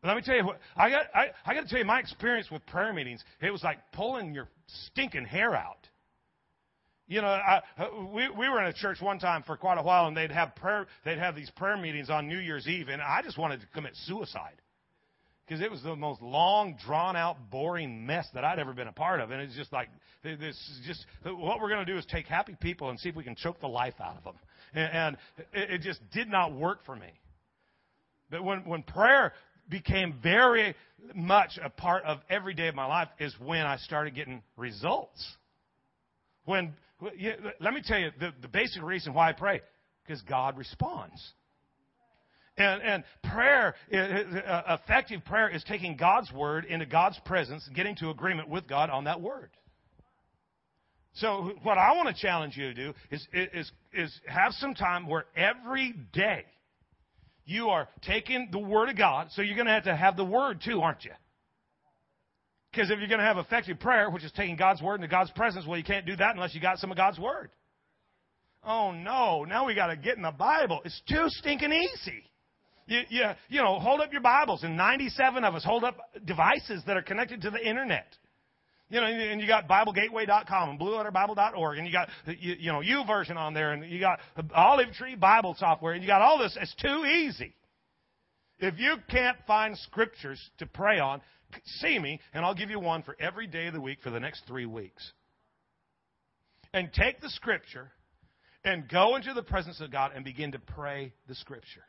But 0.00 0.08
let 0.08 0.16
me 0.16 0.22
tell 0.22 0.36
you 0.36 0.44
what, 0.44 0.60
I 0.76 0.90
got, 0.90 1.06
I, 1.14 1.26
I 1.44 1.54
got 1.54 1.62
to 1.62 1.68
tell 1.68 1.78
you 1.78 1.84
my 1.84 1.98
experience 2.00 2.50
with 2.50 2.64
prayer 2.66 2.92
meetings. 2.92 3.22
It 3.40 3.50
was 3.50 3.62
like 3.64 3.78
pulling 3.92 4.32
your 4.32 4.48
stinking 4.86 5.24
hair 5.24 5.54
out. 5.54 5.88
You 7.08 7.22
know, 7.22 7.28
I, 7.28 7.62
uh, 7.78 7.86
we, 8.12 8.28
we 8.28 8.48
were 8.48 8.60
in 8.60 8.68
a 8.68 8.72
church 8.72 9.00
one 9.00 9.18
time 9.18 9.42
for 9.42 9.56
quite 9.56 9.78
a 9.78 9.82
while 9.82 10.06
and 10.06 10.16
they'd 10.16 10.30
have 10.30 10.54
prayer, 10.54 10.86
they'd 11.04 11.18
have 11.18 11.34
these 11.34 11.50
prayer 11.50 11.76
meetings 11.76 12.10
on 12.10 12.28
New 12.28 12.38
Year's 12.38 12.68
Eve 12.68 12.88
and 12.88 13.00
I 13.00 13.22
just 13.22 13.38
wanted 13.38 13.60
to 13.60 13.66
commit 13.68 13.94
suicide 14.04 14.60
because 15.48 15.62
it 15.62 15.70
was 15.70 15.82
the 15.82 15.96
most 15.96 16.20
long, 16.20 16.76
drawn 16.84 17.16
out, 17.16 17.50
boring 17.50 18.04
mess 18.04 18.26
that 18.34 18.44
I'd 18.44 18.58
ever 18.58 18.74
been 18.74 18.88
a 18.88 18.92
part 18.92 19.20
of. 19.20 19.30
And 19.30 19.40
it's 19.40 19.56
just 19.56 19.72
like, 19.72 19.88
this 20.22 20.38
is 20.40 20.80
just, 20.86 21.06
what 21.24 21.60
we're 21.60 21.70
going 21.70 21.84
to 21.84 21.90
do 21.90 21.96
is 21.96 22.04
take 22.04 22.26
happy 22.26 22.54
people 22.60 22.90
and 22.90 23.00
see 23.00 23.08
if 23.08 23.16
we 23.16 23.24
can 23.24 23.34
choke 23.34 23.58
the 23.60 23.68
life 23.68 23.94
out 23.98 24.18
of 24.18 24.24
them. 24.24 24.34
And, 24.74 24.92
and 24.92 25.16
it, 25.54 25.80
just 25.80 26.00
did 26.12 26.28
not 26.28 26.52
work 26.52 26.84
for 26.84 26.94
me. 26.94 27.08
But 28.30 28.44
when, 28.44 28.66
when 28.66 28.82
prayer 28.82 29.32
became 29.70 30.16
very 30.22 30.74
much 31.14 31.58
a 31.62 31.70
part 31.70 32.04
of 32.04 32.18
every 32.28 32.52
day 32.52 32.68
of 32.68 32.74
my 32.74 32.84
life 32.84 33.08
is 33.18 33.34
when 33.42 33.64
I 33.64 33.78
started 33.78 34.14
getting 34.14 34.42
results. 34.58 35.26
When, 36.44 36.74
let 37.60 37.72
me 37.72 37.80
tell 37.82 37.98
you 37.98 38.10
the, 38.20 38.32
the 38.42 38.48
basic 38.48 38.82
reason 38.82 39.14
why 39.14 39.30
I 39.30 39.32
pray, 39.32 39.62
because 40.04 40.20
God 40.22 40.58
responds. 40.58 41.22
And, 42.58 42.82
and 42.82 43.04
prayer, 43.32 43.74
uh, 43.92 44.76
effective 44.80 45.24
prayer 45.24 45.48
is 45.48 45.62
taking 45.64 45.96
God's 45.96 46.32
word 46.32 46.64
into 46.64 46.86
God's 46.86 47.18
presence, 47.24 47.68
getting 47.74 47.94
to 47.96 48.10
agreement 48.10 48.48
with 48.48 48.66
God 48.66 48.90
on 48.90 49.04
that 49.04 49.20
word. 49.20 49.50
So 51.14 51.52
what 51.62 51.78
I 51.78 51.96
want 51.96 52.14
to 52.14 52.20
challenge 52.20 52.56
you 52.56 52.66
to 52.66 52.74
do 52.74 52.94
is, 53.10 53.26
is, 53.32 53.70
is 53.92 54.20
have 54.26 54.52
some 54.54 54.74
time 54.74 55.06
where 55.06 55.26
every 55.36 55.94
day 56.12 56.44
you 57.44 57.68
are 57.68 57.88
taking 58.02 58.48
the 58.50 58.58
word 58.58 58.88
of 58.88 58.98
God. 58.98 59.28
So 59.30 59.42
you're 59.42 59.56
going 59.56 59.66
to 59.66 59.72
have 59.72 59.84
to 59.84 59.96
have 59.96 60.16
the 60.16 60.24
word 60.24 60.60
too, 60.64 60.80
aren't 60.80 61.04
you? 61.04 61.12
Because 62.72 62.90
if 62.90 62.98
you're 62.98 63.08
going 63.08 63.20
to 63.20 63.24
have 63.24 63.38
effective 63.38 63.80
prayer, 63.80 64.10
which 64.10 64.24
is 64.24 64.32
taking 64.32 64.56
God's 64.56 64.82
word 64.82 64.96
into 64.96 65.08
God's 65.08 65.30
presence, 65.30 65.64
well, 65.66 65.78
you 65.78 65.84
can't 65.84 66.06
do 66.06 66.16
that 66.16 66.34
unless 66.34 66.54
you 66.54 66.60
got 66.60 66.78
some 66.78 66.90
of 66.90 66.96
God's 66.96 67.18
word. 67.18 67.50
Oh 68.64 68.90
no, 68.90 69.44
now 69.44 69.66
we 69.66 69.74
got 69.74 69.86
to 69.86 69.96
get 69.96 70.16
in 70.16 70.22
the 70.22 70.32
Bible. 70.32 70.80
It's 70.84 71.00
too 71.08 71.24
stinking 71.28 71.72
easy. 71.72 72.27
You, 72.88 73.02
you, 73.10 73.24
you 73.50 73.62
know, 73.62 73.78
hold 73.78 74.00
up 74.00 74.12
your 74.12 74.22
Bibles, 74.22 74.64
and 74.64 74.74
97 74.74 75.44
of 75.44 75.54
us 75.54 75.62
hold 75.62 75.84
up 75.84 75.98
devices 76.24 76.82
that 76.86 76.96
are 76.96 77.02
connected 77.02 77.42
to 77.42 77.50
the 77.50 77.60
internet. 77.60 78.06
You 78.88 79.02
know, 79.02 79.06
and 79.06 79.42
you 79.42 79.46
got 79.46 79.68
BibleGateway.com 79.68 80.70
and 80.70 80.80
BlueLetterBible.org, 80.80 81.76
and 81.76 81.86
you 81.86 81.92
got 81.92 82.08
you, 82.26 82.54
you 82.58 82.72
know 82.72 82.80
YouVersion 82.80 83.36
on 83.36 83.52
there, 83.52 83.72
and 83.72 83.84
you 83.84 84.00
got 84.00 84.20
Olive 84.54 84.90
Tree 84.94 85.14
Bible 85.14 85.54
software, 85.58 85.92
and 85.92 86.02
you 86.02 86.08
got 86.08 86.22
all 86.22 86.38
this. 86.38 86.56
It's 86.58 86.74
too 86.76 87.04
easy. 87.04 87.54
If 88.58 88.78
you 88.78 88.96
can't 89.10 89.36
find 89.46 89.76
scriptures 89.76 90.40
to 90.56 90.66
pray 90.66 90.98
on, 90.98 91.20
see 91.80 91.98
me, 91.98 92.20
and 92.32 92.42
I'll 92.42 92.54
give 92.54 92.70
you 92.70 92.80
one 92.80 93.02
for 93.02 93.14
every 93.20 93.46
day 93.46 93.66
of 93.66 93.74
the 93.74 93.80
week 93.82 93.98
for 94.02 94.08
the 94.08 94.18
next 94.18 94.44
three 94.48 94.66
weeks. 94.66 95.12
And 96.72 96.90
take 96.90 97.20
the 97.20 97.30
scripture 97.30 97.90
and 98.64 98.88
go 98.88 99.16
into 99.16 99.34
the 99.34 99.42
presence 99.42 99.82
of 99.82 99.92
God 99.92 100.12
and 100.14 100.24
begin 100.24 100.52
to 100.52 100.58
pray 100.58 101.12
the 101.28 101.34
scripture. 101.34 101.84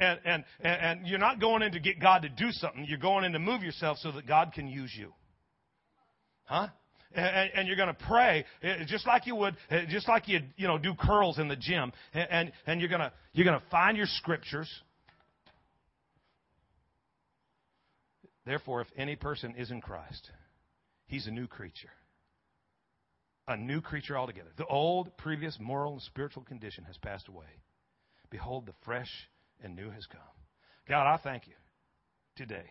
And, 0.00 0.20
and, 0.24 0.44
and 0.60 1.06
you're 1.06 1.18
not 1.18 1.40
going 1.40 1.62
in 1.62 1.72
to 1.72 1.80
get 1.80 2.00
God 2.00 2.22
to 2.22 2.28
do 2.28 2.52
something. 2.52 2.86
You're 2.88 2.98
going 2.98 3.24
in 3.24 3.32
to 3.32 3.40
move 3.40 3.62
yourself 3.62 3.98
so 3.98 4.12
that 4.12 4.26
God 4.26 4.52
can 4.52 4.68
use 4.68 4.92
you. 4.96 5.12
Huh? 6.44 6.68
And, 7.14 7.50
and, 7.54 7.68
you're 7.68 7.76
going 7.76 7.88
to 7.88 8.04
pray 8.06 8.44
eh, 8.62 8.84
just 8.86 9.06
like 9.06 9.26
you 9.26 9.34
would, 9.34 9.56
eh, 9.70 9.86
just 9.88 10.08
like 10.08 10.28
you 10.28 10.40
you 10.56 10.68
know 10.68 10.76
do 10.76 10.94
curls 10.94 11.38
in 11.38 11.48
the 11.48 11.56
gym, 11.56 11.90
and 12.12 12.52
and 12.66 12.80
you're 12.80 12.90
going 12.90 13.00
to 13.00 13.12
you're 13.32 13.46
to 13.46 13.62
find 13.70 13.96
your 13.96 14.06
scriptures. 14.06 14.70
Therefore, 18.44 18.82
if 18.82 18.88
any 18.96 19.16
person 19.16 19.54
is 19.56 19.70
in 19.70 19.80
Christ, 19.80 20.30
he's 21.06 21.26
a 21.26 21.30
new 21.30 21.46
creature, 21.46 21.90
a 23.46 23.56
new 23.56 23.80
creature 23.80 24.16
altogether. 24.16 24.50
The 24.58 24.66
old, 24.66 25.16
previous 25.16 25.56
moral 25.58 25.94
and 25.94 26.02
spiritual 26.02 26.44
condition 26.44 26.84
has 26.84 26.96
passed 26.98 27.28
away. 27.28 27.46
Behold, 28.30 28.66
the 28.66 28.74
fresh 28.84 29.10
and 29.62 29.76
new 29.76 29.90
has 29.90 30.06
come. 30.06 30.20
God, 30.88 31.06
I 31.06 31.18
thank 31.22 31.46
you 31.46 31.54
today 32.36 32.64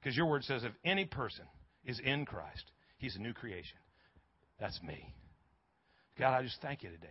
because 0.00 0.16
your 0.16 0.26
word 0.26 0.44
says 0.44 0.64
if 0.64 0.72
any 0.84 1.04
person 1.04 1.44
is 1.84 2.00
in 2.00 2.24
Christ, 2.24 2.64
he's 2.98 3.16
a 3.16 3.20
new 3.20 3.32
creation. 3.32 3.78
That's 4.58 4.80
me. 4.82 5.14
God, 6.18 6.36
I 6.36 6.42
just 6.42 6.60
thank 6.60 6.82
you 6.82 6.90
today. 6.90 7.06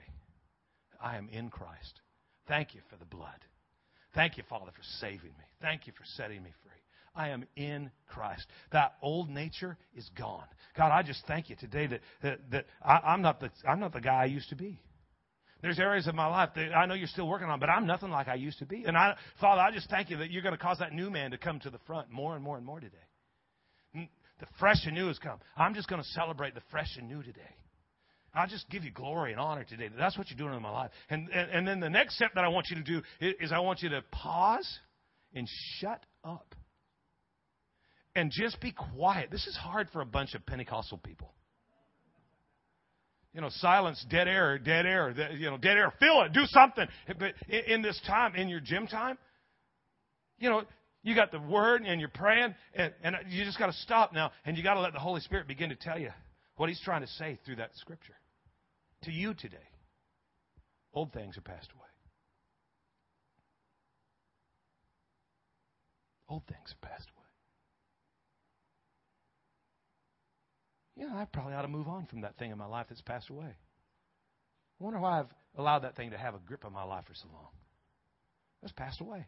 I 1.02 1.18
am 1.18 1.30
in 1.32 1.50
Christ. 1.50 2.02
Thank 2.48 2.74
you 2.74 2.82
for 2.90 2.98
the 2.98 3.06
blood. 3.06 3.46
Thank 4.16 4.38
you, 4.38 4.44
Father, 4.50 4.72
for 4.72 4.84
saving 5.00 5.30
me. 5.38 5.46
Thank 5.62 5.88
you 5.88 5.94
for 5.94 6.04
setting 6.16 6.42
me 6.44 6.52
free. 6.64 6.72
I 7.16 7.30
am 7.30 7.46
in 7.56 7.92
Christ. 8.08 8.46
That 8.72 8.94
old 9.02 9.30
nature 9.30 9.78
is 9.96 10.10
gone. 10.18 10.46
God, 10.78 10.92
I 10.92 11.04
just 11.04 11.26
thank 11.28 11.50
you 11.50 11.56
today 11.56 11.88
that, 11.88 12.02
that, 12.22 12.40
that 12.52 12.66
I, 12.82 13.14
am 13.14 13.22
not 13.22 13.40
the, 13.40 13.50
I'm 13.68 13.80
not 13.80 13.94
the 13.94 14.02
guy 14.02 14.22
I 14.22 14.26
used 14.26 14.50
to 14.50 14.56
be. 14.56 14.80
There's 15.62 15.80
areas 15.80 16.08
of 16.08 16.16
my 16.16 16.28
life 16.28 16.50
that 16.56 16.74
I 16.76 16.86
know 16.86 16.94
you're 16.94 17.08
still 17.08 17.28
working 17.28 17.48
on, 17.48 17.60
but 17.60 17.70
I'm 17.70 17.88
nothing 17.88 18.10
like 18.10 18.28
I 18.28 18.36
used 18.36 18.60
to 18.60 18.66
be. 18.66 18.84
And 18.86 18.96
I, 18.96 19.16
Father, 19.42 19.62
I 19.62 19.72
just 19.72 19.90
thank 19.90 20.10
you 20.10 20.18
that 20.18 20.30
you're 20.30 20.44
going 20.44 20.56
to 20.56 20.62
cause 20.62 20.78
that 20.80 20.94
new 20.94 21.10
man 21.10 21.32
to 21.32 21.38
come 21.38 21.60
to 21.62 21.70
the 21.70 21.80
front 21.88 22.12
more 22.12 22.36
and 22.36 22.44
more 22.44 22.58
and 22.58 22.66
more 22.66 22.80
today. 22.80 24.10
The 24.40 24.46
fresh 24.60 24.86
and 24.86 24.94
new 24.94 25.08
has 25.08 25.18
come. 25.18 25.40
I'm 25.58 25.74
just 25.74 25.88
going 25.90 26.02
to 26.02 26.08
celebrate 26.10 26.54
the 26.54 26.62
fresh 26.70 26.96
and 26.98 27.08
new 27.08 27.24
today. 27.24 27.56
I 28.36 28.46
just 28.46 28.70
give 28.70 28.84
you 28.84 28.92
glory 28.92 29.32
and 29.32 29.42
honor 29.42 29.64
today. 29.64 29.90
That's 29.98 30.16
what 30.16 30.30
you're 30.30 30.38
doing 30.38 30.56
in 30.56 30.62
my 30.62 30.70
life. 30.70 30.92
And, 31.10 31.28
and, 31.30 31.50
and 31.50 31.68
then 31.68 31.80
the 31.80 31.90
next 31.90 32.18
step 32.18 32.36
that 32.36 32.44
I 32.44 32.50
want 32.50 32.68
you 32.70 32.76
to 32.76 32.84
do 32.84 33.02
is, 33.20 33.34
is 33.40 33.52
I 33.52 33.58
want 33.60 33.82
you 33.82 33.90
to 33.90 34.04
pause 34.12 34.80
and 35.34 35.48
shut 35.80 36.06
up. 36.24 36.54
and 38.18 38.32
just 38.32 38.60
be 38.60 38.72
quiet. 38.72 39.30
This 39.32 39.46
is 39.46 39.56
hard 39.56 39.90
for 39.94 40.02
a 40.02 40.06
bunch 40.06 40.34
of 40.34 40.46
Pentecostal 40.46 40.98
people. 40.98 41.32
You 43.38 43.42
know, 43.42 43.50
silence, 43.52 44.04
dead 44.10 44.28
air, 44.28 44.58
dead 44.58 44.88
air, 44.88 45.14
you 45.38 45.52
know, 45.52 45.60
dead 45.60 45.78
air. 45.78 45.94
Feel 46.00 46.24
it, 46.24 46.34
do 46.34 46.46
something. 46.48 46.88
But 47.20 47.36
in 47.48 47.84
this 47.84 48.02
time, 48.08 48.34
in 48.34 48.50
your 48.50 48.60
gym 48.60 48.88
time, 48.88 49.16
you 50.40 50.50
know, 50.50 50.64
you 51.04 51.14
got 51.14 51.32
the 51.32 51.40
word 51.40 51.84
and 51.84 52.00
you're 52.00 52.10
praying, 52.10 52.56
and, 52.74 52.92
and 53.04 53.16
you 53.30 53.46
just 53.46 53.60
got 53.60 53.68
to 53.68 53.74
stop 53.74 54.12
now, 54.12 54.32
and 54.46 54.58
you 54.58 54.64
got 54.64 54.74
to 54.74 54.80
let 54.80 54.94
the 54.94 55.00
Holy 55.00 55.22
Spirit 55.22 55.48
begin 55.48 55.70
to 55.70 55.76
tell 55.76 56.00
you 56.00 56.10
what 56.56 56.68
He's 56.68 56.82
trying 56.82 57.02
to 57.02 57.08
say 57.10 57.38
through 57.46 57.58
that 57.58 57.70
scripture 57.76 58.16
to 59.04 59.12
you 59.12 59.36
today. 59.36 59.58
Old 60.96 61.14
things 61.14 61.38
are 61.38 61.42
passed 61.42 61.70
away. 61.76 61.84
Old 66.28 66.42
things 66.48 66.74
are 66.74 66.88
passed 66.88 67.08
away. 67.12 67.17
Know, 70.98 71.16
I 71.16 71.26
probably 71.26 71.54
ought 71.54 71.62
to 71.62 71.68
move 71.68 71.88
on 71.88 72.06
from 72.08 72.22
that 72.22 72.38
thing 72.38 72.52
in 72.52 72.58
my 72.58 72.66
life 72.66 72.88
that's 72.90 73.02
passed 73.02 73.30
away. 73.30 73.56
I 74.80 74.84
wonder 74.84 75.00
why 75.00 75.20
I've 75.20 75.32
allowed 75.58 75.80
that 75.80 75.96
thing 75.96 76.12
to 76.12 76.18
have 76.18 76.34
a 76.34 76.40
grip 76.40 76.66
on 76.66 76.74
my 76.74 76.84
life 76.84 77.06
for 77.08 77.14
so 77.14 77.28
long. 77.32 77.48
It's 78.64 78.72
passed 78.72 79.02
away. 79.02 79.26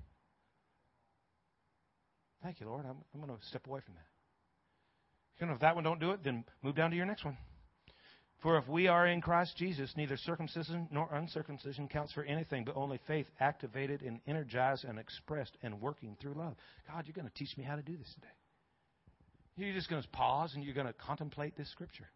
Thank 2.43 2.59
you, 2.59 2.67
Lord. 2.67 2.85
I'm, 2.85 2.97
I'm 3.13 3.21
going 3.21 3.37
to 3.37 3.45
step 3.45 3.67
away 3.67 3.81
from 3.85 3.95
that. 3.95 4.05
You 5.39 5.47
know, 5.47 5.53
if 5.53 5.59
that 5.61 5.75
one 5.75 5.83
don't 5.83 5.99
do 5.99 6.11
it, 6.11 6.23
then 6.23 6.43
move 6.63 6.75
down 6.75 6.91
to 6.91 6.97
your 6.97 7.05
next 7.05 7.23
one. 7.23 7.37
For 8.41 8.57
if 8.57 8.67
we 8.67 8.87
are 8.87 9.05
in 9.07 9.21
Christ 9.21 9.57
Jesus, 9.57 9.93
neither 9.97 10.15
circumcision 10.15 10.87
nor 10.91 11.13
uncircumcision 11.13 11.89
counts 11.89 12.13
for 12.13 12.23
anything, 12.23 12.63
but 12.63 12.77
only 12.77 12.99
faith 13.05 13.27
activated 13.39 14.01
and 14.01 14.21
energized 14.27 14.85
and 14.85 14.97
expressed 14.97 15.57
and 15.61 15.81
working 15.81 16.15
through 16.21 16.35
love. 16.35 16.55
God, 16.87 17.05
you're 17.05 17.13
going 17.13 17.27
to 17.27 17.33
teach 17.33 17.57
me 17.57 17.63
how 17.63 17.75
to 17.75 17.81
do 17.81 17.97
this 17.97 18.11
today. 18.13 18.27
You're 19.65 19.73
just 19.73 19.89
going 19.89 20.01
to 20.01 20.07
pause 20.09 20.53
and 20.55 20.63
you're 20.63 20.73
going 20.73 20.87
to 20.87 20.93
contemplate 20.93 21.57
this 21.57 21.69
scripture. 21.71 22.09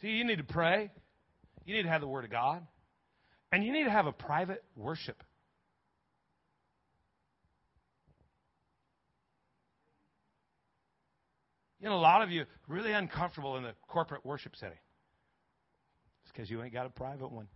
See, 0.00 0.08
you 0.08 0.24
need 0.24 0.38
to 0.38 0.44
pray. 0.44 0.90
You 1.64 1.76
need 1.76 1.84
to 1.84 1.88
have 1.88 2.00
the 2.00 2.08
Word 2.08 2.24
of 2.24 2.30
God. 2.30 2.66
And 3.52 3.64
you 3.64 3.72
need 3.72 3.84
to 3.84 3.90
have 3.90 4.06
a 4.06 4.12
private 4.12 4.64
worship 4.76 5.22
You 11.84 11.90
know, 11.90 11.96
a 11.96 12.00
lot 12.00 12.22
of 12.22 12.30
you 12.30 12.46
really 12.66 12.92
uncomfortable 12.92 13.58
in 13.58 13.62
the 13.62 13.74
corporate 13.88 14.24
worship 14.24 14.56
setting. 14.56 14.78
It's 16.22 16.32
because 16.32 16.48
you 16.48 16.62
ain't 16.62 16.72
got 16.72 16.86
a 16.86 16.88
private 16.88 17.30
one. 17.30 17.46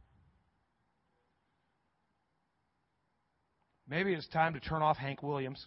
Maybe 3.89 4.13
it's 4.13 4.29
time 4.29 4.53
to 4.53 4.61
turn 4.61 4.83
off 4.83 4.99
Hank 4.99 5.23
Williams 5.23 5.67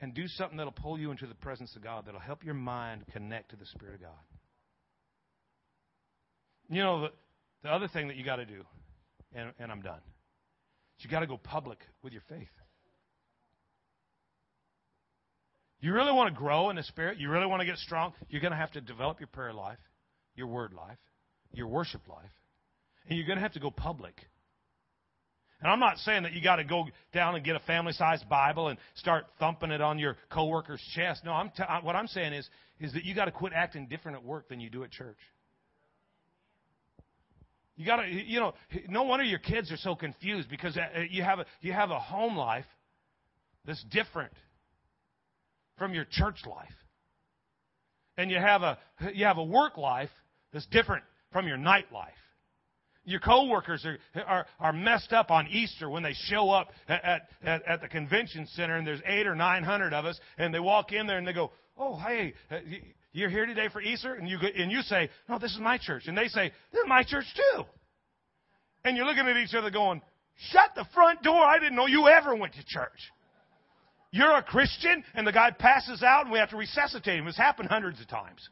and 0.00 0.14
do 0.14 0.26
something 0.28 0.56
that'll 0.56 0.72
pull 0.72 0.98
you 0.98 1.10
into 1.10 1.26
the 1.26 1.34
presence 1.34 1.74
of 1.76 1.82
God, 1.82 2.06
that'll 2.06 2.20
help 2.20 2.44
your 2.44 2.54
mind 2.54 3.04
connect 3.12 3.50
to 3.50 3.56
the 3.56 3.66
Spirit 3.66 3.96
of 3.96 4.00
God. 4.02 4.10
You 6.70 6.82
know, 6.82 7.00
the, 7.02 7.08
the 7.62 7.70
other 7.70 7.88
thing 7.88 8.08
that 8.08 8.16
you 8.16 8.24
got 8.24 8.36
to 8.36 8.46
do, 8.46 8.62
and, 9.34 9.52
and 9.58 9.72
I'm 9.72 9.80
done, 9.80 10.00
is 10.98 11.04
you 11.04 11.10
got 11.10 11.20
to 11.20 11.26
go 11.26 11.36
public 11.36 11.78
with 12.02 12.12
your 12.12 12.22
faith. 12.28 12.48
You 15.80 15.92
really 15.92 16.12
want 16.12 16.32
to 16.34 16.38
grow 16.38 16.70
in 16.70 16.76
the 16.76 16.82
Spirit? 16.82 17.18
You 17.18 17.30
really 17.30 17.46
want 17.46 17.60
to 17.60 17.66
get 17.66 17.78
strong? 17.78 18.12
You're 18.28 18.40
going 18.40 18.52
to 18.52 18.58
have 18.58 18.72
to 18.72 18.80
develop 18.80 19.20
your 19.20 19.28
prayer 19.28 19.52
life, 19.52 19.78
your 20.34 20.48
word 20.48 20.72
life, 20.72 20.98
your 21.52 21.68
worship 21.68 22.02
life, 22.08 22.30
and 23.08 23.16
you're 23.16 23.26
going 23.26 23.38
to 23.38 23.42
have 23.42 23.52
to 23.52 23.60
go 23.60 23.70
public. 23.70 24.14
And 25.60 25.70
I'm 25.72 25.80
not 25.80 25.98
saying 25.98 26.22
that 26.22 26.32
you 26.32 26.42
got 26.42 26.56
to 26.56 26.64
go 26.64 26.86
down 27.12 27.34
and 27.34 27.44
get 27.44 27.56
a 27.56 27.60
family-sized 27.60 28.28
Bible 28.28 28.68
and 28.68 28.78
start 28.94 29.26
thumping 29.40 29.72
it 29.72 29.80
on 29.80 29.98
your 29.98 30.16
coworker's 30.30 30.82
chest. 30.94 31.24
No, 31.24 31.32
I'm 31.32 31.50
t- 31.50 31.64
what 31.82 31.96
I'm 31.96 32.06
saying 32.06 32.32
is 32.32 32.48
is 32.80 32.92
that 32.92 33.04
you 33.04 33.14
got 33.14 33.24
to 33.24 33.32
quit 33.32 33.52
acting 33.52 33.88
different 33.88 34.18
at 34.18 34.24
work 34.24 34.48
than 34.48 34.60
you 34.60 34.70
do 34.70 34.84
at 34.84 34.92
church. 34.92 35.18
You 37.76 37.86
got 37.86 37.96
to, 37.96 38.08
you 38.08 38.38
know, 38.38 38.54
no 38.88 39.02
wonder 39.02 39.24
your 39.24 39.40
kids 39.40 39.72
are 39.72 39.76
so 39.76 39.96
confused 39.96 40.48
because 40.48 40.76
uh, 40.76 41.00
you 41.10 41.22
have 41.24 41.40
a 41.40 41.46
you 41.60 41.72
have 41.72 41.90
a 41.90 41.98
home 41.98 42.36
life 42.36 42.66
that's 43.64 43.82
different 43.90 44.32
from 45.76 45.94
your 45.94 46.04
church 46.10 46.38
life. 46.48 46.68
And 48.16 48.30
you 48.30 48.38
have 48.38 48.62
a, 48.62 48.78
you 49.14 49.24
have 49.24 49.38
a 49.38 49.44
work 49.44 49.76
life 49.76 50.10
that's 50.52 50.66
different 50.66 51.04
from 51.32 51.46
your 51.46 51.56
night 51.56 51.92
life. 51.92 52.10
Your 53.08 53.20
coworkers 53.20 53.86
are, 53.86 53.98
are, 54.26 54.46
are 54.60 54.72
messed 54.74 55.14
up 55.14 55.30
on 55.30 55.46
Easter 55.48 55.88
when 55.88 56.02
they 56.02 56.12
show 56.12 56.50
up 56.50 56.68
at, 56.90 57.22
at, 57.42 57.66
at 57.66 57.80
the 57.80 57.88
convention 57.88 58.46
center 58.52 58.76
and 58.76 58.86
there's 58.86 59.00
eight 59.06 59.26
or 59.26 59.34
nine 59.34 59.64
hundred 59.64 59.94
of 59.94 60.04
us 60.04 60.20
and 60.36 60.52
they 60.52 60.60
walk 60.60 60.92
in 60.92 61.06
there 61.06 61.16
and 61.16 61.26
they 61.26 61.32
go, 61.32 61.50
oh, 61.78 61.96
hey, 61.96 62.34
uh, 62.50 62.56
you're 63.12 63.30
here 63.30 63.46
today 63.46 63.68
for 63.72 63.80
Easter? 63.80 64.12
And 64.12 64.28
you, 64.28 64.38
and 64.38 64.70
you 64.70 64.82
say, 64.82 65.08
no, 65.26 65.38
this 65.38 65.52
is 65.52 65.58
my 65.58 65.78
church. 65.78 66.02
And 66.06 66.18
they 66.18 66.28
say, 66.28 66.52
this 66.70 66.80
is 66.80 66.86
my 66.86 67.02
church 67.02 67.24
too. 67.34 67.62
And 68.84 68.94
you're 68.94 69.06
looking 69.06 69.26
at 69.26 69.38
each 69.38 69.54
other 69.54 69.70
going, 69.70 70.02
shut 70.50 70.72
the 70.76 70.84
front 70.92 71.22
door. 71.22 71.40
I 71.40 71.58
didn't 71.58 71.76
know 71.76 71.86
you 71.86 72.08
ever 72.08 72.36
went 72.36 72.52
to 72.56 72.64
church. 72.66 73.10
You're 74.10 74.36
a 74.36 74.42
Christian, 74.42 75.02
and 75.14 75.26
the 75.26 75.32
guy 75.32 75.50
passes 75.50 76.02
out, 76.02 76.24
and 76.24 76.32
we 76.32 76.38
have 76.38 76.50
to 76.50 76.56
resuscitate 76.56 77.18
him. 77.18 77.26
It's 77.26 77.38
happened 77.38 77.70
hundreds 77.70 78.00
of 78.02 78.08
times. 78.08 78.46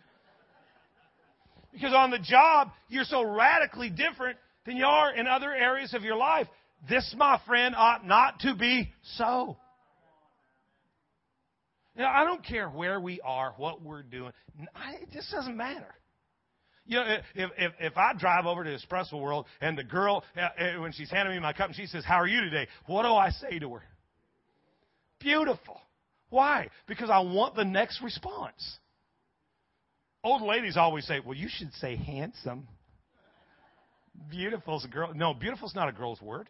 Because 1.73 1.93
on 1.93 2.11
the 2.11 2.19
job, 2.19 2.71
you're 2.89 3.05
so 3.05 3.23
radically 3.23 3.91
different 3.91 4.39
than 4.67 4.77
you 4.77 4.85
are 4.85 5.15
in 5.15 5.27
other 5.27 5.53
areas 5.53 5.95
of 5.95 6.03
your 6.03 6.17
life. 6.17 6.47
This, 6.89 7.15
my 7.17 7.41
friend, 7.47 7.75
ought 7.77 8.07
not 8.07 8.41
to 8.41 8.55
be 8.55 8.93
so. 9.17 9.57
Now, 11.97 12.13
I 12.13 12.25
don't 12.25 12.45
care 12.45 12.69
where 12.69 13.01
we 13.01 13.21
are, 13.23 13.55
what 13.57 13.83
we're 13.83 14.03
doing. 14.03 14.33
it 14.59 15.11
just 15.13 15.31
doesn't 15.31 15.57
matter. 15.57 15.95
You 16.85 16.97
know, 16.97 17.17
if, 17.35 17.51
if, 17.59 17.73
if 17.81 17.97
I 17.97 18.13
drive 18.17 18.47
over 18.47 18.63
to 18.63 18.71
Espresso 18.71 19.21
World 19.21 19.47
and 19.61 19.77
the 19.77 19.83
girl, 19.83 20.23
uh, 20.37 20.41
uh, 20.41 20.81
when 20.81 20.93
she's 20.93 21.11
handing 21.11 21.35
me 21.35 21.41
my 21.41 21.53
cup 21.53 21.69
and 21.69 21.77
she 21.77 21.87
says, 21.87 22.05
How 22.05 22.17
are 22.17 22.29
you 22.29 22.43
today? 22.43 22.69
What 22.87 23.03
do 23.03 23.09
I 23.09 23.31
say 23.31 23.59
to 23.59 23.75
her? 23.75 23.83
Beautiful. 25.19 25.81
Why? 26.31 26.69
Because 26.87 27.11
I 27.11 27.21
want 27.21 27.57
the 27.57 27.65
next 27.65 28.03
response. 28.03 28.79
Old 30.23 30.43
ladies 30.43 30.77
always 30.77 31.07
say, 31.07 31.21
well, 31.25 31.37
you 31.37 31.49
should 31.49 31.73
say 31.75 31.97
handsome. 31.97 32.67
Beautiful's 34.31 34.85
a 34.85 34.89
girl. 34.89 35.13
No, 35.15 35.35
beautiful's 35.35 35.75
not 35.75 35.89
a 35.89 35.93
girl's 35.93 36.21
word. 36.21 36.49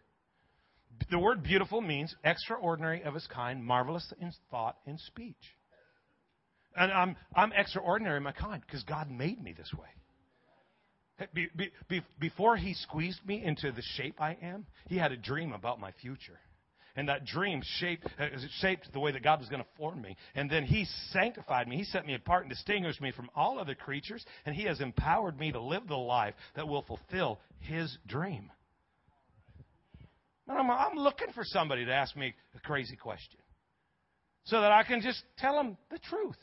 The 1.11 1.19
word 1.19 1.43
beautiful 1.43 1.81
means 1.81 2.15
extraordinary 2.25 3.03
of 3.03 3.15
its 3.17 3.27
kind, 3.27 3.65
marvelous 3.65 4.13
in 4.21 4.33
thought 4.51 4.77
and 4.87 4.99
speech. 4.99 5.35
And 6.77 6.93
I'm, 6.93 7.17
I'm 7.35 7.53
extraordinary 7.53 8.19
in 8.19 8.23
my 8.23 8.33
kind 8.33 8.63
because 8.65 8.83
God 8.85 9.11
made 9.11 9.43
me 9.43 9.53
this 9.53 9.73
way. 9.75 9.89
Be, 11.33 11.49
be, 11.57 11.71
be, 11.89 12.03
before 12.19 12.57
He 12.57 12.75
squeezed 12.75 13.25
me 13.27 13.43
into 13.43 13.73
the 13.73 13.83
shape 13.97 14.21
I 14.21 14.37
am, 14.43 14.67
He 14.89 14.97
had 14.97 15.13
a 15.13 15.17
dream 15.17 15.53
about 15.53 15.81
my 15.81 15.93
future. 15.93 16.39
And 16.97 17.09
that 17.09 17.27
dream 17.27 17.63
shaped, 17.79 18.07
uh, 18.19 18.29
shaped 18.61 18.93
the 18.93 19.01
way 19.01 19.13
that 19.13 19.23
God 19.23 19.39
was 19.39 19.49
going 19.49 19.63
to 19.63 19.69
form 19.77 20.01
me. 20.01 20.17
And 20.35 20.51
then 20.51 20.65
He 20.65 20.87
sanctified 21.13 21.69
me. 21.69 21.77
He 21.77 21.85
set 21.85 22.07
me 22.07 22.15
apart 22.15 22.43
and 22.43 22.51
distinguished 22.51 23.01
me 23.01 23.13
from 23.13 23.29
all 23.37 23.59
other 23.59 23.75
creatures. 23.75 24.25
And 24.47 24.55
He 24.55 24.65
has 24.65 24.81
empowered 24.81 25.39
me 25.39 25.53
to 25.53 25.61
live 25.61 25.87
the 25.87 25.97
life 25.97 26.35
that 26.55 26.67
will 26.67 26.83
fulfill 26.83 27.39
His 27.61 27.97
dream. 28.07 28.51
And 30.49 30.59
I'm, 30.59 30.71
I'm 30.71 30.97
looking 30.97 31.33
for 31.35 31.45
somebody 31.45 31.85
to 31.85 31.93
ask 31.93 32.17
me 32.17 32.35
a 32.55 32.61
crazy 32.61 32.97
question 32.97 33.41
so 34.45 34.61
that 34.61 34.73
I 34.73 34.85
can 34.85 35.01
just 35.01 35.23
tell 35.39 35.57
them 35.57 35.77
the 35.91 35.99
truth. 35.99 36.37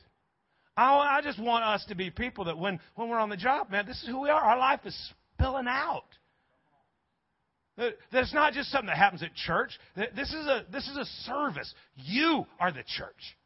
I, 0.76 1.18
I 1.18 1.22
just 1.22 1.39
want 1.39 1.64
us 1.64 1.86
to 1.86 1.95
be 1.95 2.10
people 2.10 2.45
that 2.45 2.58
when, 2.58 2.80
when 2.95 3.10
we're 3.10 3.20
on 3.20 3.30
the 3.30 3.38
job, 3.38 3.72
man, 3.72 3.86
this 3.86 4.01
is 4.04 4.10
who 4.10 4.22
we 4.22 4.30
are. 4.30 4.41
Our 4.41 4.58
life 4.58 4.82
is 4.86 5.14
spilling 5.38 5.68
out. 5.68 6.06
That's 8.11 8.34
not 8.34 8.53
just 8.53 8.69
something 8.69 8.88
that 8.88 8.97
happens 8.97 9.24
at 9.24 9.34
church. 9.34 9.71
This 9.95 10.30
is 10.30 10.45
a, 10.45 10.65
this 10.71 10.88
is 10.88 10.97
a 10.97 11.05
service. 11.26 11.74
You 11.95 12.45
are 12.59 12.71
the 12.71 12.84
church. 12.97 13.38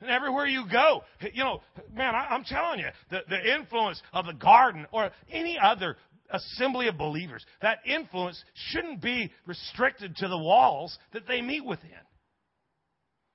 And 0.00 0.10
everywhere 0.10 0.46
you 0.46 0.64
go, 0.70 1.02
you 1.32 1.44
know, 1.44 1.62
man, 1.92 2.14
I, 2.14 2.34
am 2.34 2.44
telling 2.44 2.80
you, 2.80 2.88
the, 3.10 3.20
the 3.28 3.54
influence 3.54 4.02
of 4.12 4.26
the 4.26 4.32
garden 4.32 4.86
or 4.90 5.10
any 5.30 5.56
other 5.58 5.96
assembly 6.30 6.88
of 6.88 6.98
believers, 6.98 7.44
that 7.62 7.78
influence 7.86 8.42
shouldn't 8.70 9.00
be 9.00 9.30
restricted 9.46 10.16
to 10.16 10.28
the 10.28 10.36
walls 10.36 10.98
that 11.12 11.28
they 11.28 11.40
meet 11.40 11.64
within. 11.64 11.90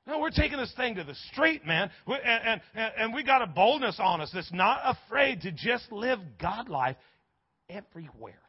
No, 0.05 0.19
we're 0.19 0.32
taking 0.32 0.57
this 0.57 0.73
thing 0.75 0.95
to 0.95 1.03
the 1.03 1.15
street, 1.32 1.65
man. 1.65 1.91
And, 2.07 2.61
and, 2.75 2.91
and 2.97 3.13
we 3.13 3.23
got 3.23 3.41
a 3.41 3.47
boldness 3.47 3.99
on 3.99 4.21
us 4.21 4.32
that's 4.34 4.51
not 4.51 4.82
afraid 4.84 5.41
to 5.41 5.51
just 5.51 5.91
live 5.91 6.19
God 6.41 6.67
life 6.67 6.97
everywhere. 7.69 8.41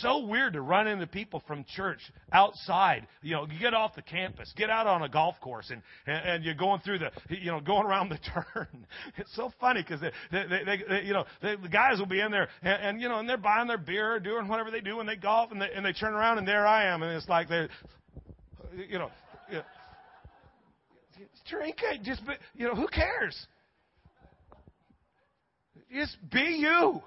So 0.00 0.24
weird 0.26 0.52
to 0.54 0.60
run 0.60 0.86
into 0.86 1.06
people 1.06 1.42
from 1.46 1.64
church 1.74 2.00
outside. 2.32 3.06
You 3.22 3.34
know, 3.34 3.46
you 3.50 3.58
get 3.58 3.74
off 3.74 3.94
the 3.94 4.02
campus, 4.02 4.52
get 4.56 4.70
out 4.70 4.86
on 4.86 5.02
a 5.02 5.08
golf 5.08 5.34
course, 5.40 5.70
and 5.70 5.82
and, 6.06 6.28
and 6.28 6.44
you're 6.44 6.54
going 6.54 6.80
through 6.80 7.00
the, 7.00 7.10
you 7.28 7.50
know, 7.50 7.60
going 7.60 7.86
around 7.86 8.10
the 8.10 8.18
turn. 8.34 8.86
It's 9.16 9.34
so 9.34 9.50
funny 9.60 9.82
because 9.82 10.00
they, 10.00 10.10
they, 10.30 10.44
they, 10.48 10.82
they, 10.88 11.02
you 11.04 11.12
know, 11.12 11.24
they, 11.42 11.56
the 11.56 11.68
guys 11.68 11.98
will 11.98 12.06
be 12.06 12.20
in 12.20 12.30
there, 12.30 12.48
and, 12.62 12.82
and 12.82 13.00
you 13.00 13.08
know, 13.08 13.18
and 13.18 13.28
they're 13.28 13.36
buying 13.36 13.68
their 13.68 13.78
beer, 13.78 14.20
doing 14.20 14.48
whatever 14.48 14.70
they 14.70 14.80
do 14.80 14.96
when 14.96 15.06
they 15.06 15.16
golf, 15.16 15.50
and 15.52 15.60
they 15.60 15.70
and 15.74 15.84
they 15.84 15.92
turn 15.92 16.14
around, 16.14 16.38
and 16.38 16.46
there 16.46 16.66
I 16.66 16.86
am, 16.86 17.02
and 17.02 17.12
it's 17.16 17.28
like 17.28 17.48
they're, 17.48 17.68
you 18.88 18.98
know, 18.98 19.10
you 19.48 19.56
know 19.56 19.64
drink 21.48 21.76
it, 21.82 22.02
just 22.02 22.22
you 22.54 22.66
know, 22.66 22.74
who 22.74 22.86
cares? 22.88 23.36
Just 25.92 26.16
be 26.30 26.58
you. 26.60 27.02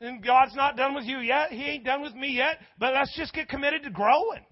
And 0.00 0.24
God's 0.24 0.54
not 0.54 0.76
done 0.76 0.94
with 0.94 1.04
you 1.04 1.18
yet. 1.18 1.50
He 1.50 1.62
ain't 1.62 1.84
done 1.84 2.02
with 2.02 2.14
me 2.14 2.32
yet. 2.36 2.58
But 2.78 2.94
let's 2.94 3.14
just 3.16 3.34
get 3.34 3.48
committed 3.48 3.82
to 3.82 3.90
growing 3.90 4.44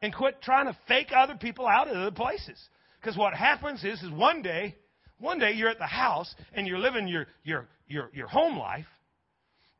and 0.00 0.14
quit 0.14 0.40
trying 0.42 0.66
to 0.66 0.76
fake 0.88 1.08
other 1.14 1.34
people 1.34 1.66
out 1.66 1.88
of 1.88 1.96
other 1.96 2.10
places. 2.10 2.58
Because 3.00 3.16
what 3.16 3.34
happens 3.34 3.84
is, 3.84 4.02
is 4.02 4.10
one 4.10 4.42
day, 4.42 4.76
one 5.18 5.38
day 5.38 5.52
you're 5.52 5.68
at 5.68 5.78
the 5.78 5.86
house 5.86 6.34
and 6.54 6.66
you're 6.66 6.78
living 6.78 7.06
your, 7.06 7.26
your, 7.44 7.68
your, 7.86 8.10
your 8.14 8.28
home 8.28 8.58
life, 8.58 8.86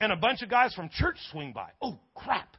and 0.01 0.13
a 0.13 0.17
bunch 0.17 0.43
of 0.43 0.51
guys 0.51 0.75
from 0.75 0.91
church 0.91 1.17
swing 1.31 1.53
by. 1.53 1.69
Oh, 1.81 1.99
crap. 2.15 2.57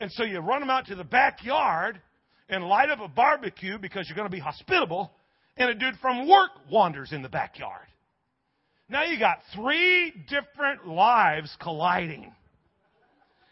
And 0.00 0.12
so 0.12 0.22
you 0.22 0.38
run 0.40 0.60
them 0.60 0.70
out 0.70 0.86
to 0.86 0.94
the 0.94 1.04
backyard 1.04 2.00
and 2.48 2.64
light 2.64 2.90
up 2.90 3.00
a 3.00 3.08
barbecue 3.08 3.78
because 3.78 4.06
you're 4.08 4.16
going 4.16 4.28
to 4.28 4.34
be 4.34 4.40
hospitable, 4.40 5.10
and 5.56 5.70
a 5.70 5.74
dude 5.74 5.96
from 6.00 6.28
work 6.28 6.50
wanders 6.70 7.12
in 7.12 7.22
the 7.22 7.28
backyard. 7.28 7.86
Now 8.88 9.04
you 9.04 9.18
got 9.18 9.38
three 9.54 10.12
different 10.28 10.86
lives 10.86 11.54
colliding. 11.60 12.32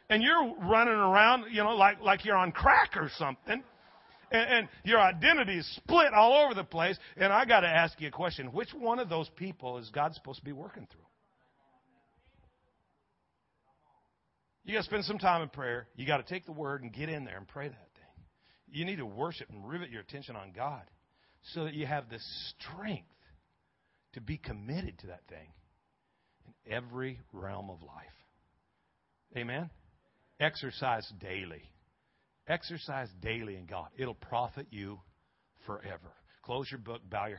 And 0.08 0.22
you're 0.22 0.54
running 0.62 0.94
around, 0.94 1.46
you 1.50 1.62
know, 1.62 1.74
like, 1.74 2.00
like 2.00 2.24
you're 2.24 2.36
on 2.36 2.52
crack 2.52 2.92
or 2.96 3.10
something. 3.18 3.62
And, 4.30 4.50
and 4.50 4.68
your 4.84 5.00
identity 5.00 5.58
is 5.58 5.76
split 5.76 6.12
all 6.14 6.44
over 6.44 6.54
the 6.54 6.64
place. 6.64 6.96
And 7.16 7.32
I 7.32 7.44
got 7.44 7.60
to 7.60 7.68
ask 7.68 8.00
you 8.00 8.08
a 8.08 8.12
question. 8.12 8.46
Which 8.52 8.70
one 8.72 8.98
of 8.98 9.08
those 9.08 9.28
people 9.36 9.78
is 9.78 9.90
God 9.90 10.14
supposed 10.14 10.38
to 10.38 10.44
be 10.44 10.52
working 10.52 10.86
through? 10.90 11.00
You 14.64 14.74
got 14.74 14.80
to 14.80 14.86
spend 14.86 15.04
some 15.04 15.18
time 15.18 15.42
in 15.42 15.48
prayer. 15.48 15.86
You 15.96 16.06
got 16.06 16.16
to 16.16 16.24
take 16.24 16.46
the 16.46 16.52
word 16.52 16.82
and 16.82 16.92
get 16.92 17.08
in 17.08 17.24
there 17.24 17.36
and 17.36 17.46
pray 17.46 17.68
that 17.68 17.74
thing. 17.74 18.24
You 18.68 18.84
need 18.84 18.96
to 18.96 19.06
worship 19.06 19.48
and 19.50 19.68
rivet 19.68 19.90
your 19.90 20.00
attention 20.00 20.34
on 20.34 20.52
God 20.54 20.82
so 21.52 21.64
that 21.64 21.74
you 21.74 21.86
have 21.86 22.08
the 22.10 22.18
strength 22.58 23.06
to 24.16 24.20
be 24.22 24.38
committed 24.38 24.98
to 24.98 25.08
that 25.08 25.20
thing 25.28 25.46
in 26.46 26.72
every 26.72 27.20
realm 27.34 27.68
of 27.68 27.82
life. 27.82 28.16
Amen? 29.36 29.68
Exercise 30.40 31.06
daily. 31.20 31.62
Exercise 32.48 33.08
daily 33.20 33.56
in 33.56 33.66
God. 33.66 33.88
It'll 33.98 34.14
profit 34.14 34.68
you 34.70 35.00
forever. 35.66 36.14
Close 36.42 36.66
your 36.70 36.80
book, 36.80 37.02
bow 37.10 37.26
your 37.26 37.34